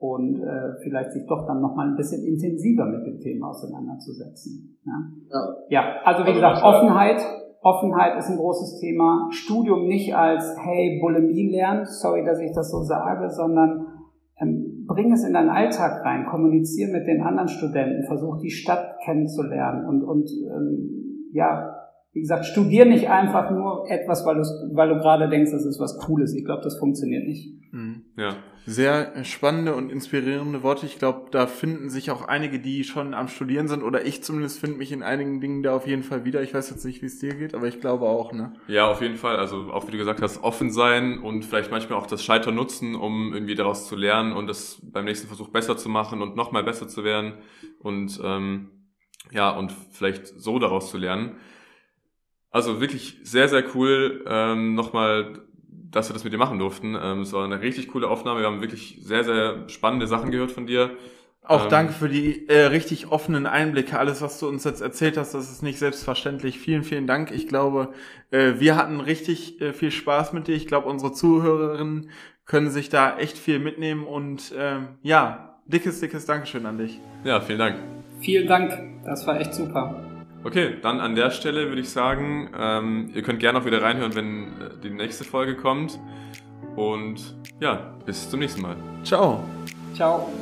und 0.00 0.42
äh, 0.42 0.80
vielleicht 0.82 1.12
sich 1.12 1.26
doch 1.26 1.46
dann 1.46 1.60
nochmal 1.60 1.88
ein 1.88 1.94
bisschen 1.94 2.26
intensiver 2.26 2.86
mit 2.86 3.06
dem 3.06 3.20
Thema 3.20 3.50
auseinanderzusetzen. 3.50 4.78
Ja, 4.84 4.92
ja. 5.28 5.54
ja 5.68 5.82
also 6.04 6.24
wie 6.24 6.28
also 6.28 6.40
gesagt, 6.40 6.64
Offenheit. 6.64 7.20
Offenheit 7.62 8.16
ist 8.16 8.30
ein 8.30 8.38
großes 8.38 8.80
Thema. 8.80 9.28
Studium 9.30 9.86
nicht 9.86 10.16
als, 10.16 10.56
hey, 10.58 10.98
Bulimie 11.02 11.50
lernen, 11.50 11.84
sorry, 11.84 12.24
dass 12.24 12.40
ich 12.40 12.50
das 12.54 12.70
so 12.70 12.80
sage, 12.80 13.28
sondern 13.28 13.86
bring 14.94 15.12
es 15.12 15.24
in 15.24 15.32
deinen 15.32 15.50
Alltag 15.50 16.04
rein, 16.04 16.26
kommuniziere 16.26 16.90
mit 16.90 17.06
den 17.06 17.22
anderen 17.22 17.48
Studenten, 17.48 18.04
versuch 18.06 18.38
die 18.38 18.50
Stadt 18.50 18.98
kennenzulernen 19.04 19.86
und, 19.86 20.02
und 20.02 20.28
ähm, 20.30 21.28
ja, 21.32 21.79
wie 22.12 22.20
gesagt, 22.20 22.44
studier 22.44 22.86
nicht 22.86 23.08
einfach 23.08 23.52
nur 23.52 23.88
etwas, 23.88 24.26
weil, 24.26 24.36
weil 24.74 24.88
du 24.88 24.96
gerade 24.96 25.28
denkst, 25.28 25.52
das 25.52 25.64
ist 25.64 25.78
was 25.78 25.96
Cooles. 25.98 26.34
Ich 26.34 26.44
glaube, 26.44 26.62
das 26.62 26.76
funktioniert 26.76 27.24
nicht. 27.24 27.52
Mhm. 27.70 28.02
Ja. 28.16 28.36
Sehr 28.66 29.24
spannende 29.24 29.74
und 29.74 29.92
inspirierende 29.92 30.64
Worte. 30.64 30.86
Ich 30.86 30.98
glaube, 30.98 31.28
da 31.30 31.46
finden 31.46 31.88
sich 31.88 32.10
auch 32.10 32.26
einige, 32.26 32.58
die 32.58 32.82
schon 32.82 33.14
am 33.14 33.28
Studieren 33.28 33.68
sind, 33.68 33.84
oder 33.84 34.04
ich 34.04 34.24
zumindest 34.24 34.58
finde 34.58 34.78
mich 34.78 34.90
in 34.90 35.04
einigen 35.04 35.40
Dingen 35.40 35.62
da 35.62 35.74
auf 35.74 35.86
jeden 35.86 36.02
Fall 36.02 36.24
wieder. 36.24 36.42
Ich 36.42 36.52
weiß 36.52 36.70
jetzt 36.70 36.84
nicht, 36.84 37.00
wie 37.00 37.06
es 37.06 37.20
dir 37.20 37.34
geht, 37.34 37.54
aber 37.54 37.68
ich 37.68 37.80
glaube 37.80 38.06
auch, 38.06 38.32
ne? 38.32 38.54
Ja, 38.66 38.90
auf 38.90 39.00
jeden 39.00 39.16
Fall. 39.16 39.36
Also 39.36 39.72
auch 39.72 39.86
wie 39.86 39.92
du 39.92 39.98
gesagt 39.98 40.20
hast, 40.20 40.42
offen 40.42 40.72
sein 40.72 41.20
und 41.20 41.44
vielleicht 41.44 41.70
manchmal 41.70 41.98
auch 41.98 42.06
das 42.06 42.24
Scheitern 42.24 42.56
nutzen, 42.56 42.96
um 42.96 43.32
irgendwie 43.32 43.54
daraus 43.54 43.86
zu 43.86 43.94
lernen 43.94 44.32
und 44.32 44.48
das 44.48 44.80
beim 44.82 45.04
nächsten 45.04 45.28
Versuch 45.28 45.48
besser 45.48 45.76
zu 45.76 45.88
machen 45.88 46.22
und 46.22 46.34
nochmal 46.34 46.64
besser 46.64 46.88
zu 46.88 47.04
werden 47.04 47.34
und 47.78 48.20
ähm, 48.22 48.70
ja, 49.32 49.50
und 49.50 49.72
vielleicht 49.92 50.26
so 50.26 50.58
daraus 50.58 50.90
zu 50.90 50.98
lernen. 50.98 51.36
Also 52.50 52.80
wirklich 52.80 53.18
sehr, 53.22 53.48
sehr 53.48 53.64
cool. 53.74 54.24
Ähm, 54.26 54.74
nochmal, 54.74 55.40
dass 55.90 56.08
wir 56.08 56.14
das 56.14 56.24
mit 56.24 56.32
dir 56.32 56.38
machen 56.38 56.58
durften. 56.58 56.96
Ähm, 57.00 57.20
es 57.22 57.32
war 57.32 57.44
eine 57.44 57.60
richtig 57.60 57.88
coole 57.88 58.08
Aufnahme. 58.08 58.40
Wir 58.40 58.46
haben 58.46 58.60
wirklich 58.60 58.98
sehr, 59.02 59.24
sehr 59.24 59.68
spannende 59.68 60.06
Sachen 60.06 60.30
gehört 60.30 60.50
von 60.50 60.66
dir. 60.66 60.90
Auch 61.42 61.64
ähm, 61.64 61.70
danke 61.70 61.92
für 61.92 62.08
die 62.08 62.48
äh, 62.48 62.66
richtig 62.66 63.10
offenen 63.10 63.46
Einblicke. 63.46 63.98
Alles, 63.98 64.20
was 64.20 64.38
du 64.38 64.48
uns 64.48 64.64
jetzt 64.64 64.82
erzählt 64.82 65.16
hast, 65.16 65.32
das 65.32 65.50
ist 65.50 65.62
nicht 65.62 65.78
selbstverständlich. 65.78 66.58
Vielen, 66.58 66.82
vielen 66.82 67.06
Dank. 67.06 67.30
Ich 67.30 67.48
glaube, 67.48 67.92
äh, 68.30 68.54
wir 68.58 68.76
hatten 68.76 69.00
richtig 69.00 69.60
äh, 69.60 69.72
viel 69.72 69.90
Spaß 69.90 70.32
mit 70.32 70.48
dir. 70.48 70.54
Ich 70.54 70.66
glaube, 70.66 70.88
unsere 70.88 71.12
Zuhörerinnen 71.12 72.10
können 72.44 72.70
sich 72.70 72.88
da 72.88 73.16
echt 73.16 73.38
viel 73.38 73.58
mitnehmen. 73.58 74.04
Und 74.04 74.52
ähm, 74.56 74.98
ja, 75.02 75.60
dickes, 75.66 76.00
dickes 76.00 76.26
Dankeschön 76.26 76.66
an 76.66 76.78
dich. 76.78 77.00
Ja, 77.24 77.40
vielen 77.40 77.58
Dank. 77.58 77.76
Vielen 78.20 78.46
Dank. 78.46 79.02
Das 79.04 79.26
war 79.26 79.40
echt 79.40 79.54
super. 79.54 80.09
Okay, 80.42 80.76
dann 80.80 81.00
an 81.00 81.14
der 81.14 81.30
Stelle 81.30 81.68
würde 81.68 81.82
ich 81.82 81.90
sagen, 81.90 82.50
ähm, 82.58 83.10
ihr 83.14 83.22
könnt 83.22 83.40
gerne 83.40 83.58
auch 83.58 83.64
wieder 83.66 83.82
reinhören, 83.82 84.14
wenn 84.14 84.44
äh, 84.44 84.70
die 84.82 84.90
nächste 84.90 85.24
Folge 85.24 85.54
kommt. 85.54 85.98
Und 86.76 87.36
ja, 87.60 87.94
bis 88.06 88.30
zum 88.30 88.40
nächsten 88.40 88.62
Mal. 88.62 88.76
Ciao. 89.04 89.44
Ciao. 89.94 90.32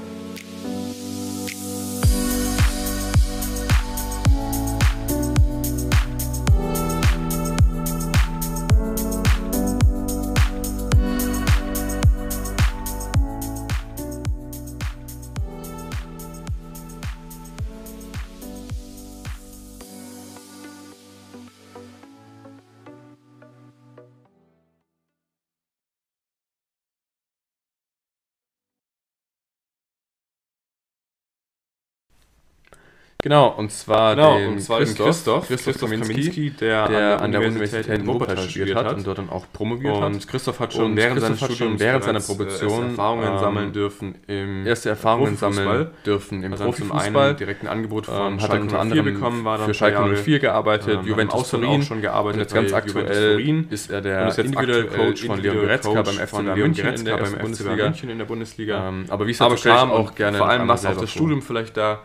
Genau, 33.29 33.49
und 33.59 33.71
zwar 33.71 34.17
genau, 34.17 34.39
den 34.39 34.53
und 34.53 34.61
zwar 34.63 34.79
Christoph, 34.79 35.07
Christoph, 35.09 35.49
Christoph, 35.49 35.75
Christoph 35.75 35.91
Kaminski, 35.91 36.49
der, 36.49 36.89
der, 36.89 37.21
an 37.21 37.31
der 37.31 37.43
Universität 37.43 37.99
in 37.99 38.07
Wuppertal 38.07 38.49
studiert 38.49 38.75
hat 38.75 38.97
und 38.97 39.07
dort 39.07 39.19
dann 39.19 39.29
auch 39.29 39.45
promoviert 39.53 39.97
und 39.97 40.03
hat. 40.03 40.13
Und 40.15 40.29
Christoph 40.29 40.59
hat 40.61 40.73
schon 40.73 40.97
während 40.97 41.21
seines 41.21 41.39
Studiums, 41.39 41.79
während 41.79 42.05
seiner 42.05 42.21
Promotion 42.21 42.89
Erfahrungen 42.89 43.29
ähm, 43.29 43.39
sammeln 43.39 43.73
dürfen 43.75 44.15
im 44.29 44.67
erste 44.67 44.89
Erfahrungen 44.89 45.37
sammeln 45.37 45.89
dürfen 46.07 46.43
im 46.43 46.53
Profifußball. 46.53 47.35
Direkt 47.35 47.65
ein 47.65 47.69
Angebot 47.69 48.07
von 48.07 48.15
ähm, 48.15 48.41
hat 48.41 48.49
Schalke 48.49 48.63
unter 48.63 48.81
anderem 48.81 49.05
bekommen, 49.05 49.45
war 49.45 49.59
dann 49.59 49.67
für 49.67 49.75
Schalke 49.75 50.17
04 50.17 50.39
gearbeitet, 50.39 51.01
ähm, 51.03 51.07
Juventus 51.07 51.51
Turin 51.51 51.83
schon 51.83 52.01
gearbeitet. 52.01 52.41
Jetzt 52.41 52.55
ganz 52.55 52.73
aktuell 52.73 53.67
ist 53.69 53.91
er 53.91 54.01
der 54.01 54.39
individuelle 54.39 54.87
Coach 54.87 55.27
von 55.27 55.43
Leon 55.43 55.57
Goretzka 55.59 56.01
beim 56.01 56.15
FC 56.15 56.57
München 56.57 58.09
in 58.09 58.17
der 58.17 58.25
Bundesliga. 58.25 58.91
Aber 59.09 59.27
wie 59.27 59.33
es 59.33 59.39
dazu 59.39 59.69
kam, 59.69 59.91
auch 59.91 60.15
gerne 60.15 60.39
vor 60.39 60.49
allem 60.49 60.67
was 60.67 60.87
auch 60.87 60.97
das 60.97 61.11
Studium 61.11 61.43
vielleicht 61.43 61.77
da 61.77 62.01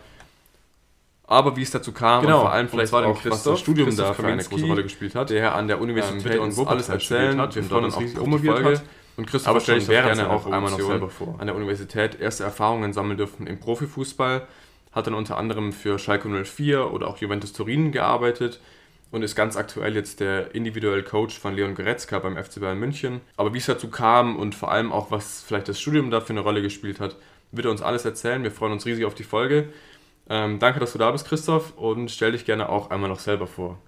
aber 1.26 1.55
wie 1.55 1.61
es 1.61 1.71
dazu 1.71 1.91
kam 1.91 2.24
genau. 2.24 2.38
und 2.38 2.41
vor 2.41 2.51
allem 2.51 2.69
vielleicht 2.69 2.93
auch, 2.93 3.26
was 3.26 3.43
das 3.43 3.59
Studium 3.59 3.88
Christoph 3.88 4.07
da 4.07 4.13
für 4.13 4.28
eine 4.28 4.43
große 4.43 4.65
Rolle 4.65 4.84
gespielt 4.84 5.15
hat, 5.15 5.30
der 5.30 5.55
an 5.55 5.67
der 5.67 5.80
Universität 5.80 6.36
ähm, 6.36 6.41
uns 6.41 6.59
alles 6.59 6.89
erzählen 6.89 7.39
hat, 7.39 7.55
wir 7.55 7.63
freuen 7.63 7.86
uns 7.86 7.95
auch 7.95 8.13
promoviert 8.13 8.63
hat. 8.63 8.84
Und 9.15 9.28
Christoph 9.28 9.49
aber 9.49 9.59
stelle 9.59 9.78
ich 9.78 9.88
gerne 9.88 10.30
auch 10.30 10.45
einmal 10.47 10.71
noch 10.71 10.80
selber 10.80 11.09
vor. 11.09 11.36
An 11.38 11.47
der 11.47 11.55
Universität 11.55 12.19
erste 12.19 12.43
Erfahrungen 12.43 12.93
sammeln 12.93 13.17
dürfen 13.17 13.45
im 13.45 13.59
Profifußball, 13.59 14.47
hat 14.91 15.07
dann 15.07 15.13
unter 15.13 15.38
anderem 15.38 15.71
für 15.71 15.99
Schalke 15.99 16.28
04 16.28 16.91
oder 16.91 17.07
auch 17.07 17.17
Juventus 17.17 17.53
Turin 17.53 17.91
gearbeitet 17.91 18.59
und 19.11 19.21
ist 19.21 19.36
ganz 19.36 19.55
aktuell 19.55 19.95
jetzt 19.95 20.19
der 20.19 20.55
individuelle 20.55 21.03
Coach 21.03 21.39
von 21.39 21.55
Leon 21.55 21.76
Goretzka 21.76 22.17
beim 22.19 22.36
FC 22.36 22.59
Bayern 22.59 22.80
München. 22.80 23.21
Aber 23.38 23.53
wie 23.53 23.59
es 23.59 23.67
dazu 23.67 23.89
kam 23.89 24.36
und 24.36 24.55
vor 24.55 24.71
allem 24.71 24.91
auch, 24.91 25.11
was 25.11 25.43
vielleicht 25.47 25.67
das 25.67 25.80
Studium 25.80 26.09
da 26.09 26.19
für 26.19 26.34
eine 26.34 26.39
Rolle 26.39 26.63
gespielt 26.63 26.99
hat, 26.99 27.15
wird 27.51 27.65
er 27.65 27.71
uns 27.71 27.84
alles 27.84 28.05
erzählen. 28.05 28.41
Wir 28.41 28.51
freuen 28.51 28.74
uns 28.74 28.86
riesig 28.86 29.05
auf 29.05 29.13
die 29.13 29.24
Folge. 29.24 29.69
Ähm, 30.30 30.59
danke, 30.59 30.80
dass 30.80 30.93
du 30.93 30.97
da 30.97 31.11
bist, 31.11 31.28
Christoph, 31.28 31.78
und 31.78 32.09
stell 32.09 32.32
dich 32.32 32.45
gerne 32.45 32.69
auch 32.69 32.89
einmal 32.89 33.09
noch 33.09 33.19
selber 33.19 33.47
vor. 33.47 33.80